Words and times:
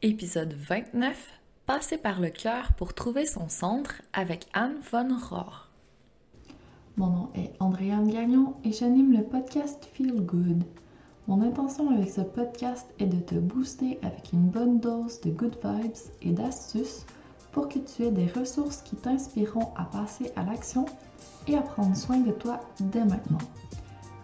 Épisode 0.00 0.52
29 0.52 1.40
Passer 1.66 1.98
par 1.98 2.20
le 2.20 2.30
cœur 2.30 2.72
pour 2.74 2.94
trouver 2.94 3.26
son 3.26 3.48
centre 3.48 4.00
avec 4.12 4.46
Anne 4.52 4.76
von 4.92 5.08
Rohr. 5.18 5.70
Mon 6.96 7.08
nom 7.08 7.30
est 7.34 7.50
Andréane 7.58 8.08
Gagnon 8.08 8.54
et 8.62 8.70
j'anime 8.70 9.12
le 9.12 9.24
podcast 9.24 9.88
Feel 9.92 10.20
Good. 10.20 10.62
Mon 11.26 11.42
intention 11.42 11.90
avec 11.90 12.10
ce 12.10 12.20
podcast 12.20 12.86
est 13.00 13.06
de 13.06 13.18
te 13.18 13.34
booster 13.34 13.98
avec 14.02 14.32
une 14.32 14.48
bonne 14.48 14.78
dose 14.78 15.20
de 15.22 15.30
good 15.30 15.58
vibes 15.64 15.90
et 16.22 16.30
d'astuces 16.30 17.04
pour 17.50 17.68
que 17.68 17.80
tu 17.80 18.04
aies 18.04 18.12
des 18.12 18.28
ressources 18.28 18.82
qui 18.82 18.94
t'inspireront 18.94 19.74
à 19.74 19.82
passer 19.82 20.30
à 20.36 20.44
l'action 20.44 20.86
et 21.48 21.56
à 21.56 21.60
prendre 21.60 21.96
soin 21.96 22.18
de 22.18 22.30
toi 22.30 22.60
dès 22.78 23.04
maintenant. 23.04 23.38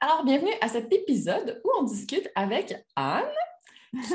Alors, 0.00 0.24
bienvenue 0.24 0.52
à 0.60 0.68
cet 0.68 0.92
épisode 0.92 1.60
où 1.64 1.70
on 1.80 1.82
discute 1.82 2.30
avec 2.36 2.72
Anne, 2.94 3.24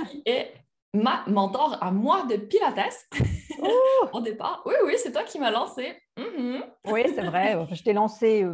qui 0.10 0.24
est 0.26 0.54
ma 0.94 1.26
mentor 1.28 1.78
à 1.82 1.92
moi 1.92 2.26
de 2.26 2.38
Pilates 2.38 3.10
au 4.14 4.22
départ. 4.22 4.64
Oui, 4.66 4.76
oui, 4.86 4.94
c'est 4.96 5.12
toi 5.12 5.24
qui 5.24 5.40
m'as 5.40 5.52
lancé. 5.52 5.94
Mm-hmm. 6.18 6.64
Oui, 6.86 7.02
c'est 7.14 7.24
vrai. 7.24 7.68
Je 7.74 7.84
t'ai 7.84 7.92
lancé, 7.92 8.46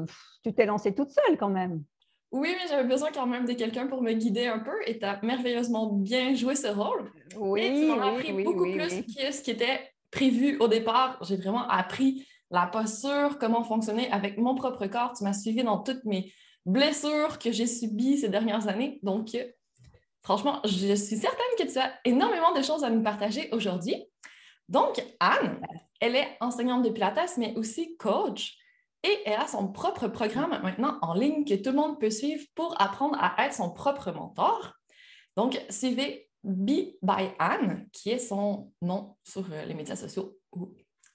tu 0.44 0.53
t'es 0.56 0.66
lancée 0.66 0.95
toute 0.95 1.12
seule 1.12 1.38
quand 1.38 1.50
même. 1.50 1.84
Oui, 2.31 2.56
mais 2.59 2.68
j'avais 2.68 2.88
besoin 2.88 3.12
quand 3.12 3.28
même 3.28 3.45
de 3.45 3.53
quelqu'un 3.53 3.85
pour 3.85 4.01
me 4.01 4.13
guider 4.13 4.47
un 4.47 4.59
peu 4.59 4.75
et 4.88 4.97
tu 4.97 5.06
as 5.06 5.19
merveilleusement 5.22 5.94
bien 5.94 6.34
joué 6.34 6.56
ce 6.56 6.68
rôle. 6.68 7.12
Oui, 7.38 7.62
et 7.62 7.73
tu 7.75 7.85
m'en 7.85 8.01
as 8.01 8.07
appris 8.07 8.31
beaucoup 8.44 8.72
plus 8.72 9.03
que 9.03 9.31
ce 9.31 9.41
qui 9.44 9.51
était 9.51 9.81
prévu 10.09 10.57
au 10.59 10.68
départ. 10.68 11.19
J'ai 11.22 11.38
vraiment 11.38 11.68
appris 11.68 12.28
la 12.50 12.66
posture, 12.66 13.38
comment 13.39 13.63
fonctionner 13.63 14.12
avec 14.12 14.39
mon 14.39 14.56
propre 14.56 14.88
corps. 14.88 15.13
Tu 15.16 15.23
m'as 15.23 15.34
suivi 15.34 15.63
dans 15.63 15.78
toutes 15.78 16.03
mes 16.06 16.31
blessures 16.65 17.39
que 17.39 17.51
j'ai 17.51 17.67
subies 17.67 18.19
ces 18.19 18.29
dernières 18.29 18.67
années. 18.67 18.99
Donc, 19.03 19.35
euh, 19.35 19.45
franchement, 20.21 20.59
je 20.65 20.95
suis 20.95 21.17
certaine 21.17 21.55
que 21.57 21.71
tu 21.71 21.77
as 21.79 21.93
énormément 22.05 22.53
de 22.53 22.61
choses 22.61 22.83
à 22.83 22.89
nous 22.89 23.03
partager 23.03 23.49
aujourd'hui. 23.51 23.95
Donc, 24.67 25.03
Anne, 25.19 25.61
elle 25.99 26.15
est 26.15 26.37
enseignante 26.41 26.83
de 26.83 26.89
Pilates, 26.89 27.37
mais 27.37 27.55
aussi 27.55 27.97
coach. 27.97 28.55
Et 29.03 29.17
elle 29.25 29.39
a 29.39 29.47
son 29.47 29.71
propre 29.71 30.07
programme 30.07 30.59
maintenant 30.61 30.99
en 31.01 31.13
ligne 31.13 31.45
que 31.45 31.55
tout 31.55 31.69
le 31.69 31.77
monde 31.77 31.99
peut 31.99 32.09
suivre 32.09 32.43
pour 32.53 32.79
apprendre 32.81 33.17
à 33.19 33.45
être 33.45 33.53
son 33.53 33.71
propre 33.71 34.11
mentor. 34.11 34.73
Donc, 35.37 35.59
suivez 35.69 36.29
Be 36.43 36.97
by 37.01 37.31
Anne, 37.39 37.87
qui 37.93 38.11
est 38.11 38.19
son 38.19 38.71
nom 38.81 39.15
sur 39.23 39.45
euh, 39.51 39.65
les 39.65 39.73
médias 39.73 39.95
sociaux, 39.95 40.37
ou 40.53 40.73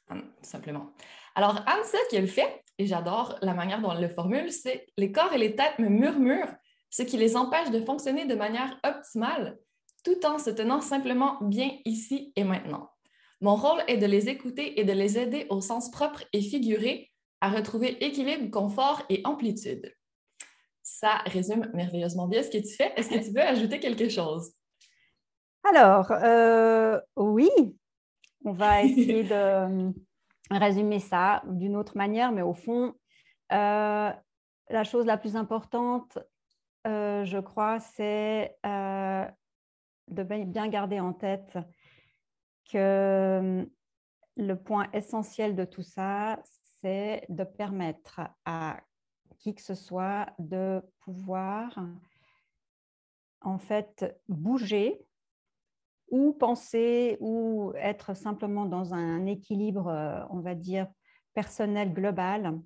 Anne, 0.09 0.22
tout 0.43 0.49
simplement. 0.50 0.93
Alors, 1.34 1.56
Anne, 1.66 1.84
ce 1.84 2.11
qu'elle 2.11 2.28
fait, 2.28 2.64
et 2.79 2.87
j'adore 2.87 3.39
la 3.43 3.55
manière 3.55 3.81
dont 3.81 3.93
elle 3.93 4.03
le 4.03 4.09
formule, 4.09 4.51
c'est 4.51 4.87
les 4.97 5.12
corps 5.12 5.33
et 5.33 5.39
les 5.39 5.55
têtes 5.55 5.79
me 5.79 5.89
murmurent, 5.89 6.55
ce 6.91 7.03
qui 7.03 7.17
les 7.17 7.37
empêche 7.37 7.71
de 7.71 7.81
fonctionner 7.81 8.27
de 8.27 8.35
manière 8.35 8.79
optimale, 8.85 9.59
tout 10.05 10.25
en 10.27 10.39
se 10.39 10.51
tenant 10.51 10.81
simplement 10.81 11.39
bien 11.41 11.71
ici 11.85 12.33
et 12.37 12.45
maintenant. 12.45 12.91
Mon 13.41 13.57
rôle 13.57 13.83
est 13.89 13.99
de 13.99 14.07
les 14.07 14.29
écouter 14.29 14.81
et 14.81 14.85
de 14.85 14.93
les 14.93 15.19
aider 15.19 15.47
au 15.51 15.61
sens 15.61 15.91
propre 15.91 16.25
et 16.33 16.41
figuré 16.41 17.11
à 17.41 17.51
retrouver 17.51 18.03
équilibre, 18.05 18.51
confort 18.51 19.03
et 19.09 19.21
amplitude. 19.25 19.93
Ça 20.83 21.19
résume 21.27 21.71
merveilleusement 21.75 22.29
bien 22.29 22.43
ce 22.43 22.51
que 22.51 22.59
tu 22.59 22.75
fais. 22.75 22.93
Est-ce 22.97 23.11
que 23.11 23.25
tu 23.25 23.33
veux 23.33 23.43
ajouter 23.43 23.81
quelque 23.81 24.09
chose? 24.09 24.53
Alors, 25.65 26.11
euh, 26.11 27.01
oui, 27.17 27.51
on 28.45 28.53
va 28.53 28.83
essayer 28.83 29.25
de 29.25 29.93
résumer 30.50 31.00
ça 31.00 31.43
d'une 31.47 31.77
autre 31.77 31.97
manière, 31.97 32.32
mais 32.32 32.43
au 32.43 32.55
fond, 32.55 32.94
euh, 33.53 34.12
la 34.71 34.84
chose 34.84 35.06
la 35.06 35.16
plus 35.16 35.37
importante, 35.37 36.19
euh, 36.87 37.25
je 37.25 37.38
crois, 37.38 37.81
c'est 37.81 38.56
euh, 38.66 39.25
de 40.09 40.22
bien 40.22 40.69
garder 40.69 41.00
en 41.00 41.12
tête 41.12 41.59
que 42.71 43.69
le 44.37 44.55
point 44.55 44.88
essentiel 44.93 45.55
de 45.55 45.65
tout 45.65 45.82
ça, 45.82 46.41
c'est 46.81 47.25
de 47.28 47.44
permettre 47.44 48.21
à 48.44 48.81
qui 49.38 49.55
que 49.55 49.62
ce 49.62 49.75
soit 49.75 50.26
de 50.38 50.82
pouvoir 51.00 51.78
en 53.41 53.59
fait 53.59 54.19
bouger 54.28 55.04
ou 56.11 56.33
penser 56.33 57.17
ou 57.21 57.73
être 57.77 58.15
simplement 58.15 58.67
dans 58.67 58.95
un 58.95 59.27
équilibre, 59.27 59.89
euh, 59.89 60.21
on 60.31 60.41
va 60.41 60.55
dire, 60.55 60.87
personnel 61.35 61.93
global, 61.93 62.59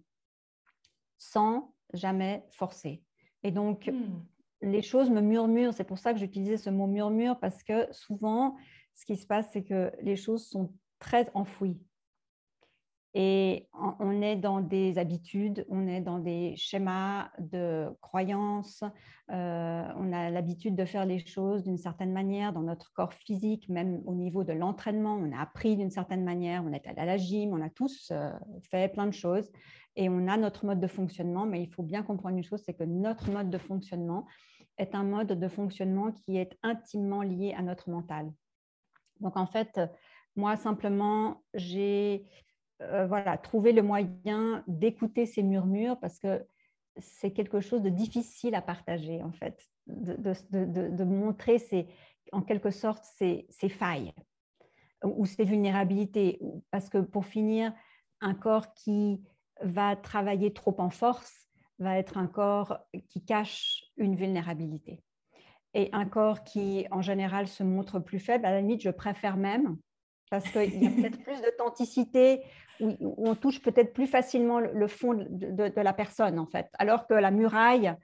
sans 1.17 1.75
jamais 1.95 2.45
forcer. 2.51 3.03
Et 3.43 3.51
donc, 3.51 3.87
hmm. 3.87 4.21
les 4.63 4.83
choses 4.83 5.11
me 5.11 5.21
murmurent. 5.21 5.75
C'est 5.75 5.85
pour 5.85 5.99
ça 5.99 6.13
que 6.13 6.19
j'utilisais 6.19 6.57
ce 6.57 6.71
mot 6.71 6.87
murmure, 6.87 7.39
parce 7.39 7.63
que 7.63 7.87
souvent, 7.93 8.57
ce 8.95 9.05
qui 9.05 9.17
se 9.17 9.27
passe, 9.27 9.51
c'est 9.53 9.65
que 9.65 9.93
les 10.03 10.17
choses 10.17 10.47
sont 10.47 10.73
très 10.99 11.31
enfouies. 11.35 11.81
Et 13.21 13.67
on 13.75 14.23
est 14.23 14.37
dans 14.37 14.61
des 14.61 14.97
habitudes, 14.97 15.67
on 15.69 15.89
est 15.89 16.01
dans 16.01 16.21
des 16.21 16.55
schémas 16.57 17.31
de 17.41 17.89
croyances, 18.01 18.85
euh, 19.33 19.83
on 19.97 20.13
a 20.13 20.31
l'habitude 20.31 20.77
de 20.77 20.85
faire 20.85 21.05
les 21.05 21.19
choses 21.19 21.65
d'une 21.65 21.79
certaine 21.79 22.13
manière 22.13 22.53
dans 22.53 22.63
notre 22.63 22.93
corps 22.93 23.13
physique, 23.13 23.69
même 23.69 24.03
au 24.07 24.15
niveau 24.15 24.45
de 24.45 24.53
l'entraînement, 24.53 25.17
on 25.17 25.37
a 25.37 25.41
appris 25.41 25.77
d'une 25.77 25.91
certaine 25.91 26.23
manière, 26.23 26.63
on 26.65 26.73
est 26.73 26.87
allé 26.87 27.01
à 27.01 27.07
la 27.07 27.17
gym, 27.17 27.53
on 27.53 27.61
a 27.61 27.69
tous 27.69 28.13
euh, 28.13 28.31
fait 28.71 28.87
plein 28.93 29.09
de 29.09 29.13
choses 29.13 29.51
et 29.97 30.09
on 30.09 30.29
a 30.29 30.37
notre 30.37 30.65
mode 30.65 30.79
de 30.79 30.87
fonctionnement, 30.87 31.45
mais 31.45 31.61
il 31.61 31.69
faut 31.73 31.83
bien 31.83 32.05
comprendre 32.05 32.37
une 32.37 32.45
chose, 32.45 32.63
c'est 32.65 32.75
que 32.75 32.85
notre 32.85 33.33
mode 33.33 33.51
de 33.51 33.59
fonctionnement 33.59 34.27
est 34.77 34.95
un 34.95 35.03
mode 35.03 35.33
de 35.33 35.49
fonctionnement 35.49 36.13
qui 36.13 36.37
est 36.37 36.57
intimement 36.63 37.23
lié 37.23 37.53
à 37.59 37.63
notre 37.63 37.91
mental. 37.91 38.31
Donc 39.19 39.37
en 39.37 39.49
fait, 39.49 39.81
moi 40.37 40.55
simplement, 40.55 41.43
j'ai 41.53 42.25
euh, 42.81 43.07
voilà, 43.07 43.37
trouver 43.39 43.73
le 43.73 43.83
moyen 43.83 44.63
d'écouter 44.69 45.27
ces 45.27 45.43
murmures 45.43 45.99
parce 45.99 46.19
que 46.19 46.47
c'est 47.01 47.33
quelque 47.33 47.61
chose 47.61 47.83
de 47.83 47.91
difficile 47.91 48.55
à 48.55 48.63
partager, 48.63 49.23
en 49.23 49.33
fait, 49.33 49.69
de, 49.87 51.05
montrer 51.05 51.59
en 52.33 52.43
quelque 52.43 52.71
sorte 52.71 53.05
ses, 53.05 53.47
failles 53.69 54.13
ou 55.05 55.27
ses 55.27 55.45
vulnérabilités. 55.45 56.41
Parce 56.71 56.89
que 56.89 56.99
pour 56.99 57.27
finir, 57.27 57.73
un 58.21 58.35
corps 58.35 58.75
qui 58.75 59.23
va 59.63 59.97
travailler 59.97 60.53
trop 60.53 60.75
en 60.79 60.91
force 60.91 61.49
va 61.79 61.99
être 61.99 62.19
un 62.19 62.27
corps 62.27 62.79
qui 63.09 63.25
cache 63.25 63.85
une 63.97 64.17
vulnérabilité. 64.17 65.03
Et 65.75 65.91
un 65.93 66.07
corps 66.07 66.45
qui, 66.45 66.87
en 66.91 67.03
général, 67.03 67.47
se 67.47 67.63
montre 67.63 68.01
plus 68.01 68.19
faible, 68.19 68.47
à 68.47 68.51
la 68.51 68.61
limite, 68.61 68.83
je 68.83 68.91
préfère 68.91 69.37
même, 69.37 69.77
parce 70.31 70.49
qu'il 70.51 70.83
y 70.83 70.87
a 70.87 70.91
peut-être 70.91 71.23
plus 71.23 71.41
d'authenticité, 71.41 72.43
où, 72.81 73.15
on 73.19 73.35
touche 73.35 73.61
peut-être 73.61 73.93
plus 73.93 74.07
facilement 74.07 74.61
le 74.61 74.89
fond 74.89 75.15
de, 75.15 75.81
la 75.81 75.93
personne, 75.93 76.39
en 76.39 76.47
fait. 76.47 76.69
Alors 76.79 77.07
que 77.07 77.15
la 77.15 77.31
muraille, 77.31 77.95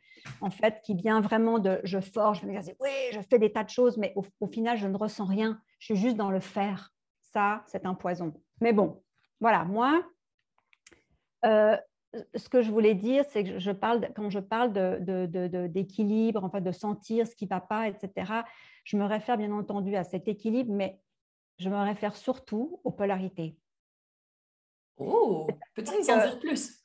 en 0.40 0.50
fait, 0.50 0.80
qui 0.82 0.94
vient 0.94 1.20
vraiment 1.20 1.58
de 1.58 1.80
je 1.84 2.00
forge, 2.00 2.42
je 2.42 2.70
oui, 2.80 2.90
je 3.12 3.20
fais 3.20 3.38
des 3.38 3.52
tas 3.52 3.64
de 3.64 3.70
choses, 3.70 3.96
mais 3.96 4.14
au, 4.16 4.46
final, 4.46 4.76
je 4.76 4.86
ne 4.86 4.96
ressens 4.96 5.24
rien. 5.24 5.60
Je 5.78 5.86
suis 5.86 5.96
juste 5.96 6.16
dans 6.16 6.30
le 6.30 6.40
faire. 6.40 6.90
Ça, 7.32 7.62
c'est 7.66 7.86
un 7.86 7.94
poison. 7.94 8.32
Mais 8.60 8.72
bon, 8.72 9.02
voilà, 9.40 9.64
moi, 9.64 10.02
euh, 11.44 11.76
ce 12.34 12.48
que 12.48 12.62
je 12.62 12.70
voulais 12.70 12.94
dire, 12.94 13.24
c'est 13.30 13.44
que 13.44 13.58
je 13.58 13.70
parle, 13.70 14.08
quand 14.14 14.30
je 14.30 14.38
parle 14.38 14.72
d'équilibre, 15.68 16.40
de, 16.40 16.46
en 16.46 16.50
fait, 16.50 16.60
de 16.60 16.72
sentir 16.72 17.26
ce 17.26 17.34
qui 17.34 17.44
ne 17.44 17.50
va 17.50 17.60
pas, 17.60 17.88
etc., 17.88 18.32
je 18.84 18.96
me 18.96 19.04
réfère 19.04 19.36
bien 19.36 19.52
entendu 19.52 19.96
à 19.96 20.04
cet 20.04 20.28
équilibre, 20.28 20.72
mais 20.72 21.00
je 21.58 21.68
me 21.68 21.76
réfère 21.76 22.16
surtout 22.16 22.80
aux 22.84 22.90
polarités. 22.90 23.56
Oh, 24.98 25.46
peux-tu 25.74 25.92
nous 25.98 26.10
en 26.10 26.18
dire 26.18 26.38
plus? 26.38 26.84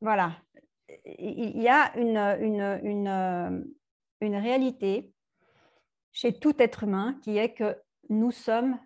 Voilà. 0.00 0.36
Il 1.04 1.60
y 1.60 1.68
a 1.68 1.96
une, 1.96 2.16
une, 2.16 2.80
une, 2.82 3.72
une 4.20 4.36
réalité 4.36 5.12
chez 6.12 6.38
tout 6.38 6.54
être 6.58 6.84
humain 6.84 7.18
qui 7.22 7.38
est 7.38 7.54
que 7.54 7.76
nous 8.08 8.30
sommes 8.30 8.78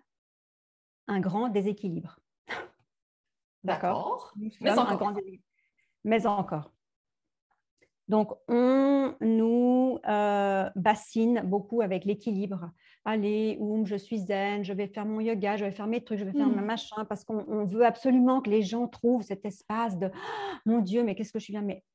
un 1.07 1.19
grand 1.19 1.49
déséquilibre. 1.49 2.19
D'accord? 3.63 4.33
Mais 4.61 4.77
encore. 4.77 5.13
Mais 6.03 6.25
encore. 6.25 6.71
Donc, 8.07 8.31
on 8.47 9.15
nous 9.19 9.99
euh, 10.07 10.69
bassine 10.75 11.41
beaucoup 11.41 11.81
avec 11.81 12.05
l'équilibre. 12.05 12.71
Allez, 13.09 13.55
oum, 13.61 13.85
je 13.85 13.95
suis 13.95 14.17
zen, 14.17 14.65
je 14.65 14.73
vais 14.73 14.87
faire 14.87 15.05
mon 15.05 15.21
yoga, 15.21 15.55
je 15.55 15.63
vais 15.63 15.71
faire 15.71 15.87
mes 15.87 16.03
trucs, 16.03 16.19
je 16.19 16.25
vais 16.25 16.33
faire 16.33 16.49
ma 16.49 16.61
hmm. 16.61 16.65
machin, 16.65 17.05
parce 17.05 17.23
qu'on 17.23 17.63
veut 17.63 17.85
absolument 17.85 18.41
que 18.41 18.49
les 18.49 18.63
gens 18.63 18.85
trouvent 18.89 19.21
cet 19.21 19.45
espace 19.45 19.97
de 19.97 20.11
oh, 20.13 20.55
mon 20.65 20.79
Dieu, 20.79 21.05
mais 21.05 21.15
qu'est-ce 21.15 21.31
que 21.31 21.39
je 21.39 21.45
suis 21.45 21.53
bien 21.53 21.61
Mais 21.61 21.85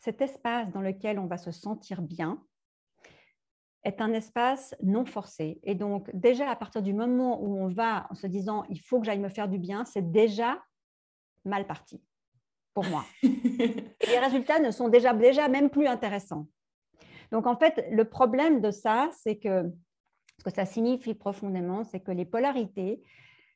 cet 0.00 0.20
espace 0.20 0.70
dans 0.70 0.82
lequel 0.82 1.18
on 1.18 1.24
va 1.24 1.38
se 1.38 1.50
sentir 1.50 2.02
bien 2.02 2.44
est 3.84 4.02
un 4.02 4.12
espace 4.12 4.74
non 4.82 5.06
forcé. 5.06 5.60
Et 5.62 5.74
donc, 5.74 6.10
déjà, 6.12 6.50
à 6.50 6.56
partir 6.56 6.82
du 6.82 6.92
moment 6.92 7.42
où 7.42 7.56
on 7.56 7.68
va 7.68 8.06
en 8.10 8.14
se 8.14 8.26
disant 8.26 8.64
il 8.68 8.82
faut 8.82 9.00
que 9.00 9.06
j'aille 9.06 9.18
me 9.18 9.30
faire 9.30 9.48
du 9.48 9.56
bien, 9.56 9.86
c'est 9.86 10.12
déjà 10.12 10.62
mal 11.46 11.66
parti 11.66 12.02
pour 12.74 12.84
moi. 12.84 13.06
les 13.22 14.18
résultats 14.18 14.58
ne 14.58 14.72
sont 14.72 14.90
déjà, 14.90 15.14
déjà 15.14 15.48
même 15.48 15.70
plus 15.70 15.86
intéressants. 15.86 16.48
Donc, 17.32 17.46
en 17.46 17.56
fait, 17.56 17.82
le 17.90 18.04
problème 18.04 18.60
de 18.60 18.70
ça, 18.70 19.08
c'est 19.14 19.38
que 19.38 19.72
ce 20.40 20.44
que 20.44 20.50
ça 20.50 20.64
signifie 20.64 21.12
profondément, 21.12 21.84
c'est 21.84 22.00
que 22.00 22.10
les 22.10 22.24
polarités 22.24 23.02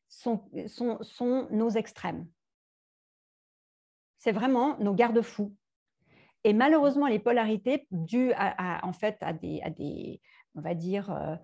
sont, 0.06 0.44
nos 1.50 1.70
extrêmes. 1.70 2.28
C'est 4.18 4.32
vraiment 4.32 4.78
nos 4.80 4.92
garde-fous. 4.92 5.56
Et 6.44 6.52
malheureusement, 6.52 7.06
les 7.06 7.18
polarités, 7.18 7.86
dues 7.90 8.32
à, 8.36 8.86
en 8.86 8.92
fait 8.92 9.16
à 9.22 9.32
des, 9.32 10.20
on 10.54 10.60
va 10.60 10.74
dire, 10.74 11.10
euh, 11.10 11.36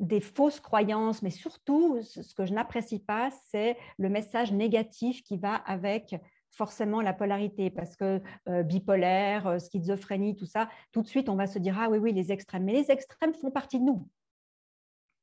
des 0.00 0.20
fausses 0.20 0.58
croyances, 0.58 1.22
mais 1.22 1.30
surtout, 1.30 2.02
ce 2.02 2.34
que 2.34 2.44
je 2.44 2.54
n'apprécie 2.54 2.98
pas, 2.98 3.30
c'est 3.30 3.76
le 3.98 4.08
message 4.08 4.50
négatif 4.50 5.22
qui 5.22 5.36
va 5.36 5.54
avec 5.54 6.16
forcément 6.50 7.00
la 7.00 7.12
polarité, 7.12 7.70
parce 7.70 7.96
que 7.96 8.20
euh, 8.48 8.62
bipolaire, 8.62 9.46
euh, 9.46 9.58
schizophrénie, 9.58 10.36
tout 10.36 10.46
ça, 10.46 10.68
tout 10.92 11.02
de 11.02 11.06
suite, 11.06 11.28
on 11.28 11.36
va 11.36 11.46
se 11.46 11.58
dire, 11.58 11.78
ah 11.78 11.88
oui, 11.88 11.98
oui, 11.98 12.12
les 12.12 12.32
extrêmes. 12.32 12.64
Mais 12.64 12.72
les 12.72 12.90
extrêmes 12.90 13.34
font 13.34 13.50
partie 13.50 13.78
de 13.78 13.84
nous. 13.84 14.08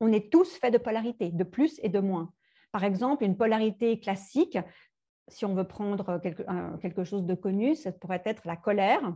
On 0.01 0.12
est 0.12 0.31
tous 0.31 0.57
faits 0.57 0.74
de 0.74 0.77
polarité, 0.77 1.30
de 1.30 1.44
plus 1.44 1.80
et 1.83 1.89
de 1.89 2.00
moins. 2.00 2.33
Par 2.71 2.83
exemple, 2.83 3.24
une 3.24 3.38
polarité 3.38 4.00
classique, 4.00 4.57
si 5.27 5.45
on 5.45 5.53
veut 5.53 5.68
prendre 5.68 6.19
quelque, 6.19 7.03
chose 7.03 7.24
de 7.24 7.36
connu, 7.36 7.75
ça 7.75 7.92
pourrait 7.92 8.24
être 8.25 8.42
la 8.45 8.57
colère. 8.57 9.15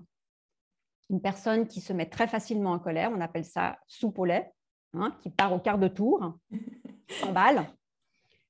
Une 1.09 1.21
personne 1.21 1.67
qui 1.67 1.81
se 1.81 1.91
met 1.91 2.05
très 2.05 2.27
facilement 2.27 2.71
en 2.71 2.79
colère, 2.79 3.11
on 3.13 3.19
appelle 3.19 3.45
ça 3.45 3.77
lait, 4.25 4.51
hein, 4.93 5.17
qui 5.21 5.29
part 5.29 5.53
au 5.53 5.59
quart 5.59 5.79
de 5.79 5.87
tour, 5.87 6.37
s'emballe 7.09 7.65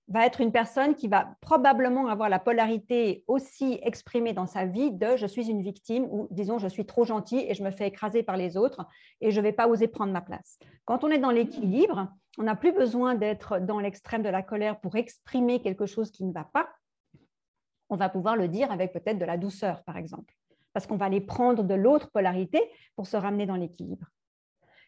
va 0.07 0.25
être 0.25 0.39
une 0.39 0.51
personne 0.51 0.93
qui 0.93 1.07
va 1.07 1.35
probablement 1.41 2.07
avoir 2.07 2.29
la 2.29 2.37
polarité 2.37 3.23
aussi 3.27 3.79
exprimée 3.81 4.33
dans 4.33 4.45
sa 4.45 4.65
vie 4.65 4.91
de 4.91 5.15
je 5.15 5.25
suis 5.25 5.49
une 5.49 5.63
victime 5.63 6.05
ou 6.11 6.27
disons 6.29 6.59
je 6.59 6.67
suis 6.67 6.85
trop 6.85 7.05
gentil 7.05 7.39
et 7.39 7.55
je 7.55 7.63
me 7.63 7.71
fais 7.71 7.87
écraser 7.87 8.21
par 8.21 8.37
les 8.37 8.55
autres 8.55 8.85
et 9.21 9.31
je 9.31 9.39
ne 9.39 9.43
vais 9.43 9.51
pas 9.51 9.67
oser 9.67 9.87
prendre 9.87 10.13
ma 10.13 10.21
place. 10.21 10.59
Quand 10.85 11.03
on 11.03 11.09
est 11.09 11.17
dans 11.17 11.31
l'équilibre, 11.31 12.13
on 12.37 12.43
n'a 12.43 12.55
plus 12.55 12.71
besoin 12.71 13.15
d'être 13.15 13.59
dans 13.59 13.79
l'extrême 13.79 14.21
de 14.21 14.29
la 14.29 14.43
colère 14.43 14.79
pour 14.79 14.95
exprimer 14.95 15.61
quelque 15.61 15.87
chose 15.87 16.11
qui 16.11 16.23
ne 16.23 16.33
va 16.33 16.43
pas. 16.43 16.69
On 17.89 17.95
va 17.95 18.09
pouvoir 18.09 18.35
le 18.35 18.47
dire 18.47 18.71
avec 18.71 18.93
peut-être 18.93 19.17
de 19.17 19.25
la 19.25 19.37
douceur, 19.37 19.83
par 19.83 19.97
exemple, 19.97 20.35
parce 20.73 20.85
qu'on 20.85 20.97
va 20.97 21.05
aller 21.05 21.21
prendre 21.21 21.63
de 21.63 21.73
l'autre 21.73 22.11
polarité 22.11 22.61
pour 22.95 23.07
se 23.07 23.17
ramener 23.17 23.45
dans 23.45 23.55
l'équilibre. 23.55 24.07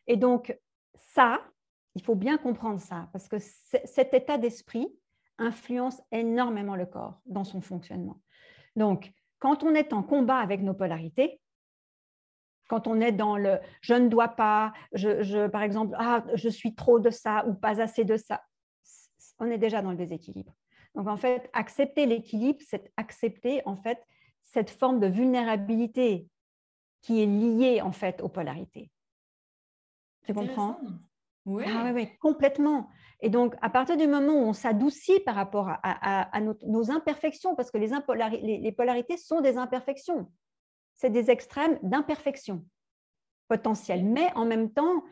Et 0.08 0.18
donc, 0.18 0.58
ça, 0.96 1.42
il 1.96 2.04
faut 2.04 2.16
bien 2.16 2.38
comprendre 2.38 2.80
ça, 2.80 3.10
parce 3.14 3.28
que 3.28 3.38
cet 3.40 4.14
état 4.14 4.38
d'esprit, 4.38 4.88
influence 5.38 6.02
énormément 6.12 6.76
le 6.76 6.86
corps 6.86 7.22
dans 7.26 7.44
son 7.44 7.62
fonctionnement. 7.62 8.20
Donc, 8.76 9.12
quand 9.40 9.64
on 9.64 9.74
est 9.76 9.94
en 9.94 10.04
combat 10.04 10.38
avec 10.38 10.62
nos 10.62 10.74
polarités, 10.74 11.40
quand 12.68 12.88
on 12.88 13.00
est 13.00 13.12
dans 13.12 13.38
le 13.38 13.60
je 13.82 13.94
ne 13.94 14.10
dois 14.10 14.30
pas, 14.30 14.74
je, 14.94 15.48
par 15.48 15.62
exemple, 15.62 15.96
ah, 15.98 16.24
je 16.34 16.50
suis 16.50 16.76
trop 16.76 17.00
de 17.00 17.10
ça 17.10 17.46
ou 17.48 17.54
pas 17.54 17.82
assez 17.82 18.04
de 18.04 18.18
ça, 18.18 18.44
on 19.40 19.46
est 19.46 19.58
déjà 19.58 19.82
dans 19.82 19.92
le 19.92 19.98
déséquilibre. 19.98 20.54
Donc, 20.96 21.08
en 21.08 21.18
fait, 21.18 21.50
accepter 21.54 22.06
l'équilibre, 22.06 22.60
c'est 22.68 22.92
accepter, 22.98 23.62
en 23.66 23.78
fait, 23.78 24.04
cette 24.44 24.70
forme 24.70 25.00
de 25.00 25.08
vulnérabilité 25.08 26.28
qui 27.02 27.22
est 27.22 27.28
liée, 27.28 27.82
en 27.82 27.92
fait, 27.92 28.22
aux 28.22 28.30
polarités. 28.30 28.90
Tu 30.26 30.34
comprends? 30.34 30.80
Oui. 31.48 31.64
Ah 31.66 31.92
oui, 31.94 32.10
complètement. 32.20 32.90
Et 33.22 33.30
donc, 33.30 33.56
à 33.62 33.70
partir 33.70 33.96
du 33.96 34.06
moment 34.06 34.34
où 34.34 34.48
on 34.50 34.54
s'adoucit 34.54 35.22
par 35.22 35.34
rapport 35.34 35.70
à, 35.82 36.42
nos, 36.42 36.92
imperfections, 36.92 37.56
parce 37.56 37.72
que 37.72 37.78
les, 37.78 38.60
les, 38.60 38.72
polarités 38.72 39.18
sont 39.18 39.40
des 39.40 39.58
imperfections, 39.58 40.30
c'est 40.94 41.10
des 41.10 41.32
extrêmes 41.32 41.80
d'imperfection 41.82 42.66
potentielle. 43.48 44.04
Mais 44.04 44.32
en 44.36 44.46
même 44.46 44.72
temps, 44.72 45.04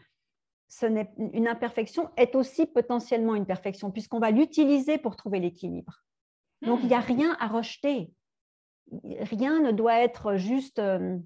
ce 0.67 0.85
une 1.17 1.47
imperfection 1.47 2.11
est 2.17 2.35
aussi 2.35 2.65
potentiellement 2.65 3.35
une 3.35 3.45
perfection, 3.45 3.89
puisqu'on 3.89 4.19
va 4.19 4.29
l'utiliser 4.29 4.97
pour 4.97 5.15
trouver 5.15 5.39
l'équilibre. 5.39 6.03
Donc, 6.61 6.81
il 6.83 6.87
n'y 6.87 6.95
a 6.95 6.99
hmm. 6.99 7.15
rien 7.15 7.37
à 7.39 7.47
rejeter. 7.47 8.11
Rien 9.03 9.59
ne 9.61 9.71
doit 9.71 9.99
être 10.01 10.35
juste 10.35 10.79
euh, 10.79 11.17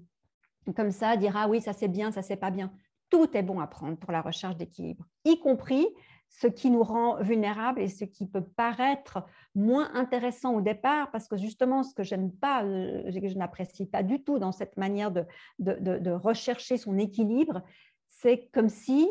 comme 0.76 0.92
ça, 0.92 1.16
dire 1.16 1.36
ah 1.36 1.48
oui, 1.48 1.60
ça 1.60 1.72
c'est 1.72 1.88
bien, 1.88 2.12
ça 2.12 2.22
c'est 2.22 2.36
pas 2.36 2.50
bien 2.50 2.72
tout 3.10 3.36
est 3.36 3.42
bon 3.42 3.60
à 3.60 3.66
prendre 3.66 3.96
pour 3.96 4.12
la 4.12 4.22
recherche 4.22 4.56
d'équilibre, 4.56 5.04
y 5.24 5.38
compris 5.38 5.86
ce 6.30 6.46
qui 6.46 6.70
nous 6.70 6.82
rend 6.82 7.20
vulnérables 7.22 7.80
et 7.80 7.88
ce 7.88 8.04
qui 8.04 8.26
peut 8.26 8.44
paraître 8.44 9.24
moins 9.54 9.92
intéressant 9.94 10.54
au 10.54 10.60
départ, 10.60 11.10
parce 11.10 11.26
que 11.26 11.36
justement, 11.36 11.82
ce 11.82 11.92
que 11.92 12.04
j'aime 12.04 12.30
pas, 12.30 12.64
euh, 12.64 13.10
que 13.12 13.28
je 13.28 13.36
n'apprécie 13.36 13.86
pas 13.86 14.04
du 14.04 14.22
tout 14.22 14.38
dans 14.38 14.52
cette 14.52 14.76
manière 14.76 15.10
de, 15.10 15.26
de, 15.58 16.10
rechercher 16.10 16.76
son 16.76 16.98
équilibre, 16.98 17.62
c'est 18.08 18.48
comme 18.52 18.68
si 18.68 19.08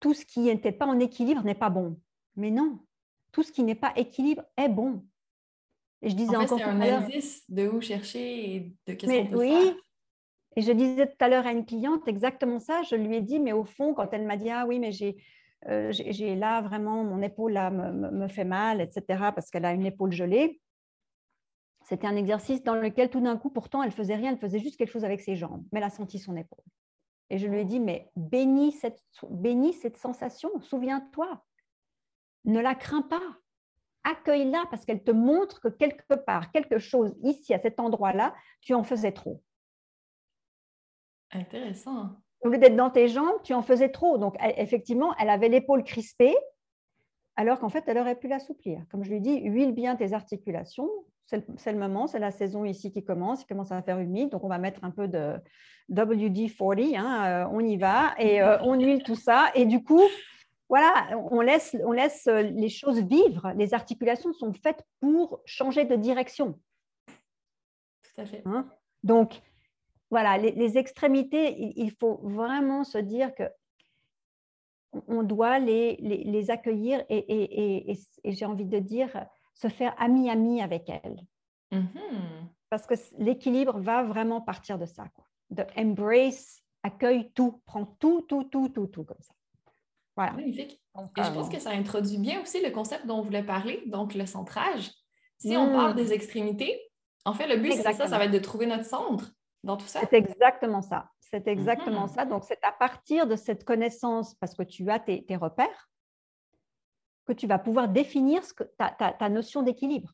tout 0.00 0.14
ce 0.14 0.24
qui 0.24 0.40
n'était 0.40 0.72
pas 0.72 0.86
en 0.86 0.98
équilibre 0.98 1.44
n'est 1.44 1.54
pas 1.54 1.70
bon. 1.70 2.00
Mais 2.36 2.50
non, 2.50 2.78
tout 3.30 3.42
ce 3.42 3.52
qui 3.52 3.62
n'est 3.62 3.74
pas 3.74 3.92
équilibre 3.96 4.42
est 4.56 4.70
bon. 4.70 5.04
Et 6.00 6.08
je 6.08 6.16
disais 6.16 6.34
en 6.34 6.42
encore 6.42 6.58
c'est 6.58 6.64
un 6.64 6.80
indice 6.80 7.44
de 7.48 7.68
où 7.68 7.80
chercher 7.80 8.54
et 8.54 8.76
de 8.86 8.94
qu'est-ce 8.94 9.22
qu'on 9.22 9.30
peut 9.30 9.38
oui, 9.38 9.50
faire. 9.50 9.74
Et 10.56 10.62
je 10.62 10.72
disais 10.72 11.06
tout 11.06 11.16
à 11.20 11.28
l'heure 11.28 11.46
à 11.46 11.52
une 11.52 11.64
cliente 11.64 12.06
exactement 12.08 12.58
ça. 12.58 12.82
Je 12.82 12.96
lui 12.96 13.16
ai 13.16 13.20
dit, 13.22 13.40
mais 13.40 13.52
au 13.52 13.64
fond, 13.64 13.94
quand 13.94 14.12
elle 14.12 14.26
m'a 14.26 14.36
dit, 14.36 14.50
ah 14.50 14.66
oui, 14.66 14.78
mais 14.78 14.92
j'ai 14.92 15.16
euh, 15.68 15.92
là 16.36 16.60
vraiment, 16.60 17.04
mon 17.04 17.22
épaule 17.22 17.52
là, 17.52 17.70
me, 17.70 18.28
fait 18.28 18.44
mal, 18.44 18.80
etc., 18.80 19.04
parce 19.34 19.50
qu'elle 19.50 19.64
a 19.64 19.72
une 19.72 19.86
épaule 19.86 20.12
gelée. 20.12 20.60
C'était 21.84 22.06
un 22.06 22.16
exercice 22.16 22.62
dans 22.62 22.74
lequel 22.74 23.10
tout 23.10 23.20
d'un 23.20 23.36
coup, 23.36 23.50
pourtant, 23.50 23.82
elle 23.82 23.90
faisait 23.90 24.14
rien, 24.14 24.32
elle 24.32 24.38
faisait 24.38 24.60
juste 24.60 24.76
quelque 24.76 24.90
chose 24.90 25.04
avec 25.04 25.20
ses 25.20 25.36
jambes, 25.36 25.64
mais 25.72 25.80
elle 25.80 25.86
a 25.86 25.90
senti 25.90 26.18
son 26.18 26.36
épaule. 26.36 26.64
Et 27.30 27.38
je 27.38 27.46
lui 27.46 27.60
ai 27.60 27.64
dit, 27.64 27.80
mais 27.80 28.10
bénis 28.14 28.72
cette, 28.72 29.02
bénis 29.30 29.72
cette 29.72 29.96
sensation, 29.96 30.50
souviens-toi, 30.60 31.42
ne 32.44 32.60
la 32.60 32.74
crains 32.74 33.02
pas, 33.02 33.22
accueille-la 34.04 34.64
parce 34.70 34.84
qu'elle 34.84 35.02
te 35.02 35.10
montre 35.10 35.60
que 35.60 35.68
quelque 35.68 36.14
part, 36.14 36.50
quelque 36.52 36.78
chose 36.78 37.14
ici, 37.22 37.54
à 37.54 37.58
cet 37.58 37.80
endroit-là, 37.80 38.34
tu 38.60 38.74
en 38.74 38.82
faisais 38.82 39.12
trop. 39.12 39.42
Intéressant. 41.32 42.10
Au 42.42 42.48
lieu 42.48 42.58
d'être 42.58 42.76
dans 42.76 42.90
tes 42.90 43.08
jambes, 43.08 43.36
tu 43.44 43.54
en 43.54 43.62
faisais 43.62 43.88
trop. 43.88 44.18
Donc, 44.18 44.36
effectivement, 44.56 45.14
elle 45.18 45.30
avait 45.30 45.48
l'épaule 45.48 45.84
crispée, 45.84 46.36
alors 47.36 47.60
qu'en 47.60 47.68
fait, 47.68 47.84
elle 47.86 47.98
aurait 47.98 48.16
pu 48.16 48.28
l'assouplir. 48.28 48.82
Comme 48.90 49.04
je 49.04 49.10
lui 49.10 49.20
dis, 49.20 49.40
huile 49.40 49.72
bien 49.72 49.96
tes 49.96 50.12
articulations. 50.12 50.88
C'est 51.26 51.72
le, 51.72 51.78
moment, 51.78 52.06
c'est 52.06 52.18
la 52.18 52.30
saison 52.30 52.64
ici 52.64 52.92
qui 52.92 53.02
commence. 53.04 53.42
Il 53.42 53.46
commence 53.46 53.72
à 53.72 53.80
faire 53.80 53.98
humide, 53.98 54.30
donc 54.30 54.44
on 54.44 54.48
va 54.48 54.58
mettre 54.58 54.84
un 54.84 54.90
peu 54.90 55.08
de 55.08 55.34
WD-40. 55.90 56.98
Hein, 56.98 57.24
euh, 57.24 57.48
on 57.52 57.60
y 57.60 57.78
va 57.78 58.14
et 58.18 58.42
euh, 58.42 58.58
on 58.62 58.78
huile 58.78 59.02
tout 59.02 59.14
ça. 59.14 59.50
Et 59.54 59.64
du 59.64 59.82
coup, 59.82 60.02
voilà, 60.68 61.16
on 61.30 61.40
laisse, 61.40 61.74
on 61.84 61.92
laisse 61.92 62.26
les 62.26 62.68
choses 62.68 63.00
vivre. 63.00 63.52
Les 63.56 63.72
articulations 63.72 64.32
sont 64.34 64.52
faites 64.52 64.82
pour 65.00 65.40
changer 65.46 65.84
de 65.84 65.96
direction. 65.96 66.58
Tout 68.02 68.20
à 68.20 68.26
fait. 68.26 68.42
Hein. 68.44 68.66
donc, 69.02 69.40
voilà, 70.12 70.36
les, 70.36 70.76
extrémités, 70.76 71.72
il, 71.74 71.90
faut 71.90 72.20
vraiment 72.22 72.84
se 72.84 72.98
dire 72.98 73.34
que 73.34 73.44
on 75.08 75.22
doit 75.22 75.58
les, 75.58 75.96
les, 75.96 76.50
accueillir 76.50 77.02
et, 77.08 77.98
j'ai 78.22 78.44
envie 78.44 78.66
de 78.66 78.78
dire 78.78 79.08
se 79.54 79.68
faire 79.68 79.94
ami-ami 79.98 80.60
avec 80.60 80.90
elles. 80.90 81.16
Mm-hmm. 81.72 82.44
Parce 82.68 82.86
que 82.86 82.92
l'équilibre 83.16 83.78
va 83.78 84.02
vraiment 84.02 84.42
partir 84.42 84.78
de 84.78 84.84
ça. 84.84 85.06
Quoi. 85.14 85.24
De 85.48 85.64
embrace, 85.78 86.60
accueille 86.82 87.32
tout, 87.32 87.62
prends 87.64 87.86
tout, 87.98 88.20
tout, 88.28 88.44
tout, 88.44 88.68
tout, 88.68 88.88
tout 88.88 89.04
comme 89.04 89.22
ça. 89.22 89.32
Voilà. 90.14 90.32
Magnifique. 90.32 90.78
et 91.16 91.22
je 91.22 91.32
pense 91.32 91.48
que 91.48 91.58
ça 91.58 91.70
introduit 91.70 92.18
bien 92.18 92.42
aussi 92.42 92.62
le 92.62 92.70
concept 92.70 93.06
dont 93.06 93.20
on 93.20 93.22
voulait 93.22 93.44
parler, 93.44 93.82
donc 93.86 94.12
le 94.12 94.26
centrage. 94.26 94.90
Si 95.38 95.56
on 95.56 95.72
parle 95.72 95.94
mm. 95.94 95.96
des 95.96 96.12
extrémités, 96.12 96.78
en 97.24 97.32
fait, 97.32 97.46
le 97.46 97.56
but, 97.56 97.72
c'est 97.72 97.82
ça, 97.94 97.94
ça 97.94 98.18
va 98.18 98.26
être 98.26 98.30
de 98.30 98.38
trouver 98.38 98.66
notre 98.66 98.84
centre 98.84 99.32
dans 99.62 99.76
tout 99.76 99.86
ça? 99.86 100.00
C'est 100.00 100.16
exactement 100.16 100.82
ça. 100.82 101.10
C'est 101.20 101.48
exactement 101.48 102.06
mm-hmm. 102.06 102.14
ça. 102.14 102.24
Donc, 102.26 102.44
c'est 102.44 102.62
à 102.62 102.72
partir 102.72 103.26
de 103.26 103.36
cette 103.36 103.64
connaissance, 103.64 104.34
parce 104.34 104.54
que 104.54 104.62
tu 104.62 104.90
as 104.90 105.00
tes, 105.00 105.36
repères, 105.36 105.90
que 107.26 107.32
tu 107.32 107.46
vas 107.46 107.58
pouvoir 107.58 107.88
définir 107.88 108.44
ce 108.44 108.52
que, 108.52 108.64
ta, 108.64 109.28
notion 109.28 109.62
d'équilibre. 109.62 110.12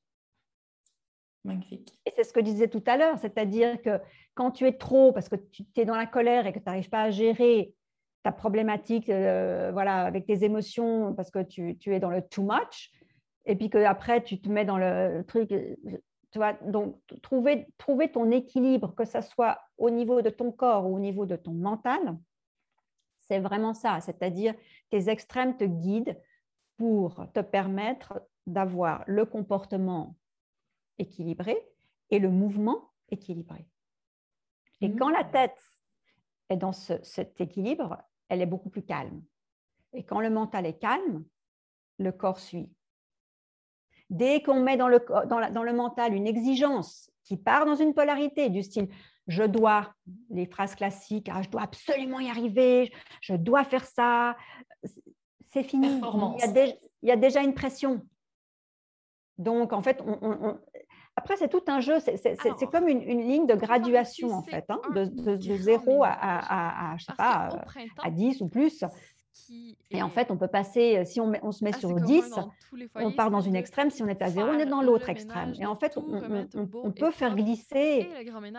Magnifique. 1.45 1.99
Et 2.07 2.13
c'est 2.15 2.25
ce 2.25 2.33
que 2.33 2.41
je 2.41 2.45
disais 2.45 2.69
tout 2.69 2.85
à 2.87 2.97
l'heure, 2.97 3.19
c'est-à-dire 3.19 3.81
que 3.83 4.01
quand 4.35 4.51
tu 4.53 4.67
es 4.67 4.73
trop, 4.73 5.13
parce 5.13 5.29
que 5.29 5.37
tu 5.37 5.65
es 5.77 5.85
dans 5.85 5.97
la 5.97 6.07
colère 6.07 6.47
et 6.47 6.53
que 6.53 6.59
tu 6.59 6.65
n'arrives 6.67 6.91
pas 6.91 7.03
à 7.03 7.11
gérer 7.11 7.75
ta 8.23 8.33
problématique 8.33 9.09
euh, 9.09 9.71
voilà, 9.73 10.05
avec 10.05 10.27
tes 10.27 10.45
émotions, 10.45 11.15
parce 11.15 11.31
que 11.31 11.43
tu, 11.43 11.77
tu, 11.79 11.95
es 11.95 12.01
dans 12.01 12.11
le 12.11 12.23
too 12.23 12.43
much, 12.43 12.93
et 13.47 13.57
puis 13.57 13.71
que 13.71 13.79
après 13.79 14.23
tu 14.23 14.41
te 14.41 14.49
mets 14.49 14.65
dans 14.65 14.79
le 14.79 15.25
truc, 15.27 15.53
tu 16.31 16.39
vois, 16.39 16.53
donc, 16.65 17.01
trouver, 17.23 17.67
trouver 17.79 18.11
ton 18.11 18.31
équilibre, 18.31 18.95
que 18.95 19.05
ce 19.05 19.21
soit 19.21 19.59
au 19.79 19.91
niveau 19.91 20.21
de 20.23 20.31
ton 20.31 20.53
corps 20.53 20.87
ou 20.87 20.97
au 20.97 21.01
niveau 21.01 21.27
de 21.27 21.37
ton 21.37 21.53
mental, 21.53 22.19
c'est 23.17 23.41
vraiment 23.41 23.75
ça. 23.75 24.01
C'est-à-dire, 24.01 24.55
tes 24.91 25.09
extrêmes 25.09 25.57
te 25.57 25.65
guident 25.65 26.17
pour 26.77 27.27
te 27.33 27.41
permettre 27.41 28.23
d'avoir 28.47 29.05
le 29.07 29.25
comportement 29.25 30.17
équilibré 30.99 31.57
et 32.11 32.19
le 32.19 32.31
mouvement 32.31 32.93
équilibré. 33.11 33.67
Et 34.81 34.95
quand 34.95 35.11
la 35.11 35.25
mmh. 35.25 35.31
tête 35.31 35.63
est 36.51 36.57
dans 36.57 36.73
cet 36.73 37.41
équilibre, 37.41 37.99
elle 38.29 38.41
est 38.41 38.47
beaucoup 38.47 38.71
plus 38.71 38.85
calme. 38.85 39.23
Et 39.93 40.05
quand 40.05 40.21
le 40.21 40.31
mental 40.31 40.67
est 40.67 40.79
calme, 40.79 41.25
le 41.99 42.13
corps 42.13 42.39
suit. 42.39 42.71
Dès 44.11 44.43
qu'on 44.43 44.61
met 44.61 44.77
dans 44.77 44.89
le, 44.89 45.05
dans, 45.27 45.63
le 45.63 45.73
mental 45.73 46.15
une 46.15 46.27
exigence 46.27 47.11
qui 47.25 47.37
part 47.37 47.67
dans 47.67 47.75
une 47.75 47.93
polarité 47.93 48.49
du 48.49 48.63
style 48.63 48.89
je 49.29 49.43
dois, 49.43 49.93
les 50.31 50.47
phrases 50.47 50.75
classiques, 50.75 51.29
ah, 51.31 51.43
je 51.43 51.51
dois 51.51 51.61
absolument 51.61 52.19
y 52.19 52.31
arriver, 52.31 52.91
je 53.21 53.35
dois 53.35 53.63
faire 53.63 53.85
ça, 53.85 54.37
c'est 55.51 55.63
fini. 55.63 56.01
Il 57.03 57.09
y, 57.09 57.11
a 57.11 57.17
déjà, 57.17 57.43
une 57.43 57.53
pression. 57.53 58.01
Donc, 59.37 59.75
en 59.75 59.83
fait, 59.83 60.03
on, 60.05 60.59
après, 61.15 61.37
c'est 61.37 61.49
tout 61.49 61.63
un 61.67 61.81
jeu, 61.81 61.99
c'est 62.01 62.71
comme 62.73 62.89
une, 62.89 63.21
ligne 63.21 63.47
de 63.47 63.55
graduation, 63.55 64.31
en 64.31 64.43
fait, 64.43 64.65
hein, 64.69 64.81
de, 64.95 65.05
de, 65.05 65.57
0 65.57 66.05
à, 66.05 66.09
à, 66.09 66.93
à, 66.93 66.97
je 66.97 67.05
sais 67.05 67.13
pas, 67.17 67.51
à 68.03 68.11
10 68.11 68.41
ou 68.41 68.49
plus. 68.49 68.83
Et 69.91 70.03
en 70.03 70.09
fait, 70.09 70.31
on 70.31 70.37
peut 70.37 70.49
passer, 70.49 70.99
euh, 70.99 71.05
si 71.05 71.21
on, 71.21 71.33
on 71.43 71.53
se 71.53 71.65
met 71.65 71.71
ah, 71.75 71.79
sur 71.79 71.95
10, 71.95 72.35
on 72.95 73.13
part 73.13 73.31
dans 73.31 73.41
une 73.41 73.57
extrême, 73.57 73.91
si 73.91 74.03
on 74.03 74.09
est 74.09 74.21
à 74.23 74.29
0, 74.29 74.49
on 74.49 74.59
est 74.59 74.67
dans 74.67 74.83
l'autre 74.83 75.09
extrême. 75.09 75.55
Et 75.61 75.67
en 75.67 75.77
fait, 75.77 75.97
on, 75.97 76.93
peut 76.93 77.11
faire 77.11 77.35
glisser 77.35 78.09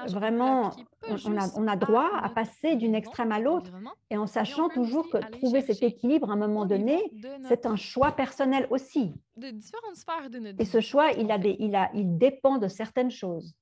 vraiment, 0.07 0.71
on 1.25 1.38
a, 1.38 1.48
on 1.55 1.67
a 1.67 1.75
droit 1.75 2.09
à 2.21 2.29
passer 2.29 2.75
d'une 2.75 2.95
extrême 2.95 3.31
à 3.31 3.39
l'autre, 3.39 3.71
et 4.09 4.17
en 4.17 4.27
sachant 4.27 4.69
toujours 4.69 5.09
que 5.09 5.17
trouver 5.31 5.62
cet 5.62 5.83
équilibre 5.83 6.29
à 6.29 6.33
un 6.33 6.38
moment 6.38 6.65
donné, 6.65 7.12
c'est 7.48 7.65
un 7.65 7.75
choix 7.75 8.12
personnel 8.12 8.67
aussi. 8.69 9.13
Et 10.59 10.65
ce 10.65 10.81
choix, 10.81 11.12
il, 11.12 11.31
a 11.31 11.38
des, 11.38 11.55
il, 11.59 11.75
a, 11.75 11.91
il 11.93 12.17
dépend 12.17 12.57
de 12.57 12.67
certaines 12.67 13.12
choses. 13.12 13.53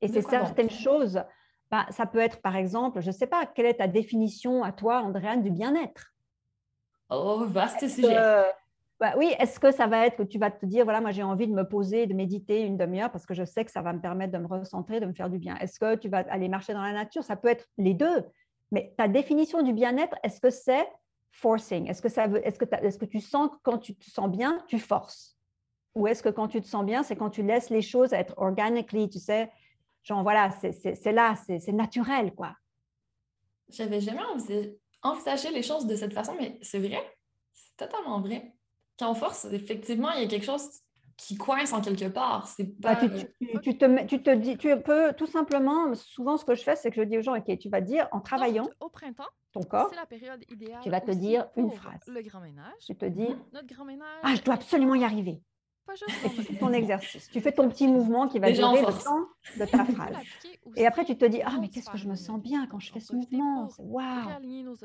Et 0.00 0.08
c'est 0.08 0.22
certaines 0.22 0.70
choses 0.70 1.22
bah, 1.72 1.86
ça 1.88 2.04
peut 2.04 2.18
être, 2.18 2.42
par 2.42 2.54
exemple, 2.54 3.00
je 3.00 3.08
ne 3.08 3.12
sais 3.12 3.26
pas, 3.26 3.46
quelle 3.46 3.64
est 3.64 3.78
ta 3.78 3.88
définition 3.88 4.62
à 4.62 4.72
toi, 4.72 5.00
Andréane, 5.00 5.42
du 5.42 5.50
bien-être? 5.50 6.12
Oh, 7.08 7.46
vaste 7.46 7.88
sujet. 7.88 8.14
Bah 9.00 9.14
oui, 9.16 9.34
est-ce 9.40 9.58
que 9.58 9.72
ça 9.72 9.88
va 9.88 10.06
être 10.06 10.16
que 10.18 10.22
tu 10.22 10.38
vas 10.38 10.50
te 10.52 10.64
dire, 10.64 10.84
voilà, 10.84 11.00
moi 11.00 11.10
j'ai 11.10 11.24
envie 11.24 11.48
de 11.48 11.52
me 11.52 11.64
poser, 11.64 12.06
de 12.06 12.14
méditer 12.14 12.60
une 12.60 12.76
demi-heure 12.76 13.10
parce 13.10 13.26
que 13.26 13.34
je 13.34 13.44
sais 13.44 13.64
que 13.64 13.72
ça 13.72 13.82
va 13.82 13.92
me 13.92 14.00
permettre 14.00 14.32
de 14.32 14.38
me 14.38 14.46
recentrer, 14.46 15.00
de 15.00 15.06
me 15.06 15.12
faire 15.12 15.28
du 15.28 15.38
bien. 15.38 15.56
Est-ce 15.56 15.80
que 15.80 15.96
tu 15.96 16.08
vas 16.08 16.18
aller 16.28 16.48
marcher 16.48 16.72
dans 16.72 16.82
la 16.82 16.92
nature? 16.92 17.24
Ça 17.24 17.34
peut 17.34 17.48
être 17.48 17.66
les 17.78 17.94
deux. 17.94 18.24
Mais 18.70 18.94
ta 18.96 19.08
définition 19.08 19.62
du 19.62 19.72
bien-être, 19.72 20.14
est-ce 20.22 20.40
que 20.40 20.50
c'est 20.50 20.86
forcing? 21.32 21.88
Est-ce 21.88 22.00
que, 22.00 22.08
ça 22.08 22.28
veut, 22.28 22.46
est-ce, 22.46 22.60
que 22.60 22.66
est-ce 22.84 22.98
que 22.98 23.06
tu 23.06 23.18
sens 23.18 23.48
que 23.48 23.56
quand 23.64 23.78
tu 23.78 23.96
te 23.96 24.08
sens 24.08 24.30
bien, 24.30 24.62
tu 24.68 24.78
forces? 24.78 25.36
Ou 25.96 26.06
est-ce 26.06 26.22
que 26.22 26.28
quand 26.28 26.46
tu 26.46 26.60
te 26.60 26.68
sens 26.68 26.84
bien, 26.84 27.02
c'est 27.02 27.16
quand 27.16 27.30
tu 27.30 27.42
laisses 27.42 27.70
les 27.70 27.82
choses 27.82 28.12
être 28.12 28.34
organically, 28.36 29.08
tu 29.08 29.18
sais, 29.18 29.50
Genre, 30.02 30.22
voilà, 30.22 30.50
c'est 30.50 31.12
là, 31.12 31.34
c'est 31.36 31.72
naturel, 31.72 32.34
quoi. 32.34 32.56
J'avais 33.68 34.00
jamais 34.00 34.22
envisagé 35.02 35.50
les 35.50 35.62
choses 35.62 35.86
de 35.86 35.94
cette 35.94 36.12
façon, 36.12 36.34
mais 36.38 36.58
c'est 36.62 36.80
vrai. 36.80 37.02
C'est 37.52 37.76
totalement 37.76 38.20
vrai. 38.20 38.54
Quand 38.98 39.10
on 39.10 39.14
force, 39.14 39.46
effectivement, 39.46 40.10
il 40.12 40.22
y 40.22 40.24
a 40.24 40.28
quelque 40.28 40.44
chose 40.44 40.68
qui 41.16 41.36
coince 41.36 41.72
en 41.72 41.80
quelque 41.80 42.08
part. 42.08 42.48
C'est 42.48 42.64
bah, 42.80 42.96
pas... 42.96 43.08
tu, 43.62 43.78
te, 43.78 44.04
tu 44.06 44.22
te 44.22 44.34
dis, 44.34 44.56
tu 44.58 44.80
peux 44.80 45.12
tout 45.12 45.26
simplement, 45.26 45.94
souvent 45.94 46.36
ce 46.36 46.44
que 46.44 46.54
je 46.54 46.62
fais, 46.62 46.76
c'est 46.76 46.90
que 46.90 46.96
je 46.96 47.02
dis 47.02 47.18
aux 47.18 47.22
gens, 47.22 47.36
ok, 47.36 47.58
tu 47.58 47.68
vas 47.68 47.80
dire 47.80 48.08
en 48.12 48.20
travaillant 48.20 48.68
au 48.80 48.88
printemps, 48.88 49.28
ton 49.52 49.62
corps, 49.62 49.92
la 49.94 50.06
période 50.06 50.44
idéale 50.50 50.80
tu 50.82 50.90
vas 50.90 51.00
te 51.00 51.12
dire 51.12 51.48
une 51.56 51.70
phrase. 51.70 52.00
Le 52.08 52.22
grand 52.22 52.40
ménage. 52.40 52.72
Tu 52.86 52.96
te 52.96 53.04
dis, 53.04 53.28
notre 53.52 53.66
grand 53.66 53.84
ménage, 53.84 54.20
ah, 54.22 54.34
je 54.34 54.42
dois 54.42 54.54
absolument 54.54 54.94
y 54.94 55.04
arriver 55.04 55.42
et 56.24 56.28
tu 56.34 56.42
fais 56.42 56.54
ton 56.54 56.72
exercice. 56.72 57.28
Tu 57.30 57.40
fais 57.40 57.52
ton 57.52 57.68
petit 57.68 57.88
mouvement 57.88 58.28
qui 58.28 58.38
va 58.38 58.50
durer 58.50 58.80
le 58.80 59.02
temps 59.02 59.26
de 59.58 59.64
ta 59.64 59.84
phrase. 59.92 60.16
Et 60.76 60.86
après, 60.86 61.04
tu 61.04 61.16
te 61.16 61.24
dis, 61.24 61.42
ah, 61.42 61.56
mais 61.60 61.68
qu'est-ce 61.68 61.90
que 61.90 61.98
je 61.98 62.08
me 62.08 62.14
sens 62.14 62.40
bien 62.40 62.66
quand 62.66 62.78
je 62.78 62.92
fais 62.92 63.00
ce 63.00 63.14
mouvement. 63.14 63.68
Waouh. 63.78 64.76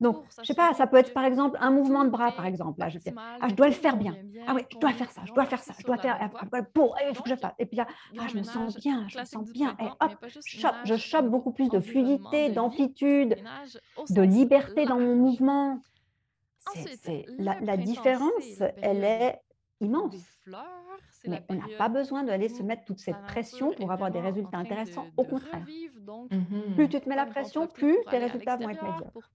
Donc, 0.00 0.24
je 0.40 0.46
sais 0.46 0.54
pas, 0.54 0.74
ça 0.74 0.86
peut 0.86 0.96
être 0.96 1.12
par 1.14 1.24
exemple 1.24 1.56
un 1.60 1.70
mouvement 1.70 2.04
de 2.04 2.10
bras, 2.10 2.32
par 2.32 2.46
exemple. 2.46 2.80
Là, 2.80 2.88
je, 2.88 2.98
ah, 3.16 3.48
je 3.48 3.54
dois 3.54 3.68
le 3.68 3.72
faire 3.72 3.96
bien. 3.96 4.16
Ah 4.46 4.54
oui, 4.54 4.62
je 4.70 4.78
dois 4.78 4.92
faire 4.92 5.10
ça, 5.10 5.22
je 5.24 5.32
dois 5.32 5.46
faire 5.46 5.62
ça, 5.62 5.72
je 5.78 5.84
dois 5.84 5.98
faire. 5.98 6.30
Pour, 6.74 6.96
il 7.08 7.14
faut 7.14 7.22
que 7.22 7.30
je 7.30 7.36
fasse. 7.36 7.52
Et 7.58 7.66
puis 7.66 7.76
là, 7.76 7.86
ah, 8.18 8.26
je 8.28 8.36
me 8.36 8.42
sens 8.42 8.76
bien, 8.76 9.06
je 9.08 9.18
me 9.18 9.24
sens 9.24 9.48
bien. 9.50 9.76
Et 9.80 9.86
hop, 10.00 10.26
je 10.84 10.96
chope 10.96 11.26
beaucoup 11.26 11.52
plus 11.52 11.68
de 11.68 11.80
fluidité, 11.80 12.50
d'amplitude, 12.50 13.36
de 14.10 14.22
liberté 14.22 14.84
dans 14.84 14.98
mon 14.98 15.14
mouvement. 15.14 15.80
La, 17.38 17.58
la 17.60 17.76
différence, 17.78 18.60
elle 18.82 19.02
est 19.02 19.40
immense. 19.80 20.14
Mais 21.26 21.42
on 21.48 21.54
n'a 21.54 21.66
pas 21.76 21.88
besoin 21.88 22.24
d'aller 22.24 22.48
se 22.48 22.62
mettre 22.62 22.84
toute 22.84 22.98
cette 22.98 23.20
pression 23.26 23.72
pour 23.72 23.92
avoir 23.92 24.10
des 24.10 24.20
résultats 24.20 24.58
intéressants. 24.58 25.06
Au 25.16 25.24
contraire, 25.24 25.64
mmh 26.30 26.74
plus 26.74 26.88
tu 26.88 27.00
te 27.00 27.08
mets 27.08 27.16
la 27.16 27.26
pression, 27.26 27.66
plus 27.66 27.96
tes 28.10 28.18
résultats 28.18 28.56
vont 28.56 28.70
être 28.70 28.82
médiocres. 28.82 29.30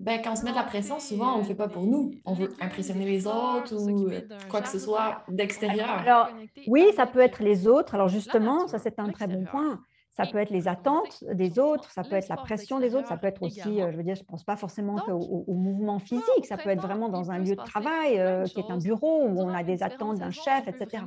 Ben, 0.00 0.22
quand 0.22 0.32
on 0.32 0.36
se 0.36 0.44
met 0.44 0.50
de 0.50 0.56
la 0.56 0.62
pression, 0.62 0.98
souvent, 0.98 1.34
on 1.34 1.36
ne 1.36 1.42
le 1.42 1.48
fait 1.48 1.54
pas 1.54 1.68
pour 1.68 1.86
nous. 1.86 2.12
On 2.24 2.32
veut 2.32 2.54
impressionner 2.58 3.04
les 3.04 3.26
autres 3.26 3.74
ou 3.74 4.08
euh, 4.08 4.22
quoi 4.48 4.62
que 4.62 4.68
ce 4.68 4.78
soit 4.78 5.24
d'extérieur. 5.28 5.90
Alors, 5.90 6.30
oui, 6.66 6.86
ça 6.96 7.06
peut 7.06 7.20
être 7.20 7.42
les 7.42 7.68
autres. 7.68 7.94
Alors, 7.94 8.08
justement, 8.08 8.66
ça, 8.66 8.78
c'est 8.78 8.98
un 8.98 9.10
très 9.10 9.26
bon 9.26 9.44
point. 9.44 9.82
Ça 10.20 10.26
peut 10.30 10.38
être 10.38 10.50
les 10.50 10.68
attentes 10.68 11.24
des 11.32 11.58
autres, 11.58 11.90
ça 11.90 12.04
peut 12.04 12.16
être 12.16 12.28
la 12.28 12.36
pression 12.36 12.78
des 12.78 12.94
autres, 12.94 13.08
ça 13.08 13.16
peut 13.16 13.26
être 13.26 13.42
aussi, 13.42 13.80
euh, 13.80 13.90
je 13.90 13.96
veux 13.96 14.02
dire, 14.02 14.14
je 14.14 14.20
ne 14.20 14.26
pense 14.26 14.44
pas 14.44 14.54
forcément 14.56 14.96
au, 15.08 15.54
mouvement 15.54 15.98
physique, 15.98 16.44
ça 16.44 16.58
peut 16.58 16.68
être 16.68 16.82
vraiment 16.82 17.08
dans 17.08 17.30
un 17.30 17.38
lieu 17.38 17.56
de 17.56 17.62
travail 17.62 18.20
euh, 18.20 18.44
qui 18.44 18.60
est 18.60 18.70
un 18.70 18.76
bureau 18.76 19.24
où 19.24 19.40
on 19.40 19.48
a 19.48 19.62
des 19.62 19.82
attentes 19.82 20.18
d'un 20.18 20.30
chef, 20.30 20.68
etc. 20.68 21.04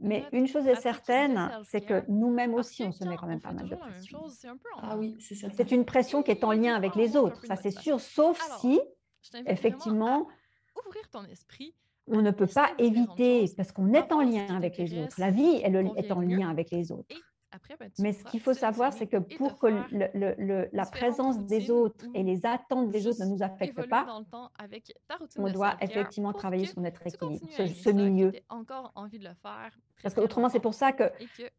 Mais 0.00 0.24
une 0.32 0.46
chose 0.46 0.66
est 0.66 0.76
certaine, 0.76 1.50
c'est 1.64 1.82
que 1.82 2.04
nous-mêmes 2.08 2.54
aussi, 2.54 2.84
on 2.84 2.92
se 2.92 3.04
met 3.04 3.16
quand 3.16 3.26
même 3.26 3.40
pas 3.40 3.52
mal 3.52 3.68
de 3.68 3.76
pression. 3.76 4.20
Ah 4.80 4.96
oui, 4.96 5.16
c'est 5.20 5.34
C'est 5.34 5.70
une 5.70 5.84
pression 5.84 6.22
qui 6.22 6.30
est 6.30 6.42
en 6.42 6.52
lien 6.52 6.74
avec 6.74 6.94
les 6.94 7.16
autres, 7.16 7.44
ça 7.44 7.56
c'est 7.56 7.78
sûr, 7.78 8.00
sauf 8.00 8.40
si, 8.60 8.80
effectivement, 9.44 10.26
on 12.08 12.22
ne 12.22 12.30
peut 12.30 12.46
pas 12.46 12.70
éviter, 12.78 13.44
parce 13.58 13.72
qu'on 13.72 13.92
est 13.92 14.10
en 14.10 14.22
lien 14.22 14.56
avec 14.56 14.78
les 14.78 14.98
autres. 14.98 15.16
La 15.18 15.30
vie, 15.30 15.60
elle 15.62 15.92
est 15.96 16.12
en 16.12 16.20
lien 16.20 16.48
avec 16.48 16.70
les 16.70 16.92
autres. 16.92 17.14
Ben, 17.80 17.90
Mais 17.98 18.12
ce 18.12 18.24
qu'il 18.24 18.40
faut 18.40 18.54
savoir, 18.54 18.92
c'est 18.92 19.06
que 19.06 19.16
pour 19.16 19.58
que 19.58 19.68
la 20.72 20.86
présence 20.86 21.38
des 21.46 21.70
autres 21.70 22.04
et 22.14 22.22
les 22.22 22.44
attentes 22.44 22.90
des 22.90 23.06
autres 23.06 23.24
ne 23.24 23.30
nous 23.30 23.42
affectent 23.42 23.88
pas, 23.88 24.06
on 25.38 25.50
doit 25.50 25.76
effectivement 25.80 26.32
travailler 26.32 26.66
sur 26.66 26.80
notre 26.80 27.06
équilibre, 27.06 27.46
ce, 27.50 27.90
milieu. 27.90 28.32
Encore 28.48 28.92
envie 28.94 29.18
de 29.18 29.24
le 29.24 29.34
faire. 29.42 29.70
Parce 30.02 30.14
qu'autrement, 30.14 30.48
c'est 30.48 30.60
pour 30.60 30.74
ça 30.74 30.92
que 30.92 31.04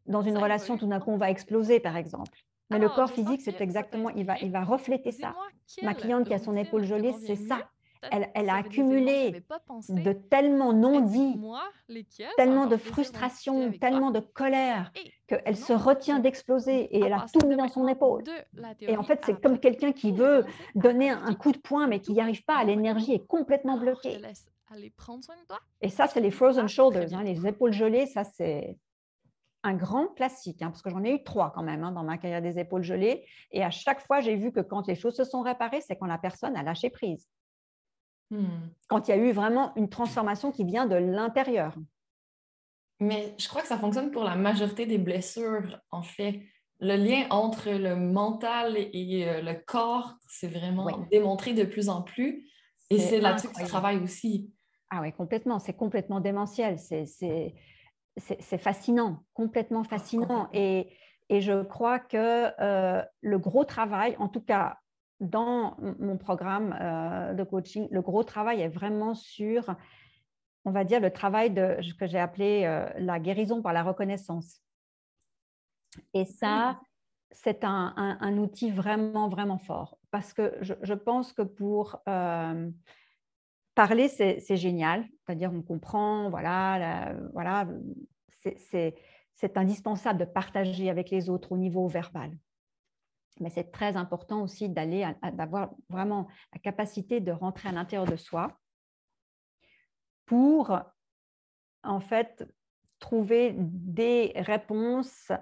dans 0.06 0.22
une 0.22 0.38
relation, 0.38 0.76
tout 0.76 0.86
d'un 0.86 1.00
coup, 1.00 1.10
on 1.10 1.18
va 1.18 1.30
exploser, 1.30 1.80
par 1.80 1.96
exemple. 1.96 2.38
Mais 2.70 2.78
le 2.78 2.88
corps 2.88 3.10
physique, 3.10 3.40
c'est 3.40 3.60
exactement, 3.60 4.10
il 4.10 4.24
va, 4.24 4.38
il 4.38 4.50
va 4.50 4.62
refléter 4.62 5.12
ça. 5.12 5.34
Ma 5.82 5.94
cliente 5.94 6.26
qui 6.26 6.34
a 6.34 6.38
son 6.38 6.54
épaule 6.54 6.84
gelée, 6.84 7.14
c'est 7.26 7.36
ça 7.36 7.68
elle, 8.10 8.48
a 8.48 8.56
accumulé 8.56 9.42
de 9.88 10.12
tellement 10.12 10.72
non-dits, 10.72 11.40
tellement 12.36 12.66
de 12.66 12.76
frustration, 12.76 13.72
tellement 13.72 14.10
de 14.10 14.20
colère, 14.20 14.92
qu'elle 15.26 15.56
se 15.56 15.72
retient 15.72 16.18
d'exploser 16.18 16.96
et 16.96 17.00
elle 17.00 17.12
a 17.12 17.26
tout 17.32 17.46
mis 17.46 17.56
dans 17.56 17.68
son 17.68 17.86
épaule. 17.88 18.24
Et 18.80 18.96
en 18.96 19.02
fait, 19.02 19.20
c'est 19.24 19.40
comme 19.40 19.58
quelqu'un 19.58 19.92
qui 19.92 20.12
veut 20.12 20.44
donner 20.74 21.10
un 21.10 21.34
coup 21.34 21.52
de 21.52 21.58
poing, 21.58 21.86
mais 21.86 22.00
qui 22.00 22.12
n'y 22.12 22.20
arrive 22.20 22.44
pas, 22.44 22.62
l'énergie 22.64 23.12
est 23.12 23.26
complètement 23.26 23.78
bloquée. 23.78 24.20
Et 25.80 25.88
ça, 25.88 26.06
c'est 26.06 26.20
les 26.20 26.30
frozen 26.30 26.68
shoulders, 26.68 27.14
hein, 27.14 27.22
les 27.22 27.46
épaules 27.46 27.72
gelées, 27.72 28.06
ça 28.06 28.24
c'est 28.24 28.76
un 29.62 29.74
grand 29.74 30.08
classique, 30.08 30.62
hein, 30.62 30.70
parce 30.70 30.82
que 30.82 30.90
j'en 30.90 31.02
ai 31.02 31.14
eu 31.14 31.24
trois 31.24 31.52
quand 31.52 31.62
même 31.62 31.82
hein, 31.82 31.92
dans 31.92 32.04
ma 32.04 32.16
carrière 32.18 32.42
des 32.42 32.58
épaules 32.58 32.82
gelées. 32.82 33.24
Et 33.50 33.62
à 33.62 33.70
chaque 33.70 34.00
fois, 34.00 34.20
j'ai 34.20 34.36
vu 34.36 34.52
que 34.52 34.60
quand 34.60 34.86
les 34.86 34.94
choses 34.94 35.16
se 35.16 35.24
sont 35.24 35.42
réparées, 35.42 35.80
c'est 35.80 35.96
quand 35.96 36.06
la 36.06 36.18
personne 36.18 36.56
a 36.56 36.62
lâché 36.62 36.90
prise. 36.90 37.28
Hmm. 38.30 38.68
Quand 38.88 39.08
il 39.08 39.10
y 39.10 39.14
a 39.14 39.16
eu 39.16 39.32
vraiment 39.32 39.74
une 39.76 39.88
transformation 39.88 40.52
qui 40.52 40.64
vient 40.64 40.86
de 40.86 40.96
l'intérieur. 40.96 41.74
Mais 43.00 43.34
je 43.38 43.48
crois 43.48 43.62
que 43.62 43.68
ça 43.68 43.78
fonctionne 43.78 44.10
pour 44.10 44.24
la 44.24 44.36
majorité 44.36 44.86
des 44.86 44.98
blessures, 44.98 45.80
en 45.90 46.02
fait. 46.02 46.42
Le 46.80 46.96
lien 46.96 47.26
entre 47.30 47.70
le 47.70 47.96
mental 47.96 48.76
et 48.76 49.24
euh, 49.26 49.40
le 49.40 49.54
corps, 49.54 50.14
c'est 50.28 50.48
vraiment 50.48 50.86
démontré 51.10 51.52
de 51.52 51.64
plus 51.64 51.88
en 51.88 52.02
plus. 52.02 52.48
Et 52.90 52.98
c'est 52.98 53.20
là-dessus 53.20 53.48
que 53.48 53.58
tu 53.58 53.64
travailles 53.64 53.98
aussi. 53.98 54.52
Ah 54.90 55.00
oui, 55.00 55.12
complètement. 55.12 55.58
C'est 55.58 55.74
complètement 55.74 56.20
démentiel. 56.20 56.78
C'est 56.78 58.58
fascinant, 58.58 59.24
complètement 59.34 59.84
fascinant. 59.84 60.48
Et, 60.52 60.88
et, 61.28 61.40
je 61.40 61.62
crois 61.62 61.98
que 61.98 62.50
euh, 62.60 63.02
le 63.20 63.38
gros 63.38 63.64
travail, 63.64 64.16
en 64.18 64.28
tout 64.28 64.40
cas 64.40 64.78
dans 65.20 65.76
mon 65.98 66.16
programme 66.16 66.76
euh, 66.80 67.34
de 67.34 67.42
coaching, 67.42 67.88
le 67.90 68.00
gros 68.02 68.22
travail 68.22 68.60
est 68.60 68.68
vraiment 68.68 69.14
sur, 69.14 69.74
on 70.64 70.70
va 70.70 70.84
dire, 70.84 71.00
le 71.00 71.10
travail 71.10 71.50
de, 71.50 71.78
que 71.98 72.06
j'ai 72.06 72.18
appelé 72.18 72.64
euh, 72.64 72.88
la 72.98 73.18
guérison 73.18 73.62
par 73.62 73.72
la 73.72 73.82
reconnaissance. 73.82 74.62
Et 76.14 76.24
ça, 76.24 76.80
c'est 77.30 77.64
un, 77.64 78.38
outil 78.38 78.70
vraiment, 78.70 79.28
vraiment 79.28 79.58
fort. 79.58 79.98
Parce 80.10 80.32
que 80.32 80.56
je, 80.60 80.94
pense 80.94 81.32
que 81.32 81.42
pour 81.42 82.00
euh, 82.08 82.70
parler, 83.74 84.08
c'est 84.08 84.56
génial. 84.56 85.04
C'est-à-dire, 85.26 85.52
on 85.52 85.62
comprend, 85.62 86.30
voilà, 86.30 87.14
voilà 87.32 87.66
c'est 89.34 89.56
indispensable 89.56 90.20
de 90.20 90.24
partager 90.24 90.88
avec 90.88 91.10
les 91.10 91.28
autres 91.28 91.52
au 91.52 91.58
niveau 91.58 91.86
verbal 91.88 92.30
mais 93.40 93.50
c'est 93.50 93.70
très 93.70 93.96
important 93.96 94.42
aussi 94.42 94.68
d'aller, 94.68 95.10
d'avoir 95.32 95.70
vraiment 95.88 96.28
la 96.52 96.60
capacité 96.60 97.20
de 97.20 97.32
rentrer 97.32 97.68
à 97.68 97.72
l'intérieur 97.72 98.06
de 98.06 98.16
soi 98.16 98.58
pour 100.26 100.78
en 101.82 102.00
fait 102.00 102.46
trouver 102.98 103.54
des 103.56 104.32
réponses 104.36 105.32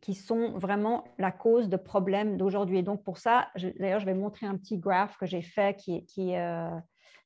qui 0.00 0.14
sont 0.14 0.58
vraiment 0.58 1.04
la 1.18 1.30
cause 1.30 1.68
de 1.68 1.76
problèmes 1.76 2.36
d'aujourd'hui. 2.36 2.78
Et 2.78 2.82
donc 2.82 3.04
pour 3.04 3.18
ça, 3.18 3.48
d'ailleurs, 3.78 4.00
je 4.00 4.06
vais 4.06 4.14
montrer 4.14 4.46
un 4.46 4.56
petit 4.56 4.78
graphe 4.78 5.16
que 5.18 5.26
j'ai 5.26 5.42
fait 5.42 5.76
qui, 5.76 6.04
qui, 6.06 6.34
euh, 6.36 6.70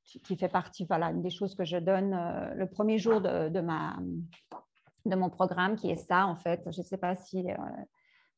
qui 0.04 0.36
fait 0.36 0.48
partie, 0.48 0.84
voilà, 0.84 1.12
des 1.12 1.30
choses 1.30 1.54
que 1.54 1.64
je 1.64 1.78
donne 1.78 2.12
euh, 2.12 2.54
le 2.54 2.68
premier 2.68 2.98
jour 2.98 3.20
de, 3.20 3.60
ma, 3.60 3.96
de 5.06 5.16
mon 5.16 5.30
programme, 5.30 5.76
qui 5.76 5.90
est 5.90 5.96
ça 5.96 6.26
en 6.26 6.36
fait. 6.36 6.62
Je 6.70 6.80
ne 6.80 6.84
sais 6.84 6.98
pas 6.98 7.16
si... 7.16 7.50
Euh, 7.50 7.56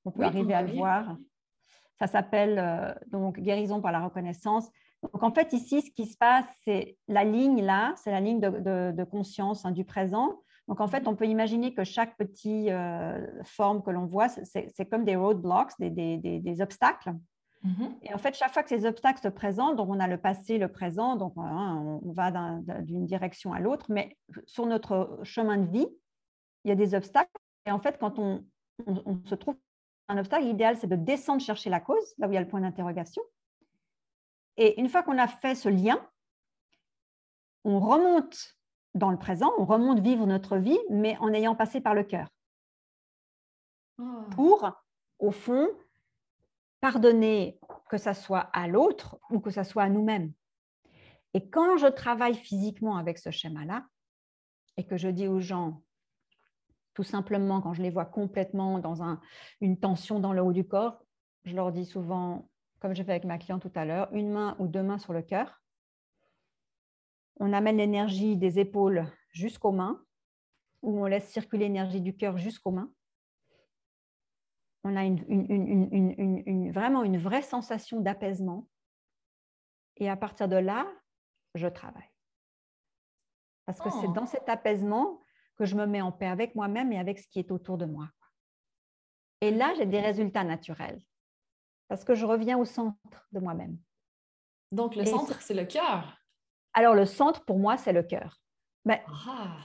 on 0.08 0.10
peut 0.10 0.24
arriver 0.24 0.54
à 0.54 0.62
le 0.62 0.72
voir. 0.72 1.16
Ça 1.98 2.06
s'appelle 2.06 2.58
euh, 2.58 2.94
donc 3.08 3.40
guérison 3.40 3.80
par 3.80 3.92
la 3.92 4.00
reconnaissance. 4.00 4.70
Donc 5.02 5.22
en 5.22 5.32
fait 5.32 5.52
ici, 5.52 5.82
ce 5.82 5.90
qui 5.90 6.06
se 6.06 6.16
passe, 6.16 6.46
c'est 6.64 6.96
la 7.08 7.24
ligne 7.24 7.62
là, 7.62 7.94
c'est 7.96 8.10
la 8.10 8.20
ligne 8.20 8.40
de, 8.40 9.04
conscience 9.04 9.64
hein, 9.64 9.70
du 9.70 9.84
présent. 9.84 10.40
Donc 10.68 10.80
en 10.80 10.88
fait, 10.88 11.08
on 11.08 11.14
peut 11.14 11.26
imaginer 11.26 11.74
que 11.74 11.84
chaque 11.84 12.16
petite 12.16 12.68
euh, 12.68 13.26
forme 13.42 13.82
que 13.82 13.90
l'on 13.90 14.06
voit, 14.06 14.28
c'est 14.28 14.86
comme 14.90 15.04
des 15.04 15.16
roadblocks, 15.16 15.72
des, 15.78 16.18
des, 16.18 16.60
obstacles. 16.60 17.14
Mm-hmm. 17.64 17.98
Et 18.02 18.14
en 18.14 18.18
fait, 18.18 18.34
chaque 18.34 18.52
fois 18.52 18.62
que 18.62 18.68
ces 18.68 18.84
obstacles 18.84 19.20
se 19.20 19.28
présentent, 19.28 19.76
donc 19.76 19.88
on 19.88 19.98
a 19.98 20.06
le 20.06 20.18
passé, 20.18 20.58
le 20.58 20.68
présent, 20.68 21.16
donc 21.16 21.32
hein, 21.36 22.00
on 22.04 22.12
va 22.12 22.30
d'une 22.82 23.06
direction 23.06 23.52
à 23.52 23.60
l'autre, 23.60 23.86
mais 23.88 24.16
sur 24.46 24.66
notre 24.66 25.20
chemin 25.22 25.56
de 25.58 25.70
vie, 25.70 25.88
il 26.64 26.68
y 26.68 26.72
a 26.72 26.76
des 26.76 26.94
obstacles. 26.94 27.30
Et 27.66 27.70
en 27.70 27.78
fait, 27.78 27.96
quand 27.98 28.18
on, 28.18 28.44
on 28.86 29.20
se 29.24 29.34
trouve 29.34 29.56
un 30.08 30.18
obstacle, 30.18 30.44
l'idéal, 30.44 30.76
c'est 30.76 30.86
de 30.86 30.96
descendre 30.96 31.42
chercher 31.42 31.70
la 31.70 31.80
cause, 31.80 32.14
là 32.18 32.26
où 32.26 32.30
il 32.30 32.34
y 32.34 32.38
a 32.38 32.40
le 32.40 32.48
point 32.48 32.60
d'interrogation. 32.60 33.22
Et 34.56 34.80
une 34.80 34.88
fois 34.88 35.02
qu'on 35.02 35.18
a 35.18 35.28
fait 35.28 35.54
ce 35.54 35.68
lien, 35.68 36.04
on 37.64 37.78
remonte 37.78 38.56
dans 38.94 39.10
le 39.10 39.18
présent, 39.18 39.52
on 39.58 39.64
remonte 39.64 40.00
vivre 40.00 40.26
notre 40.26 40.56
vie, 40.56 40.78
mais 40.90 41.16
en 41.18 41.32
ayant 41.32 41.54
passé 41.54 41.80
par 41.80 41.94
le 41.94 42.02
cœur. 42.02 42.28
Oh. 43.98 44.22
Pour, 44.30 44.70
au 45.18 45.30
fond, 45.30 45.68
pardonner 46.80 47.60
que 47.88 47.98
ça 47.98 48.14
soit 48.14 48.50
à 48.52 48.66
l'autre 48.66 49.18
ou 49.30 49.40
que 49.40 49.50
ça 49.50 49.64
soit 49.64 49.84
à 49.84 49.88
nous-mêmes. 49.88 50.32
Et 51.34 51.48
quand 51.48 51.76
je 51.76 51.86
travaille 51.86 52.34
physiquement 52.34 52.96
avec 52.96 53.18
ce 53.18 53.30
schéma-là, 53.30 53.86
et 54.76 54.86
que 54.86 54.96
je 54.96 55.08
dis 55.08 55.28
aux 55.28 55.40
gens, 55.40 55.82
tout 56.98 57.04
simplement, 57.04 57.60
quand 57.60 57.74
je 57.74 57.82
les 57.82 57.90
vois 57.90 58.06
complètement 58.06 58.80
dans 58.80 59.16
une 59.60 59.78
tension 59.78 60.18
dans 60.18 60.32
le 60.32 60.42
haut 60.42 60.52
du 60.52 60.66
corps, 60.66 61.00
je 61.44 61.54
leur 61.54 61.70
dis 61.70 61.84
souvent, 61.84 62.50
comme 62.80 62.92
j'ai 62.92 63.04
fait 63.04 63.12
avec 63.12 63.24
ma 63.24 63.38
cliente 63.38 63.62
tout 63.62 63.70
à 63.76 63.84
l'heure, 63.84 64.12
une 64.12 64.32
main 64.32 64.56
ou 64.58 64.66
deux 64.66 64.82
mains 64.82 64.98
sur 64.98 65.12
le 65.12 65.22
cœur. 65.22 65.62
On 67.38 67.52
amène 67.52 67.76
l'énergie 67.76 68.36
des 68.36 68.58
épaules 68.58 69.06
jusqu'aux 69.30 69.70
mains, 69.70 70.02
ou 70.82 71.00
on 71.00 71.06
laisse 71.06 71.28
circuler 71.28 71.66
l'énergie 71.66 72.00
du 72.00 72.16
cœur 72.16 72.36
jusqu'aux 72.36 72.72
mains. 72.72 72.90
On 74.82 74.96
a 74.96 75.04
vraiment 76.72 77.04
une 77.04 77.18
vraie 77.18 77.42
sensation 77.42 78.00
d'apaisement. 78.00 78.66
Et 79.98 80.10
à 80.10 80.16
partir 80.16 80.48
de 80.48 80.56
là, 80.56 80.84
je 81.54 81.68
travaille. 81.68 82.10
Parce 83.66 83.80
que 83.80 83.90
c'est 83.90 84.08
oh. 84.08 84.12
dans 84.14 84.26
cet 84.26 84.48
apaisement 84.48 85.20
que 85.58 85.64
je 85.64 85.74
me 85.74 85.86
mets 85.86 86.00
en 86.00 86.12
paix 86.12 86.26
avec 86.26 86.54
moi-même 86.54 86.92
et 86.92 86.98
avec 86.98 87.18
ce 87.18 87.26
qui 87.28 87.38
est 87.38 87.50
autour 87.50 87.78
de 87.78 87.84
moi. 87.84 88.08
Et 89.40 89.50
là, 89.50 89.72
j'ai 89.76 89.86
des 89.86 90.00
résultats 90.00 90.44
naturels 90.44 91.00
parce 91.88 92.04
que 92.04 92.14
je 92.14 92.24
reviens 92.26 92.58
au 92.58 92.64
centre 92.64 92.96
de 93.32 93.40
moi-même. 93.40 93.78
Donc, 94.72 94.94
le 94.94 95.04
centre, 95.04 95.40
c'est 95.40 95.54
le 95.54 95.64
cœur. 95.64 96.18
Alors, 96.74 96.94
le 96.94 97.06
centre, 97.06 97.44
pour 97.44 97.58
moi, 97.58 97.76
c'est 97.76 97.92
le 97.92 98.02
cœur. 98.02 98.40
Mais... 98.84 99.02
Ah, 99.26 99.56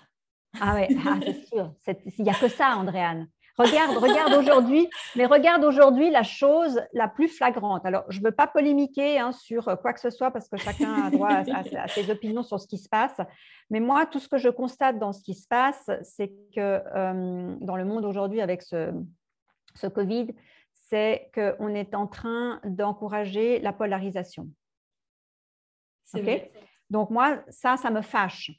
ah 0.59 0.75
ouais, 0.75 0.87
ah, 1.05 1.19
c'est 1.21 1.45
sûr. 1.45 1.73
Il 2.17 2.23
n'y 2.23 2.29
a 2.29 2.33
que 2.33 2.47
ça, 2.47 2.75
Andréane. 2.77 3.27
Regarde, 3.57 3.97
regarde 3.97 4.33
aujourd'hui, 4.33 4.89
mais 5.15 5.27
regarde 5.27 5.63
aujourd'hui 5.63 6.09
la 6.09 6.23
chose 6.23 6.81
la 6.91 7.07
plus 7.07 7.27
flagrante. 7.27 7.85
Alors, 7.85 8.03
je 8.09 8.19
ne 8.19 8.23
veux 8.25 8.31
pas 8.31 8.47
polémiquer 8.47 9.19
hein, 9.19 9.31
sur 9.31 9.65
quoi 9.81 9.93
que 9.93 9.99
ce 9.99 10.09
soit 10.09 10.31
parce 10.31 10.49
que 10.49 10.57
chacun 10.57 11.03
a 11.03 11.11
droit 11.11 11.29
à, 11.29 11.87
ses 11.87 12.09
opinions 12.09 12.41
sur 12.41 12.59
ce 12.59 12.67
qui 12.67 12.79
se 12.79 12.89
passe. 12.89 13.15
Mais 13.69 13.79
moi, 13.79 14.07
tout 14.07 14.19
ce 14.19 14.27
que 14.27 14.37
je 14.37 14.49
constate 14.49 14.97
dans 14.97 15.13
ce 15.13 15.21
qui 15.21 15.35
se 15.35 15.47
passe, 15.47 15.89
c'est 16.01 16.29
que 16.55 16.81
euh, 16.95 17.55
dans 17.61 17.75
le 17.75 17.85
monde 17.85 18.05
aujourd'hui 18.05 18.41
avec 18.41 18.63
ce, 18.63 18.91
ce 19.75 19.85
Covid, 19.85 20.33
c'est 20.73 21.29
qu'on 21.33 21.75
est 21.75 21.93
en 21.93 22.07
train 22.07 22.59
d'encourager 22.63 23.59
la 23.59 23.73
polarisation. 23.73 24.47
Donc 26.89 27.09
moi, 27.09 27.43
ça, 27.49 27.77
ça 27.77 27.89
me 27.89 28.01
fâche. 28.01 28.51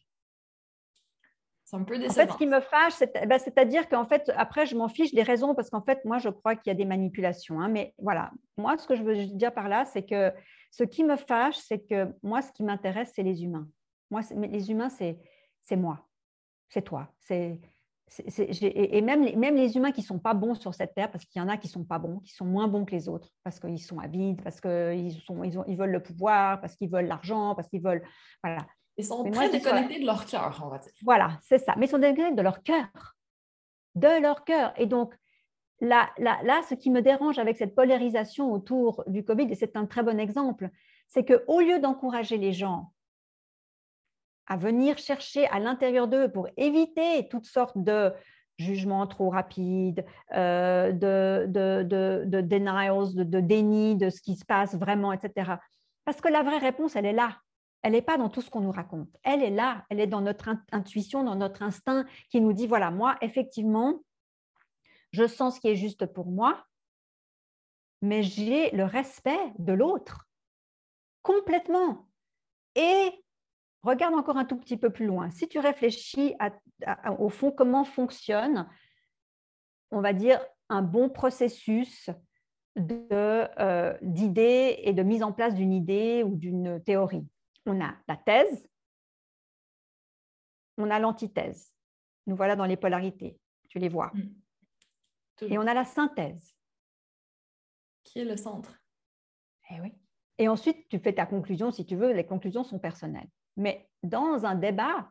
C'est 1.74 1.80
un 1.80 1.84
peu 1.84 1.96
En 1.96 2.10
fait, 2.10 2.30
ce 2.30 2.36
qui 2.36 2.46
me 2.46 2.60
fâche, 2.60 3.00
ben, 3.26 3.38
c'est-à-dire 3.38 3.88
qu'en 3.88 4.04
fait, 4.04 4.30
après, 4.36 4.66
je 4.66 4.76
m'en 4.76 4.88
fiche 4.88 5.12
des 5.12 5.22
raisons 5.22 5.54
parce 5.54 5.70
qu'en 5.70 5.82
fait, 5.82 6.04
moi, 6.04 6.18
je 6.18 6.28
crois 6.28 6.54
qu'il 6.54 6.70
y 6.70 6.74
a 6.74 6.74
des 6.74 6.84
manipulations. 6.84 7.60
Hein, 7.60 7.68
mais 7.68 7.94
voilà, 7.98 8.30
moi, 8.56 8.76
ce 8.78 8.86
que 8.86 8.94
je 8.94 9.02
veux 9.02 9.26
dire 9.26 9.52
par 9.52 9.68
là, 9.68 9.84
c'est 9.84 10.04
que 10.04 10.32
ce 10.70 10.84
qui 10.84 11.04
me 11.04 11.16
fâche, 11.16 11.56
c'est 11.56 11.80
que 11.80 12.14
moi, 12.22 12.42
ce 12.42 12.52
qui 12.52 12.62
m'intéresse, 12.62 13.12
c'est 13.14 13.22
les 13.22 13.42
humains. 13.42 13.68
Moi, 14.10 14.20
les 14.36 14.70
humains, 14.70 14.88
c'est 14.88 15.18
moi, 15.76 16.06
c'est 16.68 16.82
toi. 16.82 17.08
C'est 17.18 17.60
et 18.18 19.00
même 19.00 19.24
les, 19.24 19.34
même 19.34 19.56
les 19.56 19.76
humains 19.76 19.90
qui 19.90 20.02
ne 20.02 20.06
sont 20.06 20.18
pas 20.18 20.34
bons 20.34 20.54
sur 20.54 20.74
cette 20.74 20.94
terre, 20.94 21.10
parce 21.10 21.24
qu'il 21.24 21.40
y 21.40 21.44
en 21.44 21.48
a 21.48 21.56
qui 21.56 21.68
ne 21.68 21.72
sont 21.72 21.84
pas 21.84 21.98
bons, 21.98 22.20
qui 22.20 22.32
sont 22.32 22.44
moins 22.44 22.68
bons 22.68 22.84
que 22.84 22.94
les 22.94 23.08
autres, 23.08 23.30
parce 23.42 23.58
qu'ils 23.58 23.82
sont 23.82 23.98
avides, 23.98 24.42
parce 24.42 24.60
qu'ils 24.60 25.08
ils, 25.08 25.64
ils 25.66 25.76
veulent 25.76 25.90
le 25.90 26.02
pouvoir, 26.02 26.60
parce 26.60 26.76
qu'ils 26.76 26.90
veulent 26.90 27.06
l'argent, 27.06 27.54
parce 27.54 27.68
qu'ils 27.68 27.82
veulent. 27.82 28.02
Voilà. 28.42 28.66
Ils 28.96 29.04
sont 29.04 29.28
très 29.30 29.50
déconnectés 29.50 30.00
de 30.00 30.06
leur 30.06 30.24
cœur, 30.24 30.62
on 30.64 30.68
va 30.68 30.78
dire. 30.78 30.92
Voilà, 31.02 31.38
c'est 31.42 31.58
ça. 31.58 31.74
Mais 31.76 31.86
ils 31.86 31.90
sont 31.90 31.98
déconnectés 31.98 32.36
de 32.36 32.42
leur 32.42 32.62
cœur. 32.62 33.16
De 33.94 34.20
leur 34.20 34.44
cœur. 34.44 34.72
Et 34.76 34.86
donc, 34.86 35.14
là, 35.80 36.10
là, 36.18 36.60
ce 36.68 36.74
qui 36.74 36.90
me 36.90 37.02
dérange 37.02 37.38
avec 37.38 37.56
cette 37.56 37.74
polarisation 37.74 38.52
autour 38.52 39.02
du 39.06 39.24
Covid, 39.24 39.50
et 39.50 39.54
c'est 39.54 39.76
un 39.76 39.86
très 39.86 40.02
bon 40.02 40.18
exemple, 40.20 40.70
c'est 41.08 41.24
qu'au 41.24 41.60
lieu 41.60 41.78
d'encourager 41.80 42.38
les 42.38 42.52
gens 42.52 42.92
à 44.46 44.56
venir 44.56 44.98
chercher 44.98 45.46
à 45.48 45.58
l'intérieur 45.58 46.06
d'eux 46.06 46.30
pour 46.30 46.48
éviter 46.56 47.28
toutes 47.28 47.46
sortes 47.46 47.78
de 47.78 48.12
jugements 48.58 49.06
trop 49.06 49.30
rapides, 49.30 50.04
euh, 50.34 50.92
de, 50.92 51.46
de, 51.48 52.24
de, 52.24 52.40
denials, 52.40 53.14
de, 53.14 53.24
de 53.24 53.40
déni 53.40 53.96
de 53.96 54.10
ce 54.10 54.20
qui 54.20 54.36
se 54.36 54.44
passe 54.44 54.74
vraiment, 54.76 55.12
etc. 55.12 55.52
Parce 56.04 56.20
que 56.20 56.28
la 56.28 56.42
vraie 56.42 56.58
réponse, 56.58 56.94
elle 56.94 57.06
est 57.06 57.12
là. 57.12 57.38
Elle 57.84 57.92
n'est 57.92 58.02
pas 58.02 58.16
dans 58.16 58.30
tout 58.30 58.40
ce 58.40 58.48
qu'on 58.48 58.62
nous 58.62 58.72
raconte. 58.72 59.14
Elle 59.22 59.42
est 59.42 59.50
là. 59.50 59.84
Elle 59.90 60.00
est 60.00 60.06
dans 60.06 60.22
notre 60.22 60.48
intuition, 60.72 61.22
dans 61.22 61.36
notre 61.36 61.62
instinct 61.62 62.06
qui 62.30 62.40
nous 62.40 62.54
dit, 62.54 62.66
voilà, 62.66 62.90
moi, 62.90 63.16
effectivement, 63.20 64.02
je 65.12 65.26
sens 65.26 65.56
ce 65.56 65.60
qui 65.60 65.68
est 65.68 65.76
juste 65.76 66.06
pour 66.06 66.24
moi, 66.24 66.64
mais 68.00 68.22
j'ai 68.22 68.70
le 68.70 68.84
respect 68.84 69.52
de 69.58 69.74
l'autre 69.74 70.26
complètement. 71.20 72.08
Et 72.74 73.22
regarde 73.82 74.14
encore 74.14 74.38
un 74.38 74.46
tout 74.46 74.56
petit 74.56 74.78
peu 74.78 74.88
plus 74.88 75.06
loin. 75.06 75.30
Si 75.30 75.46
tu 75.46 75.58
réfléchis 75.58 76.34
au 77.18 77.28
fond 77.28 77.52
comment 77.52 77.84
fonctionne, 77.84 78.66
on 79.90 80.00
va 80.00 80.14
dire, 80.14 80.40
un 80.70 80.80
bon 80.80 81.10
processus 81.10 82.08
euh, 82.78 83.98
d'idées 84.00 84.78
et 84.84 84.94
de 84.94 85.02
mise 85.02 85.22
en 85.22 85.32
place 85.32 85.54
d'une 85.54 85.74
idée 85.74 86.22
ou 86.24 86.34
d'une 86.34 86.82
théorie. 86.82 87.26
On 87.66 87.80
a 87.80 87.94
la 88.08 88.16
thèse, 88.16 88.68
on 90.76 90.90
a 90.90 90.98
l'antithèse. 90.98 91.72
Nous 92.26 92.36
voilà 92.36 92.56
dans 92.56 92.66
les 92.66 92.76
polarités, 92.76 93.38
tu 93.68 93.78
les 93.78 93.88
vois. 93.88 94.10
Mm. 94.14 95.52
Et 95.52 95.58
on 95.58 95.66
a 95.66 95.74
la 95.74 95.84
synthèse. 95.84 96.54
Qui 98.04 98.20
est 98.20 98.24
le 98.24 98.36
centre. 98.36 98.78
Eh 99.70 99.80
oui. 99.80 99.92
Et 100.38 100.48
ensuite, 100.48 100.88
tu 100.88 100.98
fais 100.98 101.12
ta 101.12 101.26
conclusion, 101.26 101.70
si 101.70 101.86
tu 101.86 101.96
veux, 101.96 102.12
les 102.12 102.26
conclusions 102.26 102.64
sont 102.64 102.78
personnelles. 102.78 103.28
Mais 103.56 103.88
dans 104.02 104.44
un 104.44 104.54
débat, 104.54 105.10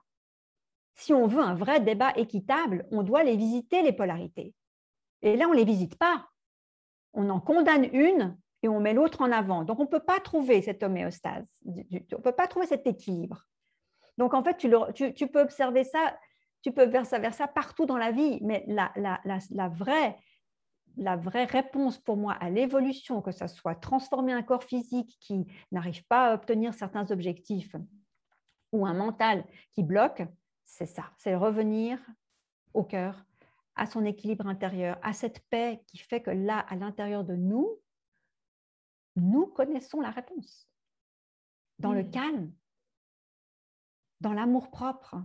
si 0.96 1.14
on 1.14 1.28
veut 1.28 1.42
un 1.42 1.56
vrai 1.56 1.80
débat 1.80 2.12
équitable, 2.18 2.86
on 2.92 3.04
doit 3.04 3.24
les 3.24 3.38
visiter, 3.38 3.82
les 3.82 3.94
polarités. 3.94 4.54
Et 5.22 5.36
là, 5.38 5.48
on 5.48 5.52
ne 5.52 5.58
les 5.58 5.66
visite 5.66 5.98
pas. 5.98 6.28
On 7.14 7.30
en 7.30 7.40
condamne 7.40 7.90
une 7.94 8.38
et 8.64 8.68
on 8.68 8.80
met 8.80 8.94
l'autre 8.94 9.22
en 9.22 9.32
avant. 9.32 9.64
Donc, 9.64 9.80
on 9.80 9.84
ne 9.84 9.90
peut 9.90 10.00
pas 10.00 10.20
trouver 10.20 10.62
cette 10.62 10.82
homéostase, 10.82 11.46
on 11.66 11.76
ne 11.76 12.22
peut 12.22 12.32
pas 12.32 12.48
trouver 12.48 12.66
cet 12.66 12.88
équilibre. 12.88 13.46
Donc, 14.18 14.34
en 14.34 14.44
fait, 14.44 14.58
tu, 14.58 15.28
peux 15.28 15.42
observer 15.42 15.84
ça, 15.84 16.18
tu 16.62 16.72
peux 16.72 16.86
vers 16.86 17.06
ça, 17.06 17.20
vers 17.20 17.34
ça 17.34 17.48
partout 17.48 17.86
dans 17.86 17.98
la 17.98 18.12
vie, 18.12 18.40
mais 18.42 18.64
la, 18.68 18.92
la 18.96 19.70
vraie 19.70 20.18
la 20.98 21.16
vraie 21.16 21.46
réponse 21.46 21.98
pour 21.98 22.18
moi 22.18 22.34
à 22.34 22.50
l'évolution, 22.50 23.22
que 23.22 23.32
ce 23.32 23.48
soit 23.48 23.76
transformer 23.76 24.34
un 24.34 24.44
corps 24.44 24.64
physique 24.64 25.18
qui 25.20 25.46
n'arrive 25.72 26.06
pas 26.06 26.30
à 26.30 26.34
obtenir 26.36 26.74
certains 26.74 27.10
objectifs 27.12 27.76
ou 28.72 28.86
un 28.86 28.94
mental 28.94 29.46
qui 29.72 29.84
bloque, 29.84 30.24
c'est 30.66 30.86
ça, 30.86 31.06
c'est 31.18 31.36
revenir 31.36 32.00
au 32.74 32.84
cœur, 32.84 33.24
à 33.76 33.86
son 33.86 34.06
équilibre 34.06 34.48
intérieur, 34.48 34.98
à 35.02 35.14
cette 35.14 35.40
paix 35.50 35.82
qui 35.88 35.98
fait 35.98 36.22
que 36.22 36.32
là, 36.32 36.60
à 36.60 36.76
l'intérieur 36.76 37.24
de 37.24 37.36
nous, 37.36 37.80
nous 39.16 39.48
connaissons 39.48 40.02
la 40.02 40.12
réponse. 40.12 40.68
Dans 41.80 41.94
le 41.94 42.04
calme, 42.04 42.54
dans 44.22 44.34
l'amour 44.34 44.70
propre, 44.70 45.16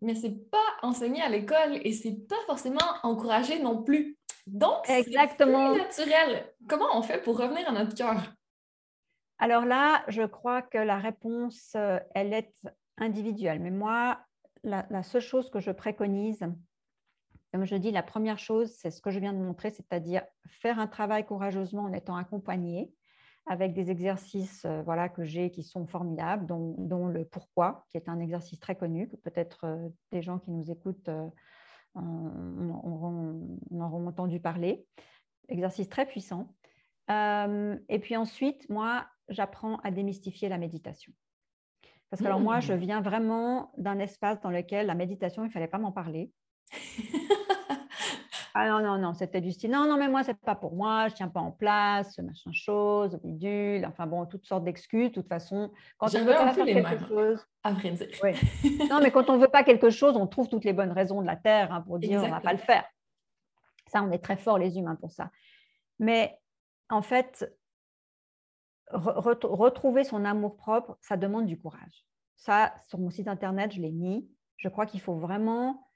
mais 0.00 0.14
c'est 0.14 0.50
pas 0.50 0.58
enseigné 0.82 1.22
à 1.22 1.28
l'école 1.28 1.80
et 1.86 1.92
c'est 1.92 2.26
pas 2.28 2.40
forcément 2.46 2.80
encouragé 3.02 3.62
non 3.62 3.82
plus. 3.82 4.18
Donc, 4.46 4.84
c'est 4.86 5.08
naturel. 5.08 6.54
Comment 6.68 6.88
on 6.94 7.02
fait 7.02 7.22
pour 7.22 7.38
revenir 7.38 7.68
à 7.68 7.72
notre 7.72 7.94
cœur? 7.94 8.34
Alors 9.38 9.64
là, 9.64 10.04
je 10.08 10.22
crois 10.22 10.62
que 10.62 10.78
la 10.78 10.98
réponse, 10.98 11.72
euh, 11.76 11.98
elle 12.14 12.32
est 12.34 12.54
individuelle. 12.98 13.60
Mais 13.60 13.70
moi, 13.70 14.20
la, 14.62 14.86
la 14.90 15.02
seule 15.02 15.22
chose 15.22 15.50
que 15.50 15.60
je 15.60 15.70
préconise, 15.70 16.44
comme 17.54 17.66
je 17.66 17.76
dis, 17.76 17.92
la 17.92 18.02
première 18.02 18.40
chose, 18.40 18.72
c'est 18.72 18.90
ce 18.90 19.00
que 19.00 19.12
je 19.12 19.20
viens 19.20 19.32
de 19.32 19.38
montrer, 19.38 19.70
c'est-à-dire 19.70 20.24
faire 20.48 20.80
un 20.80 20.88
travail 20.88 21.24
courageusement 21.24 21.84
en 21.84 21.92
étant 21.92 22.16
accompagné 22.16 22.92
avec 23.46 23.74
des 23.74 23.92
exercices 23.92 24.64
euh, 24.64 24.82
voilà, 24.82 25.08
que 25.08 25.22
j'ai 25.22 25.52
qui 25.52 25.62
sont 25.62 25.86
formidables, 25.86 26.46
dont, 26.46 27.06
le 27.06 27.24
pourquoi, 27.24 27.86
qui 27.90 27.96
est 27.96 28.08
un 28.08 28.18
exercice 28.18 28.58
très 28.58 28.74
connu, 28.74 29.08
que 29.08 29.14
peut-être 29.14 29.66
euh, 29.66 29.88
des 30.10 30.20
gens 30.20 30.40
qui 30.40 30.50
nous 30.50 30.68
écoutent 30.68 31.08
euh, 31.08 31.28
en 31.94 32.70
auront, 32.70 34.04
entendu 34.08 34.40
parler. 34.40 34.84
Exercice 35.48 35.88
très 35.88 36.06
puissant. 36.06 36.52
et 37.08 37.98
puis 38.02 38.16
ensuite, 38.16 38.68
moi, 38.68 39.06
j'apprends 39.28 39.76
à 39.84 39.92
démystifier 39.92 40.48
la 40.48 40.58
méditation. 40.58 41.12
Parce 42.10 42.20
que 42.20 42.26
alors 42.26 42.40
moi, 42.40 42.58
je 42.58 42.72
mmh. 42.72 42.78
viens 42.78 43.00
vraiment 43.00 43.70
d'un 43.76 44.00
espace 44.00 44.40
dans 44.40 44.50
lequel 44.50 44.88
la 44.88 44.96
méditation, 44.96 45.44
il 45.44 45.48
ne 45.48 45.52
fallait 45.52 45.68
pas 45.68 45.78
m'en 45.78 45.92
parler. 45.92 46.32
Ah 48.56 48.68
non, 48.68 48.80
non, 48.80 48.98
non, 48.98 49.14
c'était 49.14 49.40
du 49.40 49.50
style, 49.50 49.72
non, 49.72 49.88
non, 49.88 49.96
mais 49.96 50.06
moi, 50.06 50.22
c'est 50.22 50.38
pas 50.38 50.54
pour 50.54 50.76
moi, 50.76 51.08
je 51.08 51.14
tiens 51.14 51.26
pas 51.26 51.40
en 51.40 51.50
place, 51.50 52.16
machin 52.18 52.52
chose, 52.52 53.18
bidule, 53.24 53.84
enfin 53.84 54.06
bon, 54.06 54.26
toutes 54.26 54.46
sortes 54.46 54.62
d'excuses. 54.62 55.08
De 55.08 55.14
toute 55.14 55.28
façon, 55.28 55.72
quand 55.98 56.14
on 56.14 56.24
veut 56.24 56.32
pas 56.32 56.52
faire 56.52 56.64
quelque 56.64 57.08
chose. 57.08 57.44
À 57.64 57.72
vrai 57.72 57.90
dire. 57.90 58.08
non, 58.90 59.00
mais 59.02 59.10
quand 59.10 59.28
on 59.28 59.38
veut 59.38 59.48
pas 59.48 59.64
quelque 59.64 59.90
chose, 59.90 60.16
on 60.16 60.28
trouve 60.28 60.48
toutes 60.48 60.64
les 60.64 60.72
bonnes 60.72 60.92
raisons 60.92 61.20
de 61.20 61.26
la 61.26 61.34
Terre 61.34 61.72
hein, 61.72 61.80
pour 61.80 61.98
dire 61.98 62.22
on 62.22 62.28
va 62.28 62.40
pas 62.40 62.52
le 62.52 62.58
faire. 62.58 62.84
Ça, 63.88 64.04
on 64.04 64.12
est 64.12 64.22
très 64.22 64.36
forts, 64.36 64.58
les 64.58 64.78
humains, 64.78 64.94
pour 64.94 65.10
ça. 65.10 65.32
Mais 65.98 66.38
en 66.90 67.02
fait, 67.02 67.52
retrouver 68.92 70.04
son 70.04 70.24
amour 70.24 70.56
propre, 70.56 70.96
ça 71.00 71.16
demande 71.16 71.46
du 71.46 71.58
courage. 71.60 72.06
Ça, 72.36 72.72
sur 72.86 73.00
mon 73.00 73.10
site 73.10 73.26
internet, 73.26 73.72
je 73.72 73.80
l'ai 73.80 73.90
mis. 73.90 74.28
Je 74.58 74.68
crois 74.68 74.86
qu'il 74.86 75.00
faut 75.00 75.16
vraiment, 75.16 75.88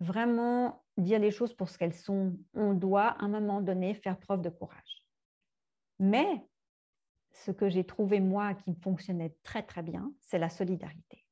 vraiment 0.00 0.81
dire 0.96 1.18
les 1.18 1.30
choses 1.30 1.54
pour 1.54 1.68
ce 1.68 1.78
qu'elles 1.78 1.94
sont. 1.94 2.36
On 2.54 2.74
doit, 2.74 3.08
à 3.08 3.24
un 3.24 3.28
moment 3.28 3.60
donné, 3.60 3.94
faire 3.94 4.18
preuve 4.18 4.42
de 4.42 4.50
courage. 4.50 5.06
Mais 5.98 6.44
ce 7.32 7.50
que 7.50 7.68
j'ai 7.68 7.84
trouvé, 7.84 8.20
moi, 8.20 8.54
qui 8.54 8.74
fonctionnait 8.74 9.34
très, 9.42 9.62
très 9.62 9.82
bien, 9.82 10.12
c'est 10.20 10.38
la 10.38 10.48
solidarité. 10.48 11.24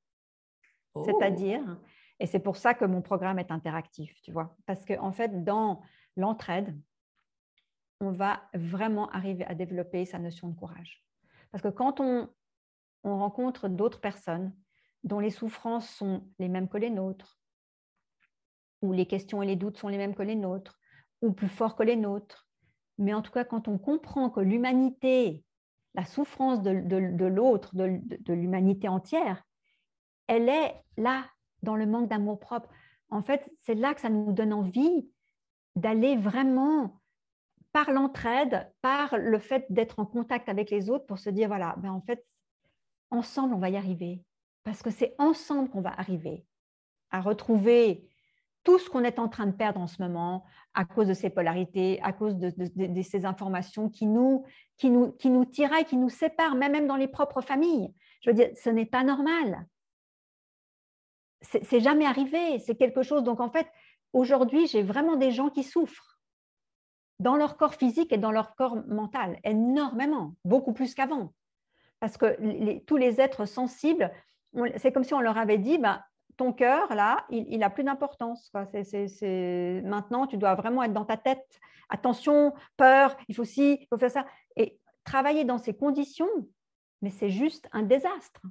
Oh. 0.95 1.03
C'est-à-dire, 1.05 1.79
et 2.19 2.27
c'est 2.27 2.41
pour 2.41 2.57
ça 2.57 2.75
que 2.75 2.85
mon 2.85 3.03
programme 3.03 3.39
est 3.39 3.51
interactif, 3.51 4.21
tu 4.23 4.33
vois, 4.33 4.57
parce 4.67 4.85
qu'en 4.85 5.09
en 5.09 5.13
fait, 5.13 5.45
dans 5.45 5.83
l'entraide, 6.17 6.79
on 8.01 8.13
va 8.13 8.43
vraiment 8.55 9.11
arriver 9.11 9.45
à 9.45 9.55
développer 9.55 10.05
sa 10.07 10.19
notion 10.19 10.49
de 10.49 10.55
courage. 10.55 11.05
Parce 11.51 11.63
que 11.63 11.69
quand 11.69 12.01
on, 12.01 12.29
on 13.05 13.19
rencontre 13.19 13.69
d'autres 13.69 14.01
personnes 14.01 14.55
dont 15.05 15.21
les 15.21 15.31
souffrances 15.31 15.89
sont 15.89 16.27
les 16.39 16.49
mêmes 16.49 16.69
que 16.69 16.79
les 16.79 16.91
nôtres, 16.91 17.40
où 18.83 18.93
les 18.93 19.07
questions 19.07 19.43
et 19.43 19.47
les 19.47 19.57
doutes 19.57 19.79
sont 19.79 19.89
les 19.89 19.99
mêmes 19.99 20.15
que 20.15 20.23
les 20.23 20.37
nôtres, 20.37 20.79
ou 21.23 21.33
plus 21.33 21.49
forts 21.49 21.77
que 21.77 21.83
les 21.83 21.97
nôtres. 21.97 22.49
Mais 22.99 23.15
en 23.15 23.23
tout 23.23 23.33
cas, 23.33 23.45
quand 23.45 23.69
on 23.69 23.79
comprend 23.79 24.31
que 24.31 24.41
l'humanité, 24.41 25.45
la 25.95 26.05
souffrance 26.05 26.63
de, 26.63 26.71
l'autre, 26.71 27.75
de, 27.75 28.33
l'humanité 28.33 28.89
entière, 28.89 29.43
elle 30.27 30.49
est 30.49 30.75
là, 30.97 31.25
dans 31.63 31.77
le 31.77 31.87
manque 31.87 32.09
d'amour 32.09 32.39
propre. 32.39 32.69
En 33.11 33.23
fait, 33.23 33.51
c'est 33.59 33.75
là 33.75 33.95
que 33.95 34.01
ça 34.01 34.09
nous 34.09 34.33
donne 34.33 34.53
envie 34.53 35.11
d'aller 35.77 36.17
vraiment 36.17 37.01
par 37.73 37.91
l'entraide, 37.91 38.73
par 38.83 39.17
le 39.17 39.39
fait 39.39 39.67
d'être 39.71 39.99
en 39.99 40.07
contact 40.07 40.49
avec 40.49 40.71
les 40.71 40.91
autres 40.91 41.07
pour 41.07 41.19
se 41.19 41.31
dire, 41.31 41.49
voilà, 41.49 41.75
ben 41.79 41.91
en 41.91 42.01
fait, 42.01 42.25
ensemble, 43.11 43.55
on 43.55 43.59
va 43.59 43.71
y 43.71 43.77
arriver. 43.77 44.25
Parce 44.65 44.83
que 44.83 44.91
c'est 44.91 45.15
ensemble 45.19 45.71
qu'on 45.71 45.81
va 45.81 45.99
arriver 45.99 46.45
à 47.11 47.21
retrouver 47.21 48.09
tout 48.63 48.79
ce 48.79 48.91
qu'on 48.91 49.05
est 49.05 49.19
en 49.19 49.29
train 49.29 49.47
de 49.47 49.53
perdre 49.53 49.81
en 49.81 49.87
ce 49.87 50.03
moment 50.03 50.45
à 50.75 50.85
cause 50.85 51.09
de 51.09 51.15
ces 51.15 51.31
polarités, 51.31 52.01
à 52.03 52.13
cause 52.13 52.37
de, 52.37 53.03
ces 53.03 53.25
informations 53.25 53.89
qui 53.89 54.07
nous, 54.07 54.45
qui, 54.77 54.91
nous, 54.91 55.13
qui 55.13 55.31
nous 55.31 55.45
tiraillent, 55.45 55.85
qui 55.85 55.97
nous 55.97 56.11
séparent, 56.11 56.55
même, 56.55 56.87
dans 56.87 56.97
les 56.97 57.09
propres 57.09 57.41
familles. 57.41 57.93
Je 58.23 58.31
veux 58.31 58.35
dire, 58.35 58.51
ce 58.55 58.71
n'est 58.71 58.87
pas 58.87 59.03
normal. 59.03 59.67
C'est 61.41 61.81
jamais 61.81 62.05
arrivé, 62.05 62.59
c'est 62.59 62.77
quelque 62.77 63.03
chose. 63.03 63.25
Donc 63.25 63.41
en 63.41 63.51
fait, 63.51 63.67
aujourd'hui, 64.13 64.67
j'ai 64.67 64.83
vraiment 64.83 65.17
des 65.17 65.31
gens 65.31 65.49
qui 65.49 65.63
souffrent 65.63 66.21
dans 67.19 67.37
leur 67.37 67.57
corps 67.57 67.75
physique 67.75 68.13
et 68.13 68.19
dans 68.19 68.31
leur 68.31 68.55
corps 68.57 68.77
mental, 68.87 69.39
énormément, 69.45 70.35
beaucoup 70.45 70.75
plus 70.75 70.95
qu'avant. 70.95 71.33
Parce 71.99 72.17
que 72.17 72.79
tous 72.85 72.97
les 72.97 73.21
êtres 73.21 73.47
sensibles, 73.47 74.11
c'est 74.77 74.93
comme 74.93 75.05
si 75.05 75.15
on 75.15 75.21
leur 75.21 75.39
avait 75.39 75.59
dit, 75.59 75.79
ben, 75.79 76.03
ton 76.37 76.53
cœur, 76.53 76.95
là, 76.95 77.25
il 77.31 77.59
n'a 77.59 77.71
plus 77.71 77.85
d'importance. 77.85 78.51
Maintenant, 78.55 80.27
tu 80.27 80.37
dois 80.37 80.55
vraiment 80.55 80.83
être 80.83 80.93
dans 80.93 81.05
ta 81.05 81.17
tête. 81.17 81.61
Attention, 81.89 82.55
peur, 82.77 83.17
il 83.29 83.35
faut 83.35 83.45
ci, 83.45 83.79
il 83.81 83.87
faut 83.89 83.99
faire 83.99 84.11
ça. 84.11 84.27
Et 84.57 84.79
travailler 85.05 85.45
dans 85.45 85.59
ces 85.59 85.75
conditions, 85.75 86.29
mais 87.03 87.11
c'est 87.11 87.31
juste 87.31 87.69
un 87.73 87.83
désastre. 87.83 88.43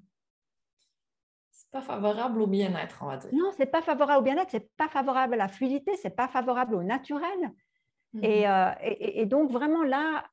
pas 1.72 1.82
favorable 1.82 2.42
au 2.42 2.48
bien-être, 2.48 3.00
on 3.02 3.08
va 3.08 3.18
dire. 3.18 3.30
Non, 3.34 3.52
c'est 3.56 3.68
pas 3.68 3.82
favorable 3.82 4.20
au 4.20 4.24
bien-être, 4.24 4.52
c'est 4.52 4.76
pas 4.76 4.90
favorable 4.90 5.36
à 5.36 5.38
la 5.38 5.48
fluidité, 5.48 5.96
c'est 5.96 6.16
pas 6.16 6.28
favorable 6.28 6.76
au 6.76 6.84
naturel. 6.84 7.54
Mhm. 8.14 8.24
Euh, 8.24 8.72
et, 8.82 9.26
donc, 9.26 9.52
vraiment 9.52 9.84
là, 9.84 10.26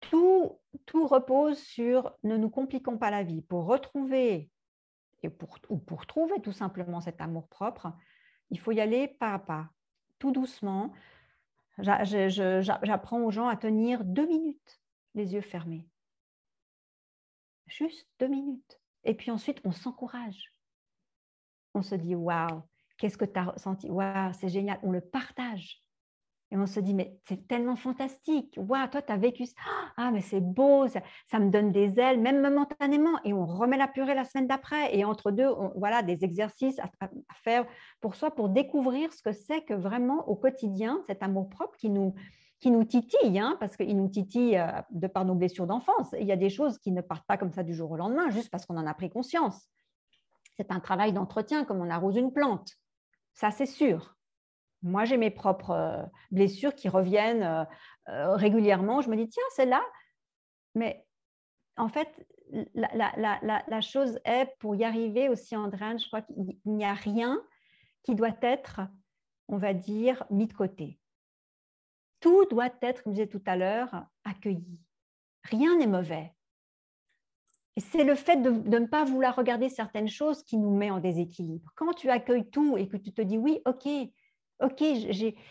tout, 0.00 0.58
tout 0.86 1.06
repose 1.06 1.58
sur 1.58 2.12
ne 2.22 2.36
nous 2.36 2.50
compliquons 2.50 2.98
pas 2.98 3.10
la 3.10 3.22
vie. 3.22 3.42
Pour 3.42 3.64
retrouver, 3.66 4.50
et 5.22 5.30
pour, 5.30 5.58
ou 5.68 5.78
pour 5.78 6.06
trouver 6.06 6.40
tout 6.40 6.52
simplement 6.52 7.00
cet 7.00 7.20
amour 7.20 7.48
propre, 7.48 7.92
il 8.50 8.58
faut 8.58 8.72
y 8.72 8.80
aller 8.80 9.08
pas 9.08 9.34
à 9.34 9.38
pas, 9.38 9.70
tout 10.18 10.32
doucement. 10.32 10.92
J'apprends 11.78 13.22
aux 13.22 13.30
gens 13.30 13.48
à 13.48 13.56
tenir 13.56 14.04
deux 14.04 14.26
minutes 14.26 14.80
les 15.14 15.34
yeux 15.34 15.40
fermés. 15.40 15.88
Juste 17.66 18.08
deux 18.18 18.28
minutes. 18.28 18.80
Et 19.04 19.14
puis 19.14 19.30
ensuite, 19.30 19.60
on 19.64 19.72
s'encourage. 19.72 20.52
On 21.74 21.82
se 21.82 21.94
dit, 21.94 22.14
waouh, 22.14 22.62
qu'est-ce 22.98 23.16
que 23.16 23.24
tu 23.24 23.38
as 23.38 23.44
ressenti? 23.44 23.90
Waouh, 23.90 24.32
c'est 24.34 24.48
génial. 24.48 24.78
On 24.82 24.90
le 24.90 25.00
partage. 25.00 25.82
Et 26.52 26.56
on 26.58 26.66
se 26.66 26.80
dit, 26.80 26.92
mais 26.92 27.16
c'est 27.26 27.48
tellement 27.48 27.76
fantastique. 27.76 28.58
Waouh, 28.58 28.86
toi, 28.88 29.00
tu 29.00 29.10
as 29.10 29.16
vécu 29.16 29.46
ça. 29.46 29.54
Ah, 29.96 30.10
mais 30.10 30.20
c'est 30.20 30.42
beau, 30.42 30.86
ça, 30.86 31.38
me 31.38 31.48
donne 31.48 31.72
des 31.72 31.98
ailes, 31.98 32.20
même 32.20 32.42
momentanément. 32.42 33.18
Et 33.24 33.32
on 33.32 33.46
remet 33.46 33.78
la 33.78 33.88
purée 33.88 34.14
la 34.14 34.24
semaine 34.24 34.48
d'après. 34.48 34.94
Et 34.94 35.02
entre 35.06 35.30
deux, 35.30 35.48
voilà, 35.76 36.02
des 36.02 36.24
exercices 36.24 36.78
à, 36.78 36.90
faire 37.42 37.64
pour 38.02 38.16
soi, 38.16 38.30
pour 38.30 38.50
découvrir 38.50 39.10
ce 39.14 39.22
que 39.22 39.32
c'est 39.32 39.62
que 39.62 39.72
vraiment 39.72 40.28
au 40.28 40.36
quotidien, 40.36 41.02
cet 41.06 41.22
amour 41.22 41.48
propre 41.48 41.74
qui 41.78 41.88
nous, 41.88 42.14
qui 42.60 42.70
nous 42.70 42.84
titille, 42.84 43.38
hein, 43.38 43.56
parce 43.58 43.74
qu'il 43.78 43.96
nous 43.96 44.08
titille 44.08 44.58
euh, 44.58 44.66
de 44.90 45.06
par 45.06 45.24
nos 45.24 45.34
blessures 45.34 45.66
d'enfance. 45.66 46.14
Il 46.20 46.26
y 46.26 46.32
a 46.32 46.36
des 46.36 46.50
choses 46.50 46.76
qui 46.76 46.92
ne 46.92 47.00
partent 47.00 47.26
pas 47.26 47.38
comme 47.38 47.52
ça 47.52 47.62
du 47.62 47.72
jour 47.72 47.90
au 47.90 47.96
lendemain, 47.96 48.28
juste 48.28 48.50
parce 48.50 48.66
qu'on 48.66 48.76
en 48.76 48.86
a 48.86 48.92
pris 48.92 49.08
conscience. 49.08 49.70
C'est 50.58 50.70
un 50.70 50.80
travail 50.80 51.14
d'entretien 51.14 51.64
comme 51.64 51.80
on 51.80 51.88
arrose 51.88 52.16
une 52.16 52.30
plante. 52.30 52.72
Ça, 53.32 53.50
c'est 53.50 53.64
sûr. 53.64 54.14
Moi, 54.82 55.04
j'ai 55.04 55.16
mes 55.16 55.30
propres 55.30 55.70
euh, 55.70 56.02
blessures 56.30 56.74
qui 56.74 56.88
reviennent 56.88 57.66
euh, 58.08 58.34
régulièrement. 58.34 59.00
Je 59.00 59.08
me 59.08 59.16
dis, 59.16 59.28
tiens, 59.28 59.42
c'est 59.54 59.66
là. 59.66 59.82
Mais 60.74 61.06
en 61.76 61.88
fait, 61.88 62.08
la, 62.74 63.80
chose 63.80 64.18
est, 64.24 64.46
pour 64.58 64.74
y 64.74 64.84
arriver 64.84 65.28
aussi, 65.28 65.56
Andréane, 65.56 65.98
je 65.98 66.06
crois 66.06 66.22
qu'il 66.22 66.56
n'y 66.66 66.84
a 66.84 66.94
rien 66.94 67.40
qui 68.02 68.14
doit 68.14 68.36
être, 68.42 68.80
on 69.48 69.56
va 69.56 69.74
dire, 69.74 70.24
mis 70.30 70.46
de 70.46 70.52
côté. 70.52 70.98
Tout 72.20 72.44
doit 72.46 72.70
être, 72.82 73.02
comme 73.02 73.12
je 73.12 73.22
disais 73.22 73.28
tout 73.28 73.42
à 73.46 73.56
l'heure, 73.56 74.06
accueilli. 74.24 74.80
Rien 75.44 75.76
n'est 75.78 75.86
mauvais. 75.86 76.32
C'est 77.78 78.04
le 78.04 78.14
fait 78.14 78.36
de, 78.36 78.50
ne 78.50 78.86
pas 78.86 79.04
vouloir 79.04 79.34
regarder 79.34 79.68
certaines 79.68 80.08
choses 80.08 80.42
qui 80.42 80.58
nous 80.58 80.76
met 80.76 80.90
en 80.90 81.00
déséquilibre. 81.00 81.72
Quand 81.74 81.94
tu 81.94 82.10
accueilles 82.10 82.50
tout 82.50 82.76
et 82.76 82.86
que 82.86 82.98
tu 82.98 83.12
te 83.12 83.22
dis 83.22 83.38
oui, 83.38 83.60
ok, 83.64 83.88
ok, 84.60 84.82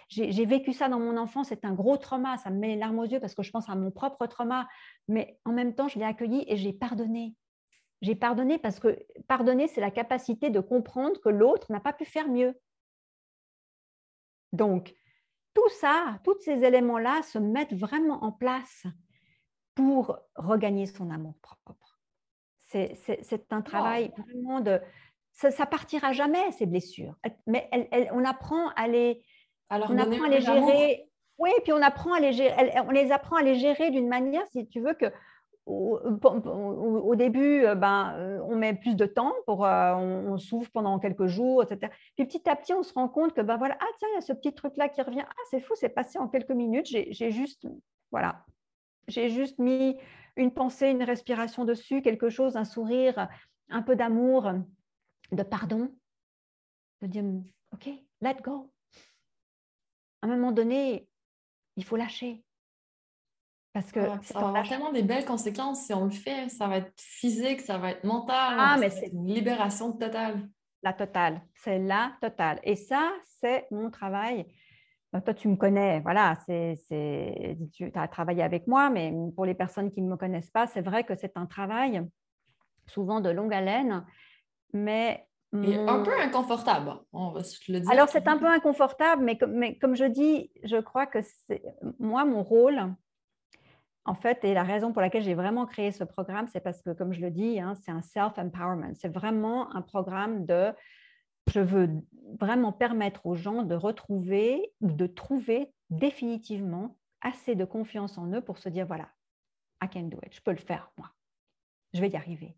j'ai 0.10 0.46
vécu 0.46 0.74
ça 0.74 0.90
dans 0.90 1.00
mon 1.00 1.18
enfance, 1.18 1.48
c'est 1.50 1.66
un 1.66 1.74
gros 1.74 1.98
trauma, 1.98 2.38
ça 2.38 2.50
me 2.50 2.58
met 2.58 2.68
les 2.70 2.76
larmes 2.76 3.00
aux 3.00 3.06
yeux 3.06 3.20
parce 3.20 3.36
que 3.36 3.44
je 3.44 3.52
pense 3.52 3.70
à 3.70 3.76
mon 3.76 3.92
propre 3.92 4.26
trauma, 4.28 4.68
mais 5.08 5.40
en 5.46 5.52
même 5.52 5.76
temps, 5.76 5.88
je 5.88 6.00
l'ai 6.00 6.06
accueilli 6.06 6.46
et 6.48 6.56
j'ai 6.56 6.74
pardonné. 6.74 7.36
J'ai 8.02 8.16
pardonné 8.16 8.58
parce 8.58 8.80
que 8.80 8.98
pardonner, 9.28 9.68
c'est 9.68 9.82
la 9.82 9.92
capacité 9.92 10.50
de 10.50 10.60
comprendre 10.60 11.20
que 11.22 11.30
l'autre 11.30 11.72
n'a 11.72 11.80
pas 11.80 11.94
pu 11.94 12.06
faire 12.06 12.28
mieux. 12.28 12.60
Donc, 14.54 14.94
tout 15.54 15.70
ça, 15.80 16.20
tous 16.24 16.40
ces 16.40 16.64
éléments-là 16.64 17.22
se 17.24 17.38
mettent 17.38 17.74
vraiment 17.74 18.24
en 18.24 18.32
place 18.32 18.86
pour 19.76 20.18
regagner 20.36 20.86
son 20.86 21.10
amour 21.10 21.36
propre. 21.42 22.00
C'est 22.58 23.52
un 23.52 23.62
travail 23.62 24.14
vraiment 24.18 24.62
de, 24.62 24.80
ça, 25.50 25.66
partira 25.66 26.12
jamais 26.12 26.52
ces 26.52 26.66
blessures, 26.66 27.16
mais 27.48 27.70
on 28.14 28.24
apprend 28.24 28.70
à 28.76 28.88
les, 28.88 29.24
on 29.72 29.98
apprend 29.98 30.26
à 30.26 30.30
les 30.30 30.42
gérer. 30.42 31.08
Oui, 31.38 31.50
puis 31.64 31.74
on 31.74 31.82
apprend 31.82 32.14
à 32.14 32.20
les 32.20 32.34
gérer, 32.34 32.72
on 32.86 32.92
les 32.92 33.12
apprend 33.12 33.38
à 33.38 33.42
les 33.42 33.56
gérer 33.56 33.90
d'une 33.90 34.08
manière, 34.08 34.46
si 34.52 34.68
tu 34.68 34.80
veux, 34.80 34.94
que 34.94 35.12
au, 35.66 37.16
début, 37.16 37.66
euh, 37.66 37.76
ben, 37.76 38.14
euh, 38.16 38.40
on 38.48 38.56
met 38.56 38.74
plus 38.74 38.96
de 38.96 39.06
temps, 39.06 39.34
pour, 39.46 39.66
euh, 39.66 39.94
on, 39.94 40.38
souffre 40.38 40.70
pendant 40.74 41.00
quelques 41.00 41.28
jours, 41.28 41.64
etc. 41.64 41.92
Puis 42.16 42.26
petit 42.26 42.50
à 42.50 42.56
petit, 42.56 42.74
on 42.74 42.84
se 42.84 42.94
rend 42.94 43.08
compte 43.08 43.34
que, 43.34 43.42
ben 43.42 43.58
voilà, 43.58 43.78
ah 43.80 43.86
tiens, 44.00 44.08
il 44.12 44.16
y 44.16 44.18
a 44.18 44.22
ce 44.22 44.34
petit 44.34 44.54
truc-là 44.54 44.90
qui 44.90 45.02
revient. 45.02 45.24
Ah, 45.26 45.42
c'est 45.50 45.62
fou, 45.62 45.74
c'est 45.76 45.90
passé 45.90 46.20
en 46.20 46.28
quelques 46.28 46.52
minutes. 46.52 46.88
J'ai 46.88 47.32
juste, 47.32 47.68
voilà, 48.12 48.44
j'ai 49.08 49.30
juste 49.30 49.60
mis 49.60 49.98
une 50.36 50.52
pensée, 50.52 50.90
une 50.90 51.04
respiration 51.04 51.66
dessus, 51.66 52.02
quelque 52.02 52.30
chose, 52.30 52.58
un 52.58 52.66
sourire, 52.66 53.28
un 53.70 53.82
peu 53.82 53.96
d'amour, 53.96 54.52
de 55.32 55.44
pardon, 55.44 55.92
de 57.02 57.08
dire, 57.08 57.24
OK, 57.74 57.90
let 58.22 58.36
go. 58.44 58.72
À 60.22 60.28
un 60.28 60.30
moment 60.30 60.52
donné, 60.52 61.08
il 61.76 61.84
faut 61.84 61.96
lâcher. 61.96 62.44
Parce 63.74 63.92
que 63.92 64.02
ça 64.24 64.40
va 64.40 64.50
avoir 64.50 64.68
tellement 64.68 64.92
des 64.92 65.04
belles 65.04 65.26
conséquences 65.26 65.86
si 65.86 65.94
on 65.94 66.06
le 66.06 66.12
fait. 66.12 66.50
Ça 66.50 66.68
va 66.68 66.78
être 66.78 66.94
physique, 67.00 67.62
ça 67.62 67.78
va 67.78 67.92
être 67.92 68.04
mental. 68.04 68.56
Ah, 68.60 68.76
mais 68.78 68.90
c'est 68.90 69.08
une 69.08 69.28
libération 69.28 69.94
totale. 69.94 70.50
La 70.84 70.94
totale. 70.94 71.42
C'est 71.56 71.80
la 71.80 72.14
totale. 72.22 72.60
Et 72.64 72.76
ça, 72.76 73.12
c'est 73.40 73.68
mon 73.72 73.90
travail. 73.90 74.46
Bah, 75.14 75.22
toi, 75.22 75.34
tu 75.34 75.48
me 75.48 75.56
connais, 75.56 76.00
voilà, 76.02 76.38
c'est, 76.46 76.78
tu 77.74 77.92
as 77.94 78.08
travaillé 78.08 78.44
avec 78.44 78.68
moi, 78.68 78.90
mais 78.90 79.14
pour 79.36 79.46
les 79.46 79.54
personnes 79.54 79.92
qui 79.92 80.02
ne 80.02 80.10
me 80.10 80.18
connaissent 80.18 80.52
pas, 80.52 80.68
c'est 80.68 80.82
vrai 80.82 81.04
que 81.04 81.16
c'est 81.16 81.38
un 81.38 81.46
travail 81.46 82.06
souvent 82.88 83.22
de 83.22 83.30
longue 83.30 83.54
haleine 83.54 84.06
mais 84.74 85.28
un 85.54 86.04
peu 86.04 86.18
inconfortable, 86.20 86.94
on 87.12 87.32
va 87.32 87.44
se 87.44 87.72
le 87.72 87.82
dire. 87.82 87.92
Alors, 87.92 88.08
c'est 88.10 88.28
un 88.28 88.38
peu 88.38 88.48
inconfortable, 88.48 89.24
mais 89.24 89.38
comme, 89.38 89.52
mais 89.52 89.78
comme 89.78 89.96
je 89.96 90.06
dis, 90.06 90.50
je 90.64 90.78
crois 90.78 91.06
que 91.06 91.20
c'est 91.22 91.64
moi, 92.00 92.24
mon 92.26 92.42
rôle, 92.42 92.96
en 94.06 94.16
fait, 94.16 94.44
et 94.44 94.54
la 94.54 94.64
raison 94.64 94.94
pour 94.94 95.02
laquelle 95.02 95.24
j'ai 95.24 95.36
vraiment 95.36 95.66
créé 95.66 95.92
ce 95.92 96.04
programme, 96.04 96.48
c'est 96.48 96.62
parce 96.62 96.82
que, 96.82 96.92
comme 96.92 97.14
je 97.14 97.22
le 97.22 97.32
dis, 97.32 97.60
hein, 97.60 97.76
c'est 97.76 97.92
un 97.92 98.02
self-empowerment. 98.02 98.96
C'est 98.96 99.14
vraiment 99.14 99.76
un 99.76 99.82
programme 99.82 100.46
de, 100.46 100.74
je 101.48 101.60
veux 101.60 101.90
vraiment 102.40 102.72
permettre 102.72 103.26
aux 103.26 103.36
gens 103.36 103.64
de 103.64 103.76
retrouver 103.76 104.74
ou 104.80 104.92
de 104.92 105.06
trouver 105.06 105.74
définitivement 105.90 106.98
assez 107.22 107.56
de 107.56 107.66
confiance 107.66 108.18
en 108.18 108.32
eux 108.32 108.42
pour 108.42 108.58
se 108.58 108.70
dire, 108.70 108.88
voilà, 108.88 109.10
I 109.84 109.90
can 109.90 110.04
do 110.04 110.18
it, 110.26 110.34
je 110.34 110.42
peux 110.42 110.52
le 110.52 110.58
faire, 110.58 110.92
moi. 110.98 111.10
Je 111.94 112.00
vais 112.00 112.10
y 112.10 112.16
arriver. 112.16 112.56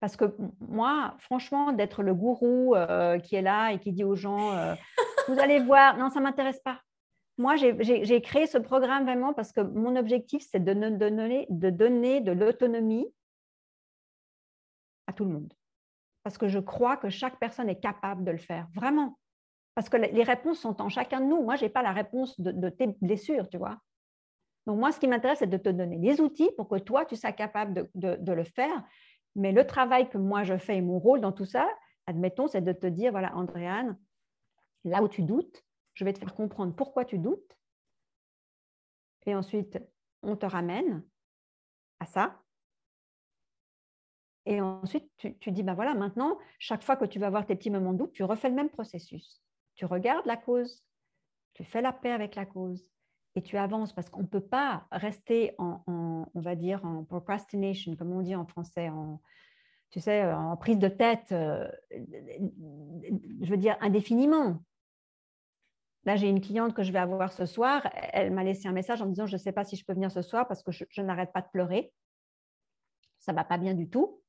Parce 0.00 0.16
que 0.16 0.36
moi, 0.60 1.14
franchement, 1.18 1.72
d'être 1.72 2.02
le 2.02 2.14
gourou 2.14 2.74
euh, 2.74 3.18
qui 3.18 3.34
est 3.34 3.42
là 3.42 3.72
et 3.72 3.78
qui 3.78 3.92
dit 3.92 4.04
aux 4.04 4.14
gens, 4.14 4.52
euh, 4.52 4.74
vous 5.28 5.38
allez 5.38 5.60
voir, 5.60 5.96
non, 5.96 6.10
ça 6.10 6.20
ne 6.20 6.24
m'intéresse 6.24 6.60
pas. 6.60 6.80
Moi, 7.38 7.56
j'ai 7.56 8.22
créé 8.22 8.46
ce 8.46 8.56
programme 8.56 9.04
vraiment 9.04 9.34
parce 9.34 9.52
que 9.52 9.60
mon 9.60 9.96
objectif, 9.96 10.46
c'est 10.50 10.62
de, 10.62 10.72
donner, 10.72 11.46
de 11.50 11.70
donner 11.70 12.20
de 12.22 12.32
l'autonomie 12.32 13.06
à 15.06 15.12
tout 15.12 15.24
le 15.24 15.32
monde. 15.32 15.52
Parce 16.22 16.38
que 16.38 16.48
je 16.48 16.58
crois 16.58 16.96
que 16.96 17.10
chaque 17.10 17.38
personne 17.38 17.68
est 17.68 17.80
capable 17.80 18.24
de 18.24 18.30
le 18.30 18.38
faire, 18.38 18.66
vraiment. 18.74 19.18
Parce 19.74 19.90
que 19.90 19.98
les 19.98 20.22
réponses 20.22 20.60
sont 20.60 20.80
en 20.80 20.88
chacun 20.88 21.20
de 21.20 21.26
nous. 21.26 21.42
Moi, 21.42 21.56
je 21.56 21.64
n'ai 21.64 21.68
pas 21.68 21.82
la 21.82 21.92
réponse 21.92 22.40
de, 22.40 22.68
tes 22.70 22.86
blessures, 23.02 23.48
tu 23.50 23.58
vois. 23.58 23.78
Donc, 24.66 24.78
moi, 24.78 24.90
ce 24.90 24.98
qui 24.98 25.06
m'intéresse, 25.06 25.40
c'est 25.40 25.46
de 25.46 25.58
te 25.58 25.68
donner 25.68 25.98
les 25.98 26.20
outils 26.22 26.50
pour 26.56 26.68
que 26.68 26.78
toi, 26.78 27.04
tu 27.04 27.16
sois 27.16 27.32
capable 27.32 27.86
de 27.94 28.32
le 28.32 28.44
faire 28.44 28.82
mais 29.36 29.52
le 29.52 29.66
travail 29.66 30.08
que 30.08 30.18
moi 30.18 30.42
je 30.42 30.56
fais 30.56 30.78
et 30.78 30.82
mon 30.82 30.98
rôle 30.98 31.20
dans 31.20 31.30
tout 31.30 31.44
ça, 31.44 31.68
admettons, 32.06 32.48
c'est 32.48 32.62
de 32.62 32.72
te 32.72 32.86
dire, 32.86 33.12
voilà, 33.12 33.36
Andréane, 33.36 33.98
là 34.84 35.02
où 35.02 35.08
tu 35.08 35.22
doutes, 35.22 35.62
je 35.94 36.04
vais 36.04 36.12
te 36.14 36.18
faire 36.18 36.34
comprendre 36.34 36.74
pourquoi 36.74 37.04
tu 37.04 37.18
doutes. 37.18 37.56
Et 39.26 39.34
ensuite, 39.34 39.78
on 40.22 40.36
te 40.36 40.46
ramène 40.46 41.04
à 42.00 42.06
ça. 42.06 42.42
Et 44.46 44.60
ensuite, 44.60 45.10
tu, 45.18 45.36
tu 45.38 45.52
dis, 45.52 45.62
ben 45.62 45.74
voilà, 45.74 45.94
maintenant, 45.94 46.38
chaque 46.58 46.82
fois 46.82 46.96
que 46.96 47.04
tu 47.04 47.18
vas 47.18 47.26
avoir 47.26 47.44
tes 47.44 47.56
petits 47.56 47.70
moments 47.70 47.92
de 47.92 47.98
doute, 47.98 48.12
tu 48.12 48.24
refais 48.24 48.48
le 48.48 48.54
même 48.54 48.70
processus. 48.70 49.42
Tu 49.74 49.84
regardes 49.84 50.24
la 50.24 50.36
cause, 50.36 50.82
tu 51.52 51.64
fais 51.64 51.82
la 51.82 51.92
paix 51.92 52.12
avec 52.12 52.36
la 52.36 52.46
cause, 52.46 52.90
et 53.36 53.42
tu 53.42 53.58
avances 53.58 53.92
parce 53.92 54.08
qu'on 54.08 54.22
ne 54.22 54.26
peut 54.26 54.40
pas 54.40 54.86
rester 54.90 55.54
en, 55.58 55.82
on 55.86 56.40
va 56.40 56.56
dire, 56.56 56.84
en 56.84 57.04
procrastination, 57.04 57.94
comme 57.94 58.10
on 58.10 58.22
dit 58.22 58.34
en 58.34 58.46
français, 58.46 58.88
en, 58.88 59.20
tu 59.90 60.00
sais, 60.00 60.24
en 60.32 60.56
prise 60.56 60.78
de 60.78 60.88
tête, 60.88 61.32
euh, 61.32 61.70
je 61.90 63.50
veux 63.50 63.58
dire, 63.58 63.76
indéfiniment. 63.80 64.64
Là, 66.04 66.16
j'ai 66.16 66.28
une 66.28 66.40
cliente 66.40 66.72
que 66.72 66.82
je 66.82 66.92
vais 66.92 66.98
avoir 66.98 67.32
ce 67.32 67.44
soir. 67.44 67.88
Elle 68.12 68.32
m'a 68.32 68.42
laissé 68.42 68.68
un 68.68 68.72
message 68.72 69.02
en 69.02 69.06
me 69.06 69.10
disant, 69.10 69.26
je 69.26 69.34
ne 69.34 69.40
sais 69.40 69.52
pas 69.52 69.64
si 69.64 69.76
je 69.76 69.84
peux 69.84 69.92
venir 69.92 70.10
ce 70.10 70.22
soir 70.22 70.48
parce 70.48 70.62
que 70.62 70.72
je, 70.72 70.84
je 70.88 71.02
n'arrête 71.02 71.32
pas 71.32 71.42
de 71.42 71.48
pleurer. 71.52 71.92
Ça 73.18 73.32
ne 73.32 73.36
va 73.36 73.44
pas 73.44 73.58
bien 73.58 73.74
du 73.74 73.90
tout. 73.90 74.22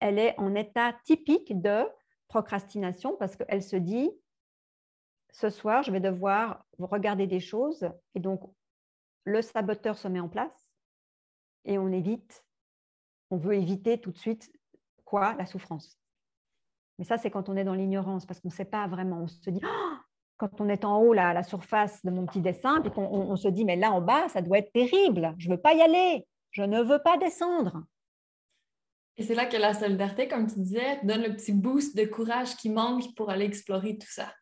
Elle 0.00 0.18
est 0.18 0.38
en 0.38 0.54
état 0.54 0.94
typique 1.04 1.60
de 1.60 1.84
procrastination 2.28 3.16
parce 3.18 3.36
qu'elle 3.36 3.62
se 3.62 3.76
dit, 3.76 4.10
ce 5.38 5.50
soir, 5.50 5.84
je 5.84 5.92
vais 5.92 6.00
devoir 6.00 6.64
regarder 6.78 7.28
des 7.28 7.38
choses 7.38 7.88
et 8.16 8.20
donc 8.20 8.42
le 9.22 9.40
saboteur 9.40 9.96
se 9.96 10.08
met 10.08 10.18
en 10.18 10.28
place 10.28 10.68
et 11.64 11.78
on 11.78 11.92
évite, 11.92 12.44
on 13.30 13.36
veut 13.36 13.54
éviter 13.54 14.00
tout 14.00 14.10
de 14.10 14.18
suite 14.18 14.50
quoi? 15.04 15.34
La 15.38 15.46
souffrance. 15.46 15.96
Mais 16.98 17.04
ça, 17.04 17.18
c'est 17.18 17.30
quand 17.30 17.48
on 17.48 17.56
est 17.56 17.62
dans 17.62 17.74
l'ignorance, 17.74 18.26
parce 18.26 18.40
qu'on 18.40 18.48
ne 18.48 18.52
sait 18.52 18.64
pas 18.64 18.88
vraiment. 18.88 19.22
On 19.22 19.26
se 19.28 19.50
dit, 19.50 19.60
oh 19.64 19.94
quand 20.38 20.60
on 20.60 20.68
est 20.68 20.84
en 20.84 21.00
haut, 21.00 21.12
là, 21.12 21.28
à 21.28 21.34
la 21.34 21.44
surface 21.44 22.04
de 22.04 22.10
mon 22.10 22.26
petit 22.26 22.40
dessin, 22.40 22.82
qu'on 22.82 23.04
on, 23.04 23.36
se 23.36 23.48
dit, 23.48 23.64
mais 23.64 23.76
là 23.76 23.92
en 23.92 24.00
bas, 24.00 24.28
ça 24.28 24.42
doit 24.42 24.58
être 24.58 24.72
terrible, 24.72 25.34
je 25.38 25.48
ne 25.48 25.54
veux 25.54 25.60
pas 25.60 25.74
y 25.74 25.80
aller, 25.80 26.26
je 26.50 26.62
ne 26.62 26.82
veux 26.82 27.00
pas 27.00 27.16
descendre. 27.16 27.84
Et 29.16 29.24
c'est 29.24 29.34
là 29.34 29.46
que 29.46 29.56
la 29.56 29.74
solidarité, 29.74 30.28
comme 30.28 30.46
tu 30.46 30.60
disais, 30.60 31.00
donne 31.04 31.22
le 31.22 31.34
petit 31.34 31.52
boost 31.52 31.96
de 31.96 32.04
courage 32.04 32.56
qui 32.56 32.70
manque 32.70 33.14
pour 33.16 33.30
aller 33.30 33.44
explorer 33.44 33.98
tout 33.98 34.10
ça. 34.10 34.32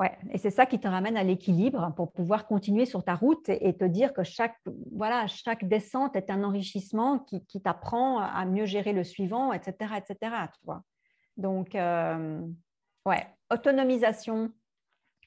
Ouais, 0.00 0.16
et 0.30 0.38
c'est 0.38 0.50
ça 0.50 0.64
qui 0.64 0.80
te 0.80 0.88
ramène 0.88 1.18
à 1.18 1.22
l'équilibre 1.22 1.92
pour 1.94 2.10
pouvoir 2.10 2.46
continuer 2.46 2.86
sur 2.86 3.04
ta 3.04 3.14
route 3.14 3.50
et, 3.50 3.76
te 3.76 3.84
dire 3.84 4.14
que 4.14 4.22
chaque, 4.24 4.56
voilà, 4.92 5.26
chaque 5.26 5.68
descente 5.68 6.16
est 6.16 6.30
un 6.30 6.42
enrichissement 6.42 7.18
qui, 7.18 7.60
t'apprend 7.60 8.18
à 8.18 8.46
mieux 8.46 8.64
gérer 8.64 8.94
le 8.94 9.04
suivant, 9.04 9.52
etc. 9.52 9.92
etc. 9.98 10.16
Tu 10.54 10.64
vois. 10.64 10.82
Donc, 11.36 11.74
euh, 11.74 12.40
ouais, 13.04 13.26
autonomisation, 13.52 14.50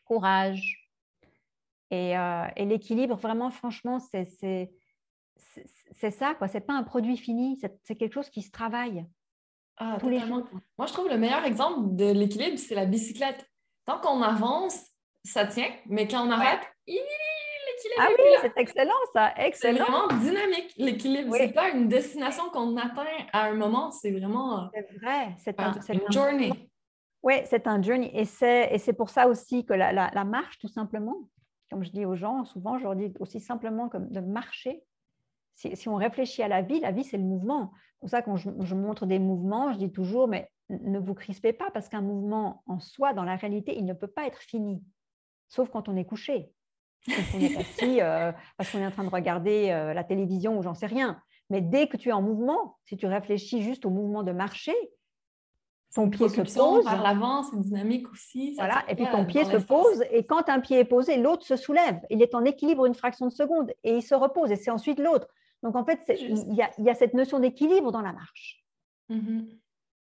courage. 0.05 0.89
Euh, 1.93 2.47
et, 2.55 2.65
l'équilibre, 2.65 3.15
vraiment, 3.15 3.51
franchement, 3.51 3.99
c'est 3.99 4.71
ça, 6.09 6.33
quoi. 6.33 6.47
C'est 6.47 6.61
pas 6.61 6.73
un 6.73 6.83
produit 6.83 7.17
fini, 7.17 7.61
c'est 7.83 7.95
quelque 7.95 8.13
chose 8.13 8.31
qui 8.31 8.41
se 8.41 8.49
travaille. 8.49 9.05
Ah, 9.77 9.97
tous 9.99 10.09
les 10.09 10.19
jours. 10.19 10.49
Moi, 10.79 10.87
je 10.87 10.93
trouve 10.93 11.09
le 11.09 11.17
meilleur 11.19 11.45
exemple 11.45 11.95
de 11.95 12.11
l'équilibre, 12.11 12.57
c'est 12.57 12.73
la 12.73 12.87
bicyclette. 12.87 13.52
Tant 13.85 13.99
qu'on 13.99 14.21
avance, 14.21 14.79
ça 15.23 15.45
tient, 15.45 15.69
mais 15.87 16.07
quand 16.07 16.27
on 16.27 16.31
arrête, 16.31 16.61
l'équilibre. 16.87 17.99
Ah 17.99 18.07
oui, 18.17 18.37
c'est 18.41 18.61
excellent, 18.61 18.91
ça. 19.13 19.33
Excellent. 19.37 19.85
C'est 19.85 19.91
vraiment 19.91 20.07
dynamique, 20.19 20.73
l'équilibre. 20.77 21.35
C'est 21.35 21.53
pas 21.53 21.69
une 21.69 21.87
destination 21.87 22.49
qu'on 22.51 22.77
atteint 22.77 23.05
à 23.31 23.45
un 23.45 23.53
moment, 23.53 23.91
c'est 23.91 24.11
vraiment. 24.11 24.69
C'est 24.73 24.97
vrai, 24.99 25.35
c'est 25.37 25.59
un, 25.59 25.73
une 25.89 26.11
journey. 26.11 26.69
Oui, 27.23 27.35
c'est 27.45 27.67
un 27.67 27.81
journey. 27.81 28.11
Et 28.13 28.25
c'est 28.25 28.93
pour 28.93 29.09
ça 29.09 29.27
aussi 29.27 29.65
que 29.65 29.73
la, 29.73 30.23
marche, 30.25 30.59
tout 30.59 30.67
simplement, 30.67 31.29
comme 31.71 31.83
je 31.83 31.91
dis 31.91 32.05
aux 32.05 32.15
gens, 32.15 32.43
souvent, 32.43 32.77
je 32.77 32.83
leur 32.83 32.95
dis 32.95 33.13
aussi 33.19 33.39
simplement 33.39 33.89
comme 33.89 34.09
de 34.09 34.19
marcher. 34.19 34.83
Si, 35.55 35.87
on 35.87 35.95
réfléchit 35.95 36.43
à 36.43 36.47
la 36.47 36.61
vie, 36.61 36.79
la 36.79 36.91
vie, 36.91 37.03
c'est 37.03 37.17
le 37.17 37.23
mouvement. 37.23 37.71
C'est 37.93 37.99
pour 37.99 38.09
ça, 38.09 38.21
quand 38.21 38.35
je, 38.35 38.75
montre 38.75 39.05
des 39.05 39.19
mouvements, 39.19 39.71
je 39.71 39.77
dis 39.77 39.91
toujours, 39.91 40.27
mais 40.27 40.49
ne 40.81 40.99
vous 40.99 41.13
crispez 41.13 41.53
pas, 41.53 41.71
parce 41.71 41.89
qu'un 41.89 42.01
mouvement 42.01 42.63
en 42.67 42.79
soi, 42.79 43.13
dans 43.13 43.23
la 43.23 43.35
réalité, 43.35 43.77
il 43.77 43.85
ne 43.85 43.93
peut 43.93 44.07
pas 44.07 44.25
être 44.25 44.39
fini, 44.39 44.83
sauf 45.47 45.69
quand 45.69 45.89
on 45.89 45.95
est 45.95 46.05
couché. 46.05 46.51
Quand 47.05 47.13
on 47.35 47.39
est 47.39 47.57
assis 47.57 48.01
euh, 48.01 48.31
parce 48.57 48.71
qu'on 48.71 48.79
est 48.79 48.85
en 48.85 48.91
train 48.91 49.03
de 49.03 49.09
regarder 49.09 49.71
euh, 49.71 49.93
la 49.93 50.03
télévision 50.03 50.57
ou 50.57 50.63
j'en 50.63 50.73
sais 50.73 50.85
rien. 50.85 51.21
Mais 51.49 51.59
dès 51.59 51.87
que 51.87 51.97
tu 51.97 52.09
es 52.09 52.13
en 52.13 52.21
mouvement, 52.21 52.77
si 52.85 52.95
tu 52.95 53.05
réfléchis 53.05 53.61
juste 53.61 53.85
au 53.85 53.89
mouvement 53.89 54.23
de 54.23 54.31
marcher, 54.31 54.75
ton 55.93 56.09
pied 56.09 56.27
se 56.27 56.41
pose. 56.41 56.83
Par 56.83 57.03
l'avant, 57.03 57.43
c'est 57.43 57.59
dynamique 57.59 58.11
aussi. 58.11 58.55
Voilà, 58.55 58.83
et 58.87 58.95
puis 58.95 59.05
ton 59.11 59.25
pied 59.25 59.45
se 59.45 59.57
pose, 59.57 60.03
et 60.11 60.25
quand 60.25 60.49
un 60.49 60.59
pied 60.59 60.79
est 60.79 60.85
posé, 60.85 61.17
l'autre 61.17 61.45
se 61.45 61.55
soulève. 61.55 61.99
Il 62.09 62.21
est 62.21 62.33
en 62.33 62.43
équilibre 62.45 62.85
une 62.85 62.95
fraction 62.95 63.27
de 63.27 63.31
seconde, 63.31 63.71
et 63.83 63.97
il 63.97 64.01
se 64.01 64.15
repose, 64.15 64.51
et 64.51 64.55
c'est 64.55 64.71
ensuite 64.71 64.99
l'autre. 64.99 65.27
Donc 65.61 65.75
en 65.75 65.85
fait, 65.85 65.99
il 66.09 66.55
y, 66.55 66.89
a, 66.89 66.95
cette 66.95 67.13
notion 67.13 67.39
d'équilibre 67.39 67.91
dans 67.91 68.01
la 68.01 68.11
marche. 68.11 68.63
Mm-hmm. 69.11 69.59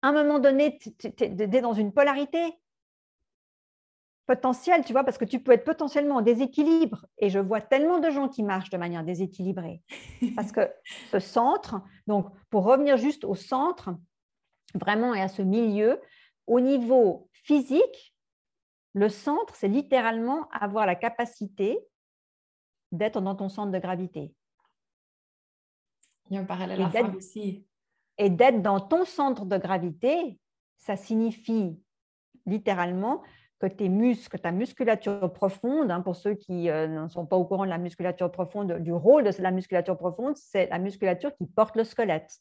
À 0.06 0.10
un 0.10 0.12
moment 0.12 0.38
donné, 0.38 0.78
tu 0.78 0.92
es, 1.20 1.62
dans 1.62 1.74
une 1.74 1.92
polarité 1.92 2.60
potentielle, 4.28 4.86
tu 4.86 4.94
vois, 4.94 5.04
parce 5.04 5.18
que 5.18 5.26
tu 5.26 5.40
peux 5.40 5.52
être 5.52 5.64
potentiellement 5.64 6.18
en 6.18 6.22
déséquilibre. 6.22 7.08
Et 7.18 7.32
je 7.32 7.40
vois 7.40 7.60
tellement 7.60 7.98
de 7.98 8.12
gens 8.12 8.30
qui 8.30 8.44
marchent 8.44 8.70
de 8.70 8.78
manière 8.78 9.04
déséquilibrée. 9.04 9.82
parce 10.36 10.52
que 10.52 10.72
ce 11.12 11.18
centre, 11.18 11.82
donc 12.06 12.28
pour 12.52 12.66
revenir 12.66 12.98
juste 12.98 13.26
au 13.26 13.34
centre, 13.34 13.96
vraiment 14.76 15.16
et 15.16 15.22
à 15.22 15.28
ce 15.28 15.42
milieu, 15.42 16.00
au 16.46 16.60
niveau 16.60 17.28
physique, 17.32 18.16
le 18.94 19.10
centre, 19.10 19.56
c'est 19.56 19.68
littéralement 19.70 20.48
avoir 20.50 20.86
la 20.86 20.94
capacité 20.94 21.80
d'être 22.92 23.22
dans 23.22 23.34
ton 23.34 23.50
centre 23.50 23.72
de 23.72 23.80
gravité. 23.80 24.36
Il 26.30 26.36
y 26.36 26.38
a 26.38 26.42
un 26.42 26.46
parallèle 26.46 26.80
à 26.80 26.92
faire 26.92 27.16
aussi. 27.16 27.66
Et 28.18 28.30
d'être 28.30 28.62
dans 28.62 28.80
ton 28.80 29.06
centre 29.06 29.46
de 29.46 29.58
gravité, 29.58 30.40
ça 30.78 30.96
signifie 30.96 31.78
littéralement 32.46 33.22
que 33.60 33.68
tes 33.68 33.90
muscles, 33.90 34.40
ta 34.40 34.52
musculature 34.52 35.32
profonde, 35.34 35.90
hein, 35.90 36.02
pour 36.02 36.16
ceux 36.16 36.36
qui 36.36 36.70
euh, 36.70 36.88
ne 36.88 37.08
sont 37.08 37.26
pas 37.26 37.38
au 37.38 37.46
courant 37.46 37.66
de 37.66 37.70
la 37.70 37.78
musculature 37.78 38.32
profonde, 38.32 38.80
du 38.80 38.94
rôle 38.94 39.24
de 39.24 39.42
la 39.42 39.52
musculature 39.52 39.98
profonde, 39.98 40.36
c'est 40.36 40.68
la 40.68 40.80
musculature 40.80 41.34
qui 41.36 41.46
porte 41.46 41.76
le 41.76 41.84
squelette. 41.84 42.40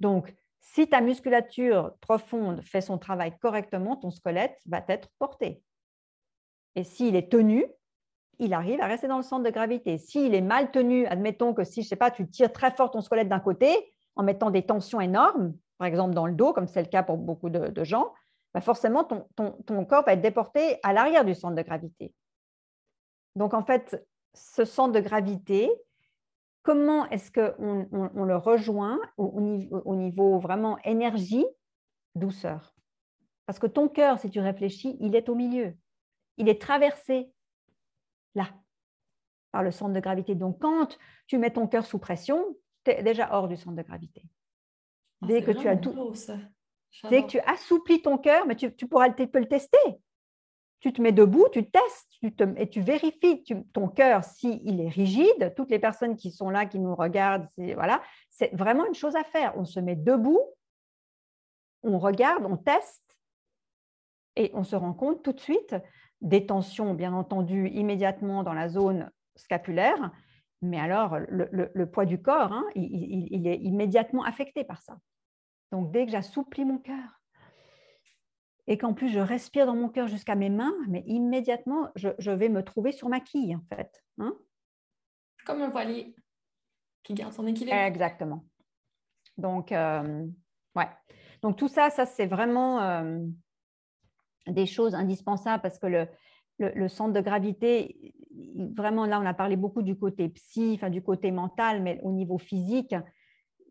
Donc, 0.00 0.34
si 0.60 0.88
ta 0.88 1.00
musculature 1.00 1.92
profonde 2.00 2.62
fait 2.62 2.80
son 2.80 2.96
travail 2.96 3.36
correctement, 3.40 3.96
ton 3.96 4.10
squelette 4.10 4.58
va 4.66 4.82
être 4.88 5.08
porté. 5.18 5.62
Et 6.76 6.84
s'il 6.84 7.16
est 7.16 7.30
tenu, 7.30 7.66
il 8.38 8.54
arrive 8.54 8.80
à 8.80 8.86
rester 8.86 9.08
dans 9.08 9.18
le 9.18 9.22
centre 9.22 9.44
de 9.44 9.50
gravité. 9.50 9.98
S'il 9.98 10.34
est 10.34 10.40
mal 10.40 10.70
tenu, 10.70 11.06
admettons 11.06 11.52
que 11.52 11.64
si, 11.64 11.82
je 11.82 11.88
sais 11.88 11.96
pas, 11.96 12.10
tu 12.10 12.28
tires 12.28 12.52
très 12.52 12.70
fort 12.70 12.90
ton 12.90 13.00
squelette 13.00 13.28
d'un 13.28 13.40
côté 13.40 13.92
en 14.16 14.22
mettant 14.22 14.50
des 14.50 14.64
tensions 14.64 15.00
énormes, 15.00 15.54
par 15.78 15.86
exemple 15.86 16.14
dans 16.14 16.26
le 16.26 16.34
dos, 16.34 16.52
comme 16.52 16.68
c'est 16.68 16.82
le 16.82 16.88
cas 16.88 17.02
pour 17.02 17.16
beaucoup 17.16 17.50
de, 17.50 17.84
gens, 17.84 18.12
bah 18.54 18.60
forcément, 18.60 19.04
ton, 19.04 19.84
corps 19.84 20.04
va 20.04 20.12
être 20.12 20.20
déporté 20.20 20.78
à 20.82 20.92
l'arrière 20.92 21.24
du 21.24 21.34
centre 21.34 21.56
de 21.56 21.62
gravité. 21.62 22.14
Donc, 23.34 23.54
en 23.54 23.64
fait, 23.64 24.06
ce 24.34 24.64
centre 24.64 24.92
de 24.92 25.00
gravité, 25.00 25.70
comment 26.62 27.08
est-ce 27.08 27.30
qu'on 27.32 27.88
on, 27.92 28.24
le 28.24 28.36
rejoint 28.36 29.00
au, 29.16 29.40
niveau, 29.96 30.38
vraiment 30.38 30.78
énergie, 30.84 31.46
douceur? 32.14 32.74
Parce 33.46 33.58
que 33.58 33.66
ton 33.66 33.88
cœur, 33.88 34.18
si 34.18 34.30
tu 34.30 34.40
réfléchis, 34.40 34.96
il 35.00 35.16
est 35.16 35.28
au 35.28 35.34
milieu. 35.34 35.74
Il 36.36 36.48
est 36.48 36.60
traversé 36.60 37.32
là, 38.34 38.48
par 39.50 39.62
le 39.62 39.70
centre 39.70 39.92
de 39.92 40.00
gravité. 40.00 40.34
Donc, 40.34 40.60
quand 40.60 40.98
tu 41.26 41.38
mets 41.38 41.52
ton 41.52 41.66
cœur 41.66 41.86
sous 41.86 41.98
pression, 41.98 42.56
tu 42.84 42.90
es 42.90 43.02
déjà 43.02 43.32
hors 43.32 43.48
du 43.48 43.56
centre 43.56 43.76
de 43.76 43.82
gravité. 43.82 44.22
Ah, 45.22 45.26
dès 45.26 45.42
que 45.42 45.52
tu 45.52 45.68
as 45.68 45.76
tout. 45.76 45.94
Dès 47.08 47.22
que 47.22 47.28
tu 47.28 47.40
assouplis 47.40 48.02
ton 48.02 48.18
cœur, 48.18 48.46
mais 48.46 48.56
tu, 48.56 48.70
pourras 48.86 49.10
tu 49.10 49.26
peux 49.26 49.40
le 49.40 49.48
tester 49.48 49.78
tu 50.82 50.92
te 50.92 51.00
mets 51.00 51.12
debout, 51.12 51.46
tu 51.52 51.70
testes 51.70 52.08
tu 52.20 52.34
te, 52.34 52.42
et 52.60 52.68
tu 52.68 52.80
vérifies 52.80 53.44
ton 53.72 53.86
cœur 53.86 54.24
s'il 54.24 54.80
est 54.80 54.88
rigide. 54.88 55.54
Toutes 55.56 55.70
les 55.70 55.78
personnes 55.78 56.16
qui 56.16 56.32
sont 56.32 56.50
là, 56.50 56.66
qui 56.66 56.80
nous 56.80 56.96
regardent, 56.96 57.46
c'est 57.54 57.74
voilà, 57.74 58.02
c'est 58.30 58.52
vraiment 58.52 58.84
une 58.86 58.94
chose 58.94 59.14
à 59.14 59.22
faire. 59.22 59.56
On 59.56 59.64
se 59.64 59.78
met 59.78 59.94
debout, 59.94 60.42
on 61.84 62.00
regarde, 62.00 62.44
on 62.44 62.56
teste 62.56 63.16
et 64.34 64.50
on 64.54 64.64
se 64.64 64.74
rend 64.74 64.92
compte 64.92 65.22
tout 65.22 65.32
de 65.32 65.40
suite 65.40 65.76
des 66.20 66.46
tensions, 66.46 66.94
bien 66.94 67.12
entendu, 67.12 67.68
immédiatement 67.68 68.42
dans 68.42 68.54
la 68.54 68.68
zone 68.68 69.08
scapulaire. 69.36 70.10
Mais 70.62 70.78
alors, 70.78 71.18
le, 71.28 71.84
poids 71.86 72.06
du 72.06 72.22
corps, 72.22 72.52
hein, 72.52 72.64
il 72.74 73.46
est 73.46 73.58
immédiatement 73.58 74.24
affecté 74.24 74.64
par 74.64 74.80
ça. 74.80 74.96
Donc, 75.72 75.90
dès 75.90 76.06
que 76.06 76.12
j'assouplis 76.12 76.64
mon 76.64 76.78
cœur, 76.78 77.22
et 78.66 78.78
qu'en 78.78 78.94
plus 78.94 79.08
je 79.08 79.18
respire 79.18 79.66
dans 79.66 79.74
mon 79.74 79.88
cœur 79.88 80.08
jusqu'à 80.08 80.34
mes 80.34 80.50
mains, 80.50 80.74
mais 80.88 81.02
immédiatement, 81.06 81.90
je, 81.96 82.30
vais 82.30 82.48
me 82.48 82.62
trouver 82.62 82.92
sur 82.92 83.08
ma 83.08 83.20
quille, 83.20 83.56
en 83.56 83.62
fait. 83.74 84.02
Hein. 84.18 84.36
Comme 85.44 85.62
un 85.62 85.68
voilier 85.68 86.14
qui 87.02 87.14
garde 87.14 87.32
son 87.32 87.46
équilibre. 87.46 87.76
Exactement. 87.76 88.44
Donc, 89.36 89.72
euh, 89.72 90.26
ouais. 90.76 90.88
Donc, 91.42 91.56
tout 91.56 91.68
ça, 91.68 91.90
ça, 91.90 92.06
c'est 92.06 92.26
vraiment 92.26 92.80
euh, 92.80 93.18
des 94.46 94.66
choses 94.66 94.94
indispensables 94.94 95.62
parce 95.62 95.80
que 95.80 95.86
le, 95.86 96.08
le, 96.58 96.88
centre 96.88 97.12
de 97.12 97.20
gravité, 97.20 98.14
vraiment, 98.76 99.06
là, 99.06 99.20
on 99.20 99.26
a 99.26 99.34
parlé 99.34 99.56
beaucoup 99.56 99.82
du 99.82 99.96
côté 99.96 100.28
psy, 100.28 100.72
enfin, 100.74 100.90
du 100.90 101.02
côté 101.02 101.30
mental, 101.30 101.82
mais 101.82 102.00
au 102.02 102.12
niveau 102.12 102.38
physique, 102.38 102.94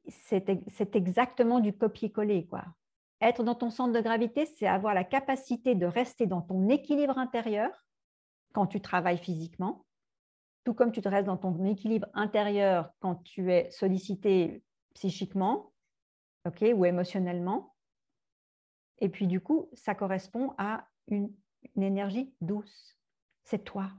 c'est 0.08 0.95
exactement 0.95 1.60
du 1.60 1.74
copier-coller. 1.74 2.47
Être 3.21 3.43
dans 3.43 3.56
ton 3.56 3.69
centre 3.69 3.93
de 3.93 4.02
gravité, 4.02 4.45
c'est 4.45 4.67
avoir 4.67 4.93
la 4.93 5.04
capacité 5.04 5.76
de 5.76 5.86
rester 5.86 6.26
dans 6.26 6.41
ton 6.41 6.70
équilibre 6.70 7.18
intérieur 7.18 7.70
quand 8.53 8.68
tu 8.68 8.82
travailles 8.82 9.18
physiquement, 9.18 9.86
tout 10.64 10.74
comme 10.74 10.91
tu 10.91 11.01
te 11.01 11.09
restes 11.09 11.28
dans 11.28 11.38
ton 11.38 11.64
équilibre 11.66 12.07
intérieur 12.14 12.91
quand 12.99 13.16
tu 13.24 13.51
es 13.51 13.70
sollicité 13.72 14.64
psychiquement 14.93 15.72
ou 16.45 16.86
émotionnellement. 16.86 17.76
Et 18.97 19.09
puis 19.09 19.28
du 19.28 19.39
coup, 19.39 19.70
ça 19.74 19.95
correspond 19.95 20.53
à 20.57 20.88
une 21.07 21.32
énergie 21.76 22.34
douce. 22.41 22.97
C'est 23.43 23.64
toi. 23.64 23.91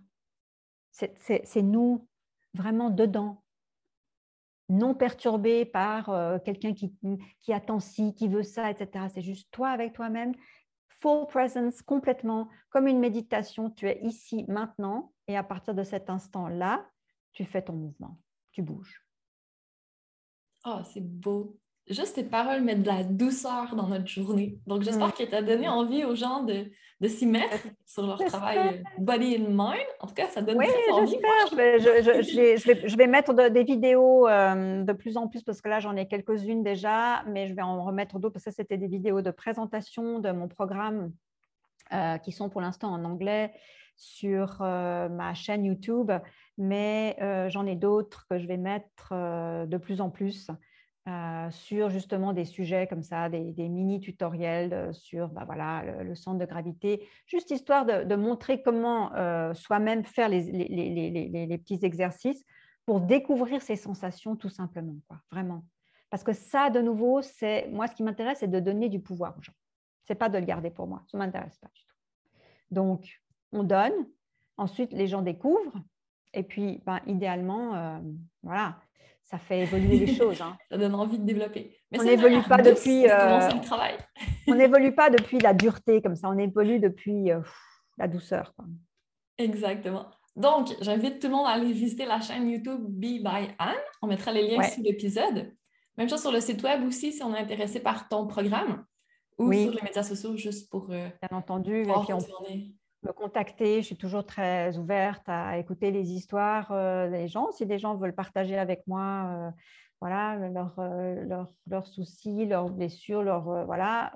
C'est 0.92 1.62
nous 1.62 2.06
vraiment 2.54 2.90
dedans 2.90 3.42
non 4.68 4.94
perturbé 4.94 5.64
par 5.66 6.08
euh, 6.08 6.38
quelqu'un 6.38 6.72
qui, 6.72 6.94
qui 7.40 7.52
attend 7.52 7.78
ci, 7.78 8.14
qui 8.14 8.28
veut 8.28 8.42
ça, 8.42 8.70
etc. 8.70 9.06
C'est 9.12 9.22
juste 9.22 9.50
toi 9.50 9.68
avec 9.68 9.92
toi-même, 9.92 10.34
full 11.00 11.26
presence, 11.26 11.82
complètement, 11.82 12.48
comme 12.70 12.86
une 12.86 12.98
méditation. 12.98 13.70
Tu 13.70 13.86
es 13.86 14.00
ici, 14.02 14.44
maintenant, 14.48 15.12
et 15.28 15.36
à 15.36 15.42
partir 15.42 15.74
de 15.74 15.82
cet 15.82 16.08
instant-là, 16.08 16.88
tu 17.32 17.44
fais 17.44 17.62
ton 17.62 17.74
mouvement, 17.74 18.18
tu 18.52 18.62
bouges. 18.62 19.04
Oh, 20.64 20.80
c'est 20.92 21.04
beau. 21.04 21.58
Juste 21.88 22.14
tes 22.14 22.24
paroles 22.24 22.62
mettent 22.62 22.82
de 22.82 22.88
la 22.88 23.04
douceur 23.04 23.74
dans 23.74 23.88
notre 23.88 24.06
journée. 24.06 24.58
Donc, 24.66 24.82
j'espère 24.82 25.14
que 25.14 25.24
tu 25.24 25.34
as 25.34 25.42
donné 25.42 25.68
envie 25.68 26.04
aux 26.04 26.14
gens 26.14 26.42
de, 26.42 26.70
de 27.02 27.08
s'y 27.08 27.26
mettre 27.26 27.66
sur 27.84 28.06
leur 28.06 28.18
travail 28.18 28.82
body 28.98 29.36
and 29.36 29.50
mind. 29.50 29.86
En 30.00 30.06
tout 30.06 30.14
cas, 30.14 30.28
ça 30.28 30.40
donne 30.40 30.56
oui, 30.56 30.66
très 30.66 30.92
envie. 30.92 31.16
Je 31.50 31.56
vais, 31.56 31.78
je, 31.80 32.22
je, 32.22 32.66
vais, 32.66 32.88
je, 32.88 32.96
vais, 32.96 33.06
mettre 33.08 33.34
des 33.34 33.64
vidéos 33.64 34.28
euh, 34.28 34.84
de 34.84 34.92
plus 34.92 35.16
en 35.16 35.26
plus 35.26 35.42
parce 35.42 35.60
que 35.60 35.68
là, 35.68 35.80
j'en 35.80 35.96
ai 35.96 36.06
quelques-unes 36.06 36.62
déjà, 36.62 37.24
mais 37.26 37.48
je 37.48 37.54
vais 37.54 37.62
en 37.62 37.84
remettre 37.84 38.20
d'autres 38.20 38.34
parce 38.34 38.44
que 38.44 38.52
c'était 38.52 38.78
des 38.78 38.86
vidéos 38.86 39.20
de 39.20 39.32
présentation 39.32 40.20
de 40.20 40.30
mon 40.30 40.46
programme 40.46 41.12
euh, 41.92 42.18
qui 42.18 42.30
sont 42.30 42.48
pour 42.48 42.60
l'instant 42.60 42.92
en 42.92 43.04
anglais 43.04 43.52
sur 43.96 44.58
euh, 44.60 45.08
ma 45.08 45.34
chaîne 45.34 45.64
YouTube, 45.64 46.12
mais 46.56 47.16
j'en 47.48 47.66
ai 47.66 47.74
d'autres 47.74 48.26
que 48.30 48.38
je 48.38 48.46
vais 48.46 48.56
mettre 48.56 49.12
de 49.66 49.76
plus 49.76 50.00
en 50.00 50.08
plus. 50.08 50.48
Euh, 51.08 51.50
sur 51.50 51.90
justement 51.90 52.32
des 52.32 52.44
sujets 52.44 52.86
comme 52.86 53.02
ça, 53.02 53.28
des, 53.28 53.68
mini 53.68 53.98
tutoriels 53.98 54.72
euh, 54.72 54.92
sur 54.92 55.26
bah 55.30 55.42
voilà, 55.44 55.82
le, 56.04 56.14
centre 56.14 56.38
de 56.38 56.44
gravité, 56.44 57.08
juste 57.26 57.50
histoire 57.50 57.84
de, 57.84 58.14
montrer 58.14 58.62
comment 58.62 59.12
euh, 59.16 59.52
soi-même 59.52 60.04
faire 60.04 60.28
les, 60.28 60.42
les, 60.42 61.58
petits 61.58 61.80
exercices 61.82 62.44
pour 62.86 63.00
découvrir 63.00 63.62
ses 63.62 63.74
sensations 63.74 64.36
tout 64.36 64.48
simplement, 64.48 64.94
quoi, 65.08 65.18
vraiment. 65.32 65.64
Parce 66.08 66.22
que 66.22 66.32
ça, 66.32 66.70
de 66.70 66.80
nouveau, 66.80 67.20
c'est 67.20 67.66
moi 67.72 67.88
ce 67.88 67.96
qui 67.96 68.04
m'intéresse, 68.04 68.38
c'est 68.38 68.46
de 68.46 68.60
donner 68.60 68.88
du 68.88 69.00
pouvoir 69.00 69.36
aux 69.36 69.42
gens. 69.42 69.54
C'est 70.04 70.14
pas 70.14 70.28
de 70.28 70.38
le 70.38 70.44
garder 70.44 70.70
pour 70.70 70.86
moi, 70.86 71.02
ça 71.10 71.18
m'intéresse 71.18 71.58
pas 71.58 71.70
du 71.74 71.82
tout. 71.84 71.96
Donc, 72.70 73.20
on 73.50 73.64
donne, 73.64 74.06
ensuite 74.56 74.92
les 74.92 75.08
gens 75.08 75.22
découvrent, 75.22 75.82
et 76.32 76.44
puis, 76.44 76.80
ben, 76.86 77.00
idéalement, 77.08 78.00
voilà, 78.44 78.78
ça 79.24 79.38
fait 79.38 79.60
évoluer 79.60 79.98
les 79.98 80.14
choses. 80.14 80.40
Hein. 80.40 80.56
ça 80.70 80.76
donne 80.76 80.94
envie 80.94 81.18
de 81.18 81.24
développer. 81.24 81.76
Mais 81.90 82.00
on 82.00 82.04
n'évolue 82.04 82.42
pas 82.42 82.58
depuis. 82.58 83.08
Euh, 83.08 83.48
on 84.46 84.54
n'évolue 84.54 84.94
pas 84.94 85.10
depuis 85.10 85.38
la 85.38 85.54
dureté 85.54 86.02
comme 86.02 86.16
ça. 86.16 86.28
On 86.28 86.38
évolue 86.38 86.78
depuis 86.78 87.30
euh, 87.30 87.40
la 87.98 88.08
douceur. 88.08 88.54
Exactement. 89.38 90.06
Donc, 90.36 90.74
j'invite 90.80 91.20
tout 91.20 91.28
le 91.28 91.34
monde 91.34 91.46
à 91.46 91.50
aller 91.50 91.72
visiter 91.72 92.06
la 92.06 92.20
chaîne 92.20 92.48
YouTube 92.48 92.80
Be 92.80 93.22
by 93.22 93.54
Anne. 93.58 93.74
On 94.00 94.06
mettra 94.06 94.32
les 94.32 94.48
liens 94.48 94.62
sous 94.62 94.82
l'épisode. 94.82 95.52
Même 95.98 96.08
chose 96.08 96.22
sur 96.22 96.32
le 96.32 96.40
site 96.40 96.62
web 96.62 96.84
aussi 96.84 97.12
si 97.12 97.22
on 97.22 97.34
est 97.34 97.38
intéressé 97.38 97.80
par 97.80 98.08
ton 98.08 98.26
programme 98.26 98.84
ou 99.38 99.52
sur 99.52 99.72
les 99.72 99.82
médias 99.82 100.02
sociaux 100.02 100.36
juste 100.36 100.70
pour. 100.70 100.90
Euh, 100.90 101.08
Bien 101.28 101.38
entendu. 101.38 101.82
et 101.82 101.84
puis 101.84 102.12
on, 102.12 102.18
me 103.02 103.12
contacter. 103.12 103.82
Je 103.82 103.86
suis 103.86 103.96
toujours 103.96 104.24
très 104.24 104.76
ouverte 104.78 105.22
à 105.26 105.58
écouter 105.58 105.90
les 105.90 106.12
histoires 106.12 106.70
euh, 106.70 107.10
des 107.10 107.28
gens. 107.28 107.50
Si 107.52 107.66
des 107.66 107.78
gens 107.78 107.96
veulent 107.96 108.14
partager 108.14 108.58
avec 108.58 108.86
moi 108.86 109.28
euh, 109.28 109.50
voilà, 110.00 110.36
leurs 110.48 110.74
leur, 111.26 111.48
leur 111.68 111.86
soucis, 111.86 112.46
leurs 112.46 112.70
blessures, 112.70 113.22
leur, 113.22 113.48
euh, 113.48 113.64
voilà, 113.64 114.12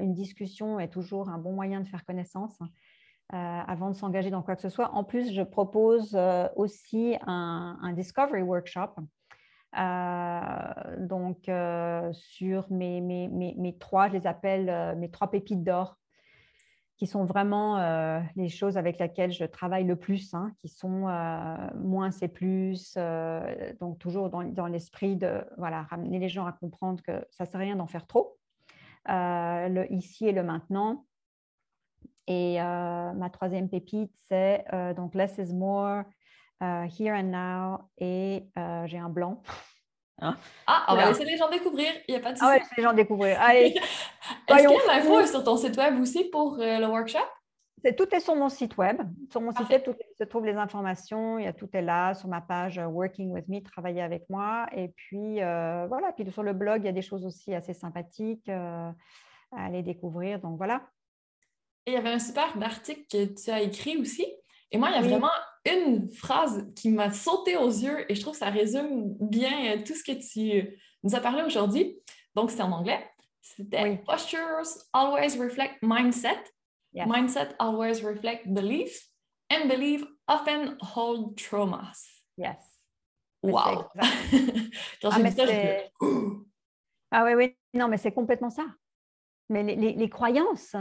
une 0.00 0.12
discussion 0.12 0.80
est 0.80 0.88
toujours 0.88 1.28
un 1.28 1.38
bon 1.38 1.52
moyen 1.52 1.80
de 1.80 1.86
faire 1.88 2.04
connaissance. 2.04 2.58
avant 3.30 3.90
de 3.90 3.94
s'engager 3.94 4.30
dans 4.30 4.42
quoi 4.42 4.56
que 4.56 4.62
ce 4.62 4.68
soit. 4.68 4.92
En 4.94 5.04
plus, 5.04 5.32
je 5.32 5.42
propose 5.42 6.18
aussi 6.56 7.16
un, 7.26 7.92
Discovery 7.94 8.42
Workshop 8.42 8.94
donc, 10.98 11.50
sur 12.12 12.66
mes, 12.72 13.00
mes, 13.00 13.28
mes, 13.28 13.54
mes, 13.56 13.76
trois, 13.76 14.08
je 14.08 14.14
les 14.14 14.26
appelle 14.26 14.96
mes 14.96 15.10
trois 15.10 15.30
pépites 15.30 15.62
d'or 15.62 15.97
qui 16.98 17.06
sont 17.06 17.24
vraiment 17.24 17.78
euh, 17.78 18.20
les 18.34 18.48
choses 18.48 18.76
avec 18.76 18.98
lesquelles 18.98 19.30
je 19.30 19.44
travaille 19.44 19.84
le 19.84 19.94
plus, 19.94 20.34
hein, 20.34 20.52
qui 20.58 20.68
sont 20.68 21.06
euh, 21.06 21.56
moins 21.76 22.10
c'est 22.10 22.28
plus, 22.28 22.94
euh, 22.96 23.72
donc 23.80 24.00
toujours 24.00 24.28
dans, 24.30 24.42
dans 24.42 24.66
l'esprit 24.66 25.16
de 25.16 25.44
voilà, 25.56 25.82
ramener 25.82 26.18
les 26.18 26.28
gens 26.28 26.44
à 26.44 26.52
comprendre 26.52 27.00
que 27.02 27.24
ça 27.30 27.44
ne 27.44 27.50
sert 27.50 27.60
à 27.60 27.62
rien 27.62 27.76
d'en 27.76 27.86
faire 27.86 28.06
trop, 28.06 28.36
le 29.06 29.86
ici 29.90 30.26
et 30.26 30.32
le 30.32 30.42
maintenant. 30.42 31.04
Et 32.26 32.58
ma 32.58 33.30
troisième 33.32 33.70
pépite, 33.70 34.12
c'est 34.28 34.66
donc 34.96 35.14
Less 35.14 35.38
is 35.38 35.54
More, 35.54 36.02
Here 36.60 37.16
and 37.16 37.30
Now, 37.30 37.78
et 37.96 38.50
j'ai 38.84 38.98
un 38.98 39.08
blanc. 39.08 39.40
Hein? 40.20 40.36
ah, 40.66 40.86
on 40.88 40.96
va 40.96 41.08
laisser 41.08 41.24
les 41.24 41.36
gens 41.36 41.48
découvrir. 41.48 41.92
Il 42.08 42.14
n'y 42.14 42.20
a 42.20 42.22
pas 42.22 42.32
de 42.32 42.38
souci. 42.38 42.50
Ah 42.50 42.56
ouais, 42.56 42.62
les 42.76 42.82
gens 42.82 42.92
découvrir. 42.92 43.40
Allez. 43.40 43.66
Est-ce 44.48 44.66
qu'il 44.66 44.70
y 44.70 44.90
a 44.90 44.96
l'info 44.96 45.26
sur 45.26 45.44
ton 45.44 45.56
site 45.56 45.76
web 45.76 46.00
aussi 46.00 46.24
pour 46.24 46.58
euh, 46.58 46.78
le 46.78 46.86
workshop? 46.86 47.18
tout 47.96 48.12
est 48.12 48.20
sur 48.20 48.34
mon 48.34 48.48
site 48.48 48.76
web. 48.76 49.00
Sur 49.30 49.40
mon 49.40 49.52
site 49.52 49.68
web, 49.68 49.82
tout, 49.84 49.94
se 50.18 50.24
trouve 50.24 50.44
les 50.44 50.56
informations. 50.56 51.38
Il 51.38 51.44
y 51.44 51.46
a, 51.46 51.52
tout 51.52 51.68
est 51.72 51.82
là 51.82 52.14
sur 52.14 52.28
ma 52.28 52.40
page 52.40 52.78
euh, 52.78 52.86
Working 52.86 53.30
with 53.30 53.48
Me, 53.48 53.60
travailler 53.60 54.02
avec 54.02 54.28
moi. 54.28 54.66
Et 54.72 54.88
puis, 54.88 55.40
euh, 55.40 55.86
voilà. 55.86 56.12
Puis 56.12 56.30
sur 56.32 56.42
le 56.42 56.52
blog, 56.52 56.82
il 56.82 56.86
y 56.86 56.88
a 56.88 56.92
des 56.92 57.02
choses 57.02 57.24
aussi 57.24 57.54
assez 57.54 57.74
sympathiques 57.74 58.48
à 58.48 58.94
aller 59.52 59.82
découvrir. 59.82 60.40
Donc, 60.40 60.56
voilà. 60.56 60.82
Et 61.86 61.92
il 61.92 61.94
y 61.94 61.96
avait 61.96 62.10
un 62.10 62.18
super 62.18 62.60
article 62.60 63.02
que 63.10 63.24
tu 63.24 63.50
as 63.50 63.62
écrit 63.62 63.96
aussi. 63.96 64.26
Et 64.70 64.78
moi, 64.78 64.90
il 64.90 64.94
y 64.94 64.98
a 64.98 65.02
vraiment 65.02 65.30
une 65.64 66.10
phrase 66.10 66.66
qui 66.74 66.90
m'a 66.90 67.10
sauté 67.10 67.56
aux 67.56 67.68
yeux 67.68 68.10
et 68.10 68.14
je 68.14 68.20
trouve 68.20 68.34
que 68.34 68.38
ça 68.38 68.50
résume 68.50 69.14
bien 69.20 69.76
euh, 69.76 69.82
tout 69.84 69.94
ce 69.94 70.04
que 70.04 70.12
tu 70.12 70.78
nous 71.02 71.14
as 71.14 71.20
parlé 71.20 71.42
aujourd'hui. 71.42 71.98
Donc, 72.34 72.50
c'est 72.50 72.62
en 72.62 72.72
anglais. 72.72 73.04
C'était 73.40 74.02
Postures 74.04 74.68
always 74.92 75.38
reflect 75.38 75.76
mindset. 75.82 76.42
Mindset 76.94 77.54
always 77.58 78.02
reflect 78.02 78.46
belief. 78.48 79.08
And 79.50 79.68
belief 79.68 80.04
often 80.26 80.76
hold 80.80 81.36
traumas. 81.36 82.22
Yes. 82.36 82.58
Wow! 83.42 83.88
ah, 83.98 84.08
ah 87.12 87.24
oui, 87.24 87.34
oui. 87.34 87.56
Non, 87.72 87.88
mais 87.88 87.96
c'est 87.96 88.12
complètement 88.12 88.50
ça. 88.50 88.66
Mais 89.48 89.62
les, 89.62 89.94
les 89.94 90.10
croyances, 90.10 90.76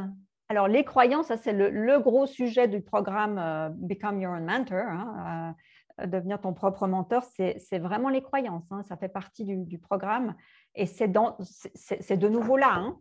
alors, 0.50 0.68
les 0.68 0.86
croyances, 0.86 1.28
ça 1.28 1.38
c'est 1.38 1.52
le, 1.52 2.00
gros 2.00 2.26
sujet 2.26 2.68
du 2.68 2.82
programme 2.82 3.38
euh, 3.38 3.70
Become 3.70 4.22
Your 4.22 4.34
Own 4.34 4.46
Mentor, 4.46 4.86
hein, 4.88 5.56
euh, 6.00 6.06
devenir 6.06 6.40
ton 6.40 6.54
propre 6.54 6.88
mentor, 6.88 7.24
c'est 7.24 7.80
vraiment 7.80 8.10
les 8.10 8.22
croyances. 8.22 8.66
Hein, 8.72 8.84
ça 8.84 8.96
fait 8.96 9.10
partie 9.10 9.44
du, 9.44 9.78
programme 9.78 10.36
et 10.76 10.86
c'est 10.86 11.08
de 11.08 12.28
nouveau 12.28 12.56
là. 12.56 12.76
Hein. 12.76 12.98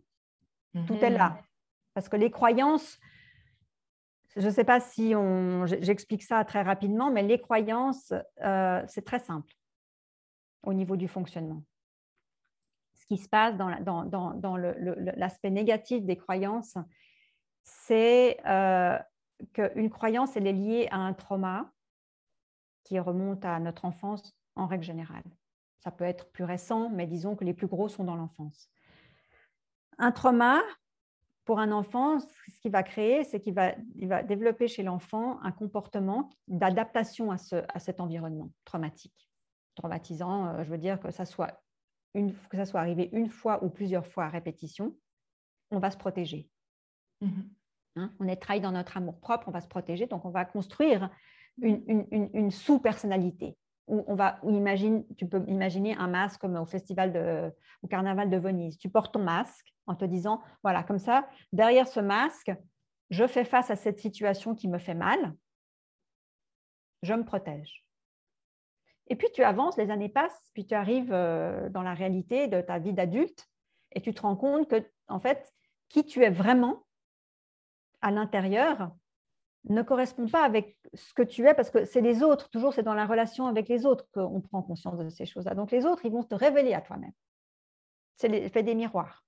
Tout 0.87 0.95
est 0.95 1.09
là. 1.09 1.29
Mm-hmm. 1.29 1.43
Parce 1.93 2.09
que 2.09 2.17
les 2.17 2.31
croyances, 2.31 2.99
je 4.35 4.45
ne 4.45 4.51
sais 4.51 4.63
pas 4.63 4.79
si 4.79 5.13
j'explique 5.79 6.23
ça 6.23 6.43
très 6.43 6.63
rapidement, 6.63 7.11
mais 7.11 7.23
les 7.23 7.39
croyances, 7.39 8.13
euh, 8.43 8.83
c'est 8.87 9.05
très 9.05 9.19
simple 9.19 9.53
au 10.63 10.73
niveau 10.73 10.97
du 10.97 11.07
fonctionnement. 11.07 11.63
Ce 12.95 13.05
qui 13.05 13.17
se 13.17 13.29
passe 13.29 13.55
dans, 13.55 14.03
dans 14.05 14.57
l'aspect 14.57 15.49
négatif 15.49 16.03
des 16.03 16.17
croyances, 16.17 16.77
c'est 17.67 18.37
euh, 18.45 18.97
qu'une 19.53 19.89
croyance, 19.89 20.37
elle 20.37 20.47
est 20.47 20.53
liée 20.53 20.87
à 20.89 20.97
un 20.97 21.13
trauma 21.13 21.69
qui 22.85 22.97
remonte 22.97 23.43
à 23.43 23.59
notre 23.59 23.83
enfance 23.83 24.33
en 24.55 24.67
règle 24.67 24.85
générale. 24.85 25.23
Ça 25.79 25.91
peut 25.91 26.05
être 26.05 26.31
plus 26.31 26.45
récent, 26.45 26.89
mais 26.89 27.07
disons 27.07 27.35
que 27.35 27.43
les 27.43 27.53
plus 27.53 27.67
gros 27.67 27.89
sont 27.89 28.05
dans 28.05 28.15
l'enfance. 28.15 28.69
Un 29.97 30.13
trauma, 30.13 30.61
pour 31.43 31.59
un 31.59 31.73
enfant, 31.73 32.19
ce 32.19 32.59
qu'il 32.61 32.71
va 32.71 32.83
créer, 32.83 33.25
c'est 33.25 33.41
qu'il 33.41 33.53
va, 33.53 33.73
développer 34.23 34.69
chez 34.69 34.83
l'enfant 34.83 35.39
un 35.41 35.51
comportement 35.51 36.29
d'adaptation 36.47 37.31
à 37.31 37.79
cet 37.79 37.99
environnement 37.99 38.49
traumatique. 38.63 39.29
Traumatisant, 39.75 40.47
euh, 40.47 40.63
je 40.63 40.69
veux 40.69 40.77
dire 40.77 40.99
que 40.99 41.11
ça, 41.11 41.25
soit 41.25 41.61
une, 42.13 42.33
que 42.49 42.57
ça 42.57 42.65
soit 42.65 42.79
arrivé 42.79 43.09
une 43.11 43.29
fois 43.29 43.63
ou 43.63 43.69
plusieurs 43.69 44.07
fois 44.07 44.25
à 44.25 44.29
répétition, 44.29 44.95
on 45.69 45.79
va 45.79 45.91
se 45.91 45.97
protéger. 45.97 46.49
Mhm. 47.21 47.56
Hein, 47.97 48.13
on 48.19 48.27
est 48.27 48.35
trahi 48.35 48.61
dans 48.61 48.71
notre 48.71 48.97
amour 48.97 49.19
propre, 49.19 49.47
on 49.47 49.51
va 49.51 49.61
se 49.61 49.67
protéger, 49.67 50.05
donc 50.05 50.23
on 50.25 50.29
va 50.29 50.45
construire 50.45 51.09
une, 51.61 52.51
sous-personnalité. 52.51 53.57
Où 53.87 54.03
on 54.07 54.15
va, 54.15 54.39
imagine, 54.43 55.05
tu 55.15 55.27
peux 55.27 55.43
imaginer 55.47 55.95
un 55.95 56.07
masque 56.07 56.41
comme 56.41 56.57
au 56.57 56.65
festival 56.65 57.13
de, 57.13 57.51
au 57.81 57.87
carnaval 57.87 58.29
de 58.29 58.37
Venise. 58.37 58.77
Tu 58.77 58.89
portes 58.89 59.13
ton 59.13 59.23
masque 59.23 59.73
en 59.87 59.95
te 59.95 60.05
disant, 60.05 60.41
voilà, 60.61 60.83
comme 60.83 60.99
ça, 60.99 61.27
derrière 61.53 61.87
ce 61.87 62.01
masque, 62.01 62.51
je 63.09 63.25
fais 63.25 63.45
face 63.45 63.71
à 63.71 63.75
cette 63.75 63.99
situation 63.99 64.53
qui 64.53 64.67
me 64.67 64.77
fait 64.77 64.93
mal, 64.93 65.33
je 67.01 67.13
me 67.13 67.23
protège. 67.23 67.85
Et 69.07 69.15
puis 69.15 69.29
tu 69.33 69.43
avances, 69.43 69.77
les 69.77 69.89
années 69.89 70.09
passent, 70.09 70.51
puis 70.53 70.65
tu 70.65 70.73
arrives 70.73 71.13
euh, 71.13 71.69
dans 71.69 71.83
la 71.83 71.93
réalité 71.93 72.47
de 72.47 72.61
ta 72.61 72.77
vie 72.77 72.93
d'adulte 72.93 73.47
et 73.93 74.01
tu 74.01 74.13
te 74.13 74.21
rends 74.21 74.35
compte 74.35 74.69
que, 74.69 74.85
en 75.07 75.19
fait, 75.19 75.53
qui 75.87 76.05
tu 76.05 76.23
es 76.23 76.29
vraiment, 76.29 76.83
à 78.01 78.11
l'intérieur 78.11 78.91
ne 79.69 79.81
correspond 79.81 80.27
pas 80.27 80.43
avec 80.43 80.77
ce 80.93 81.13
que 81.13 81.23
tu 81.23 81.45
es 81.47 81.53
parce 81.53 81.69
que 81.69 81.85
c'est 81.85 82.01
les 82.01 82.23
autres, 82.23 82.49
toujours 82.49 82.73
c'est 82.73 82.83
dans 82.83 82.93
la 82.93 83.05
relation 83.05 83.47
avec 83.47 83.67
les 83.67 83.85
autres 83.85 84.05
qu'on 84.13 84.41
prend 84.41 84.61
conscience 84.61 84.97
de 84.97 85.09
ces 85.09 85.25
choses-là. 85.25 85.55
Donc 85.55 85.71
les 85.71 85.85
autres, 85.85 86.05
ils 86.05 86.11
vont 86.11 86.23
te 86.23 86.35
révéler 86.35 86.73
à 86.73 86.81
toi-même. 86.81 87.11
C'est 88.15 88.29
l'effet 88.29 88.63
des 88.63 88.75
miroirs. 88.75 89.25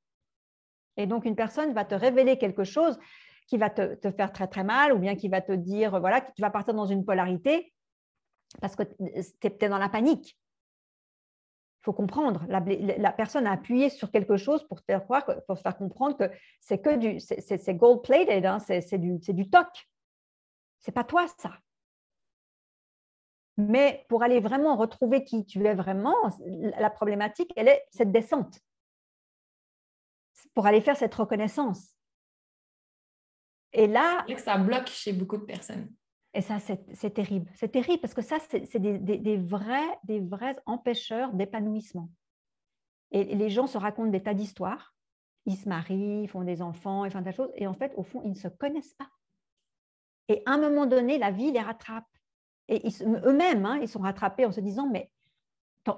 Et 0.98 1.08
donc 1.08 1.26
une 1.26 1.36
personne 1.36 1.74
va 1.74 1.86
te 1.86 1.96
révéler 1.96 2.38
quelque 2.38 2.64
chose 2.64 2.98
qui 3.48 3.58
va 3.58 3.70
te, 3.70 4.12
faire 4.12 4.32
très 4.32 4.48
très 4.48 4.64
mal 4.64 4.94
ou 4.94 5.00
bien 5.00 5.16
qui 5.16 5.28
va 5.28 5.42
te 5.42 5.52
dire, 5.52 6.00
voilà, 6.00 6.22
que 6.22 6.32
tu 6.34 6.42
vas 6.42 6.52
partir 6.52 6.74
dans 6.74 6.86
une 6.86 7.04
polarité 7.04 7.74
parce 8.62 8.76
que 8.76 8.84
tu 8.84 9.66
es, 9.66 9.70
dans 9.70 9.78
la 9.78 9.90
panique. 9.90 10.38
Il 11.80 11.86
faut 11.86 11.94
comprendre. 11.94 12.46
La, 12.50 13.12
personne 13.12 13.48
a 13.48 13.54
appuyé 13.54 13.90
sur 13.90 14.12
quelque 14.12 14.36
chose 14.36 14.68
pour 14.68 14.82
faire 14.82 15.04
croire, 15.04 15.26
pour 15.48 15.60
faire 15.60 15.78
comprendre 15.78 16.18
que 16.18 16.30
c'est 16.60 16.80
que 16.80 16.98
du, 16.98 17.20
c'est 17.20 17.76
gold 17.76 18.02
plated, 18.02 18.46
hein, 18.46 18.60
c'est 18.60 18.98
du, 18.98 19.20
du 19.20 19.50
toc. 19.50 19.68
C'est 20.80 20.92
pas 20.92 21.06
toi 21.06 21.26
ça. 21.38 21.58
Mais 23.60 24.06
pour 24.08 24.24
aller 24.24 24.40
vraiment 24.40 24.78
retrouver 24.78 25.26
qui 25.26 25.46
tu 25.46 25.66
es 25.66 25.74
vraiment, 25.74 26.16
la 26.46 26.90
problématique, 26.90 27.52
elle 27.58 27.68
est 27.68 27.86
cette 27.92 28.12
descente. 28.12 28.60
Pour 30.54 30.66
aller 30.66 30.80
faire 30.80 30.96
cette 30.96 31.14
reconnaissance. 31.16 31.96
Et 33.74 33.88
là. 33.88 34.26
ça 34.38 34.58
bloque 34.58 34.88
chez 34.88 35.14
beaucoup 35.14 35.38
de 35.38 35.44
personnes. 35.44 35.94
Et 36.40 36.42
ça, 36.42 36.58
c'est 36.62 37.14
terrible. 37.14 37.52
C'est 37.54 37.68
terrible 37.68 38.00
parce 38.00 38.14
que 38.14 38.22
ça, 38.22 38.38
c'est 38.50 38.80
des, 38.80 39.38
vrais, 39.38 40.56
empêcheurs 40.66 41.34
d'épanouissement. 41.34 42.10
Et 43.12 43.36
les 43.36 43.50
gens 43.50 43.68
se 43.68 43.78
racontent 43.78 44.10
des 44.10 44.24
tas 44.24 44.34
d'histoires. 44.34 44.96
Ils 45.46 45.58
se 45.58 45.68
marient, 45.68 46.24
ils 46.24 46.30
font 46.30 46.46
des 46.46 46.62
enfants, 46.62 47.04
ils 47.04 47.12
font 47.12 47.20
des 47.20 47.34
choses. 47.34 47.52
Et 47.56 47.68
en 47.68 47.74
fait, 47.74 47.92
au 47.98 48.04
fond, 48.04 48.22
ils 48.24 48.30
ne 48.30 48.36
se 48.36 48.48
connaissent 48.48 48.94
pas. 48.94 49.10
Et 50.30 50.42
à 50.46 50.52
un 50.52 50.60
moment 50.60 50.86
donné, 50.86 51.18
la 51.18 51.30
vie 51.30 51.52
les 51.52 51.60
rattrape. 51.60 52.08
Et 52.70 52.88
eux-mêmes, 53.02 53.66
hein, 53.66 53.78
ils 53.82 53.90
sont 53.90 54.00
rattrapés 54.00 54.46
en 54.46 54.54
se 54.54 54.62
disant, 54.62 54.88
mais 54.90 55.12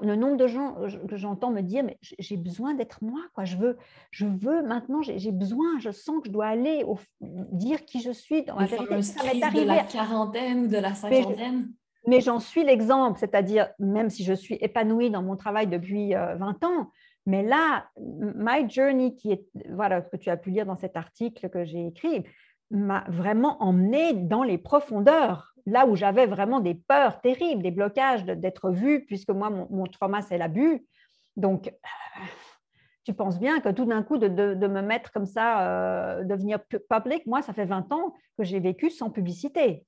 le 0.02 0.16
nombre 0.16 0.38
de 0.38 0.48
gens 0.48 0.76
que 1.08 1.18
j'entends 1.18 1.52
me 1.52 1.62
dire, 1.62 1.84
mais 1.84 1.98
j'ai 2.02 2.38
besoin 2.38 2.74
d'être 2.74 3.04
moi, 3.04 3.22
quoi. 3.34 3.46
Je 3.46 3.58
veux, 3.58 3.78
je 4.12 4.26
veux 4.26 4.62
maintenant, 4.64 5.02
j'ai 5.02 5.32
besoin, 5.32 5.80
je 5.80 5.92
sens 5.92 6.22
que 6.22 6.28
je 6.28 6.32
dois 6.32 6.48
aller 6.48 6.84
au, 6.86 6.98
dire 7.20 7.86
qui 7.86 8.02
je 8.02 8.12
suis 8.12 8.44
dans 8.44 8.58
la 8.58 8.66
vérité. 8.68 9.02
Ça 9.02 9.22
de 9.24 9.66
la 9.66 9.84
quarantaine 9.84 10.66
ou 10.66 10.68
de 10.68 10.78
la 10.78 10.94
cinquantaine. 10.94 11.72
Mais, 12.08 12.20
j'en 12.20 12.40
suis 12.40 12.64
l'exemple, 12.64 13.20
c'est-à-dire 13.20 13.70
même 13.78 14.10
si 14.10 14.24
je 14.24 14.34
suis 14.34 14.56
épanouie 14.56 15.12
dans 15.12 15.22
mon 15.22 15.36
travail 15.36 15.68
depuis 15.68 16.14
20 16.14 16.42
euh, 16.42 16.68
ans, 16.68 16.90
mais 17.28 17.44
là, 17.44 17.86
my 18.00 18.68
journey 18.68 19.16
qui 19.16 19.32
est 19.32 19.46
voilà 19.70 20.02
que 20.02 20.18
tu 20.18 20.30
as 20.32 20.38
pu 20.38 20.50
lire 20.50 20.66
dans 20.66 20.78
cet 20.78 20.98
article 20.98 21.50
que 21.50 21.64
j'ai 21.64 21.86
écrit 21.86 22.24
m'a 22.72 23.04
vraiment 23.10 23.62
emmené 23.62 24.14
dans 24.14 24.44
les 24.44 24.58
profondeurs 24.58 25.51
là 25.66 25.86
où 25.86 25.96
j'avais 25.96 26.26
vraiment 26.26 26.60
des 26.60 26.76
peurs 26.76 27.22
terribles, 27.22 27.64
des 27.64 27.72
blocages 27.72 28.26
d'être 28.26 28.72
vue, 28.72 29.06
puisque 29.06 29.30
moi, 29.30 29.50
mon, 29.50 29.86
trauma, 29.86 30.22
c'est 30.22 30.38
l'abus. 30.38 30.86
Donc, 31.36 31.68
euh, 31.68 32.26
tu 33.04 33.14
penses 33.14 33.40
bien 33.40 33.60
que 33.60 33.70
tout 33.70 33.86
d'un 33.86 34.04
coup, 34.04 34.18
de, 34.18 34.28
me 34.28 34.82
mettre 34.82 35.12
comme 35.12 35.26
ça, 35.26 35.68
euh, 35.68 36.24
devenir 36.24 36.60
public, 36.64 37.26
moi, 37.26 37.42
ça 37.42 37.54
fait 37.54 37.66
20 37.66 37.92
ans 37.92 38.14
que 38.38 38.44
j'ai 38.44 38.60
vécu 38.60 38.90
sans 38.90 39.10
publicité. 39.10 39.86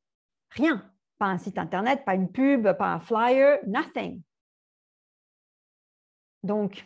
Rien. 0.50 0.90
Pas 1.20 1.28
un 1.28 1.38
site 1.38 1.58
Internet, 1.58 2.04
pas 2.06 2.16
une 2.16 2.32
pub, 2.32 2.72
pas 2.74 2.94
un 2.94 3.00
flyer, 3.00 3.60
nothing. 3.68 4.22
Donc, 6.44 6.86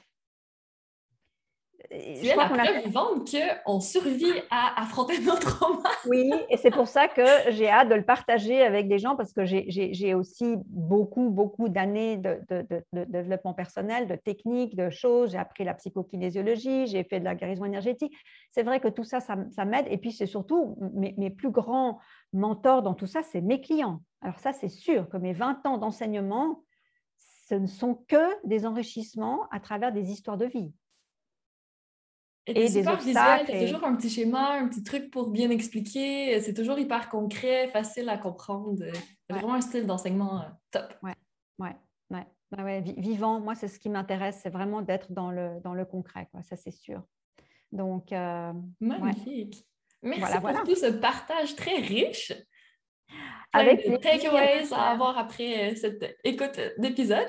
c'est 1.90 2.36
la 2.36 2.46
preuve 2.46 2.60
a... 2.60 2.82
vivante 2.82 3.36
qu'on 3.66 3.80
survit 3.80 4.34
à 4.50 4.82
affronter 4.82 5.20
notre 5.20 5.58
trauma. 5.58 5.90
oui, 6.08 6.32
et 6.50 6.58
c'est 6.58 6.72
pour 6.72 6.88
ça 6.88 7.08
que 7.08 7.26
j'ai 7.50 7.70
hâte 7.70 7.90
de 7.90 7.96
le 7.96 8.04
partager 8.04 8.62
avec 8.62 8.88
des 8.88 9.00
gens 9.00 9.16
parce 9.16 9.34
que 9.34 9.46
j'ai 9.46 10.14
aussi 10.14 10.56
beaucoup, 10.66 11.30
beaucoup 11.30 11.70
d'années 11.70 12.18
de, 12.18 12.40
développement 12.92 13.54
personnel, 13.54 14.08
de 14.08 14.16
techniques, 14.16 14.76
de 14.76 14.90
choses. 14.90 15.32
J'ai 15.32 15.38
appris 15.38 15.64
la 15.64 15.74
psychokinésiologie, 15.74 16.88
j'ai 16.88 17.04
fait 17.04 17.20
de 17.20 17.26
la 17.26 17.36
guérison 17.36 17.66
énergétique. 17.66 18.14
C'est 18.52 18.64
vrai 18.64 18.80
que 18.80 18.88
tout 18.88 19.04
ça, 19.04 19.20
ça, 19.20 19.66
m'aide. 19.66 19.86
Et 19.90 19.98
puis, 19.98 20.12
c'est 20.12 20.26
surtout 20.26 20.78
mes, 20.94 21.14
mes 21.18 21.30
plus 21.30 21.52
grands 21.52 22.00
mentors 22.34 22.82
dans 22.82 22.94
tout 22.94 23.08
ça, 23.08 23.22
c'est 23.24 23.42
mes 23.42 23.62
clients. 23.62 24.02
Alors 24.22 24.40
ça, 24.40 24.54
c'est 24.54 24.70
sûr 24.70 25.10
que 25.10 25.18
mes 25.18 25.34
20 25.34 25.66
ans 25.66 25.78
d'enseignement, 25.78 26.64
ce 27.48 27.56
ne 27.56 27.68
sont 27.68 28.04
que 28.08 28.48
des 28.48 28.66
enrichissements 28.66 29.48
à 29.52 29.60
travers 29.60 29.94
des 29.94 30.12
histoires 30.12 30.38
de 30.38 30.46
vie. 30.46 30.74
Et, 32.48 32.70
des 32.70 32.88
obstacles. 32.88 33.52
C'est 33.52 33.66
toujours 33.66 33.84
un 33.84 33.96
petit 33.96 34.10
schéma, 34.10 34.54
un 34.54 34.68
petit 34.68 34.84
truc 34.84 35.12
pour 35.12 35.30
bien 35.30 35.50
expliquer. 35.50 36.40
C'est 36.40 36.54
toujours 36.54 36.80
hyper 36.80 37.10
concret, 37.10 37.68
facile 37.70 38.08
à 38.08 38.18
comprendre. 38.18 38.84
C'est 39.30 39.36
vraiment 39.36 39.56
un 39.56 39.62
style 39.62 39.86
d'enseignement 39.86 40.42
euh, 40.42 40.46
top. 40.72 40.94
Ouais, 41.04 41.16
ouais, 41.60 41.76
ouais. 42.10 42.26
ouais, 42.58 42.82
Vivant, 42.82 43.42
moi, 43.42 43.54
c'est 43.54 43.68
ce 43.68 43.80
qui 43.80 43.90
m'intéresse, 43.90 44.40
c'est 44.42 44.50
vraiment 44.50 44.82
d'être 44.82 45.12
dans 45.12 45.30
le, 45.30 45.60
dans 45.62 45.74
le 45.74 45.84
concret, 45.84 46.30
quoi. 46.32 46.42
ça 46.42 46.56
c'est 46.56 46.72
sûr. 46.72 47.04
Donc, 47.74 48.14
euh, 48.14 48.54
magnifique. 48.80 49.66
Merci 50.02 50.40
pour 50.40 50.64
tout 50.64 50.76
ce 50.76 50.92
partage 50.92 51.56
très 51.56 51.78
riche. 51.78 52.32
Avec 53.52 53.90
des 53.90 53.98
takeaways 53.98 54.74
à 54.74 54.92
avoir 54.92 55.18
après 55.18 55.72
euh, 55.72 55.76
cette 55.76 56.18
écoute 56.24 56.60
d'épisode. 56.78 57.28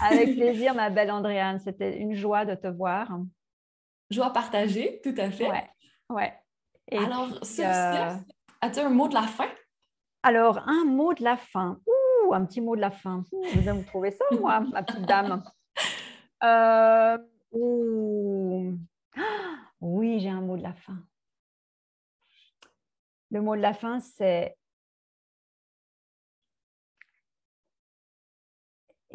Avec 0.00 0.34
plaisir, 0.36 0.74
ma 0.74 0.90
belle 0.90 1.10
Andréane. 1.10 1.60
C'était 1.60 1.98
une 1.98 2.14
joie 2.14 2.44
de 2.44 2.54
te 2.54 2.66
voir 2.66 3.20
joie 4.10 4.32
partagée, 4.32 5.00
tout 5.02 5.14
à 5.16 5.30
fait. 5.30 5.48
Ouais, 5.48 5.70
ouais. 6.10 6.34
Alors, 6.92 7.44
sur 7.44 7.64
euh... 7.64 8.14
as-tu 8.60 8.80
un 8.80 8.90
mot 8.90 9.08
de 9.08 9.14
la 9.14 9.22
fin? 9.22 9.48
Alors, 10.22 10.58
un 10.66 10.84
mot 10.84 11.14
de 11.14 11.22
la 11.22 11.36
fin. 11.36 11.80
Ouh, 11.86 12.34
un 12.34 12.44
petit 12.44 12.60
mot 12.60 12.76
de 12.76 12.80
la 12.80 12.90
fin. 12.90 13.24
vous 13.30 13.68
allez 13.68 13.78
me 13.78 13.84
trouver 13.84 14.10
ça, 14.10 14.24
moi, 14.38 14.60
ma 14.60 14.82
petite 14.82 15.06
dame? 15.06 15.42
Euh... 16.44 17.16
oui, 19.80 20.20
j'ai 20.20 20.28
un 20.28 20.42
mot 20.42 20.58
de 20.58 20.62
la 20.62 20.74
fin. 20.74 20.98
Le 23.30 23.40
mot 23.40 23.56
de 23.56 23.62
la 23.62 23.72
fin, 23.72 24.00
c'est 24.00 24.54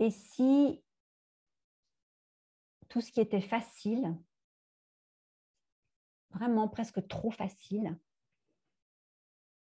Et 0.02 0.10
si 0.10 0.84
tout 2.90 3.02
ce 3.02 3.12
qui 3.12 3.22
était 3.22 3.40
facile 3.40 4.18
vraiment 6.34 6.68
presque 6.68 7.08
trop 7.08 7.32
facile, 7.32 7.98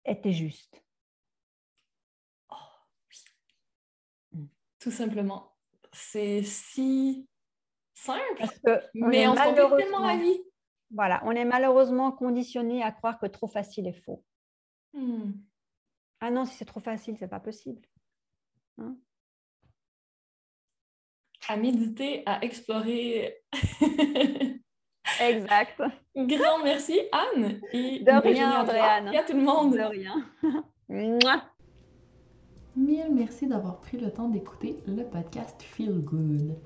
était 0.05 0.32
juste. 0.32 0.82
Oh, 2.50 2.55
mm. 4.32 4.46
Tout 4.78 4.90
simplement. 4.90 5.57
C'est 5.92 6.42
si 6.42 7.28
simple, 7.94 8.42
mais 8.94 9.28
on 9.28 9.34
se 9.34 9.76
tellement 9.76 10.07
la 10.07 10.16
vie. 10.16 10.40
Voilà, 10.90 11.22
on 11.24 11.30
est 11.32 11.44
malheureusement 11.44 12.12
conditionné 12.12 12.82
à 12.82 12.92
croire 12.92 13.18
que 13.18 13.26
trop 13.26 13.48
facile 13.48 13.86
est 13.86 14.02
faux. 14.05 14.24
Hmm. 14.92 15.32
Ah 16.20 16.30
non, 16.30 16.44
si 16.44 16.57
c'est 16.57 16.64
trop 16.64 16.80
facile, 16.80 17.16
c'est 17.18 17.28
pas 17.28 17.40
possible. 17.40 17.82
Hein? 18.78 18.96
à 21.48 21.57
méditer, 21.57 22.22
à 22.26 22.42
explorer. 22.44 23.42
Exact. 25.20 25.80
Grand 26.16 26.62
merci, 26.62 27.00
Anne. 27.12 27.61
Et 27.72 28.00
de 28.00 28.22
rien, 28.22 28.61
Andréane. 28.61 29.11
Et 29.12 29.18
à 29.18 29.22
tout 29.22 29.36
le 29.36 29.42
monde. 29.42 29.74
De 29.74 29.80
rien. 29.80 30.24
Mille 32.76 33.09
merci 33.12 33.46
d'avoir 33.46 33.78
pris 33.78 33.98
le 33.98 34.11
temps 34.11 34.28
d'écouter 34.28 34.82
le 34.86 35.05
podcast 35.05 35.62
Feel 35.62 36.00
Good. 36.00 36.57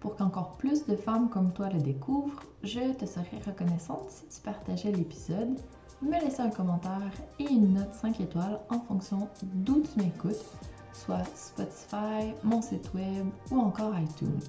Pour 0.00 0.16
qu'encore 0.16 0.56
plus 0.58 0.86
de 0.86 0.96
femmes 0.96 1.30
comme 1.30 1.52
toi 1.54 1.70
le 1.70 1.80
découvrent, 1.80 2.42
je 2.62 2.92
te 2.92 3.06
serais 3.06 3.40
reconnaissante 3.46 4.10
si 4.10 4.28
tu 4.28 4.40
partageais 4.42 4.92
l'épisode, 4.92 5.58
me 6.02 6.20
laissais 6.20 6.42
un 6.42 6.50
commentaire 6.50 7.10
et 7.38 7.44
une 7.44 7.72
note 7.72 7.94
5 7.94 8.20
étoiles 8.20 8.60
en 8.68 8.80
fonction 8.80 9.28
d'où 9.42 9.82
tu 9.82 10.00
m'écoutes, 10.00 10.44
soit 10.92 11.24
Spotify, 11.34 12.34
mon 12.42 12.60
site 12.60 12.92
web 12.92 13.26
ou 13.50 13.58
encore 13.58 13.98
iTunes. 13.98 14.40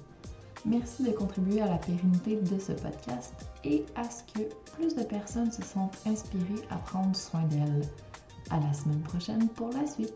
Merci 0.64 1.02
de 1.04 1.10
contribuer 1.10 1.60
à 1.60 1.66
la 1.66 1.78
pérennité 1.78 2.36
de 2.36 2.58
ce 2.58 2.72
podcast 2.72 3.34
et 3.64 3.84
à 3.94 4.04
ce 4.04 4.22
que 4.32 4.48
plus 4.74 4.94
de 4.94 5.02
personnes 5.02 5.52
se 5.52 5.62
sentent 5.62 5.98
inspirées 6.06 6.66
à 6.70 6.76
prendre 6.76 7.14
soin 7.14 7.42
d'elles. 7.44 7.88
À 8.50 8.60
la 8.60 8.72
semaine 8.72 9.00
prochaine 9.02 9.48
pour 9.48 9.70
la 9.72 9.86
suite. 9.86 10.14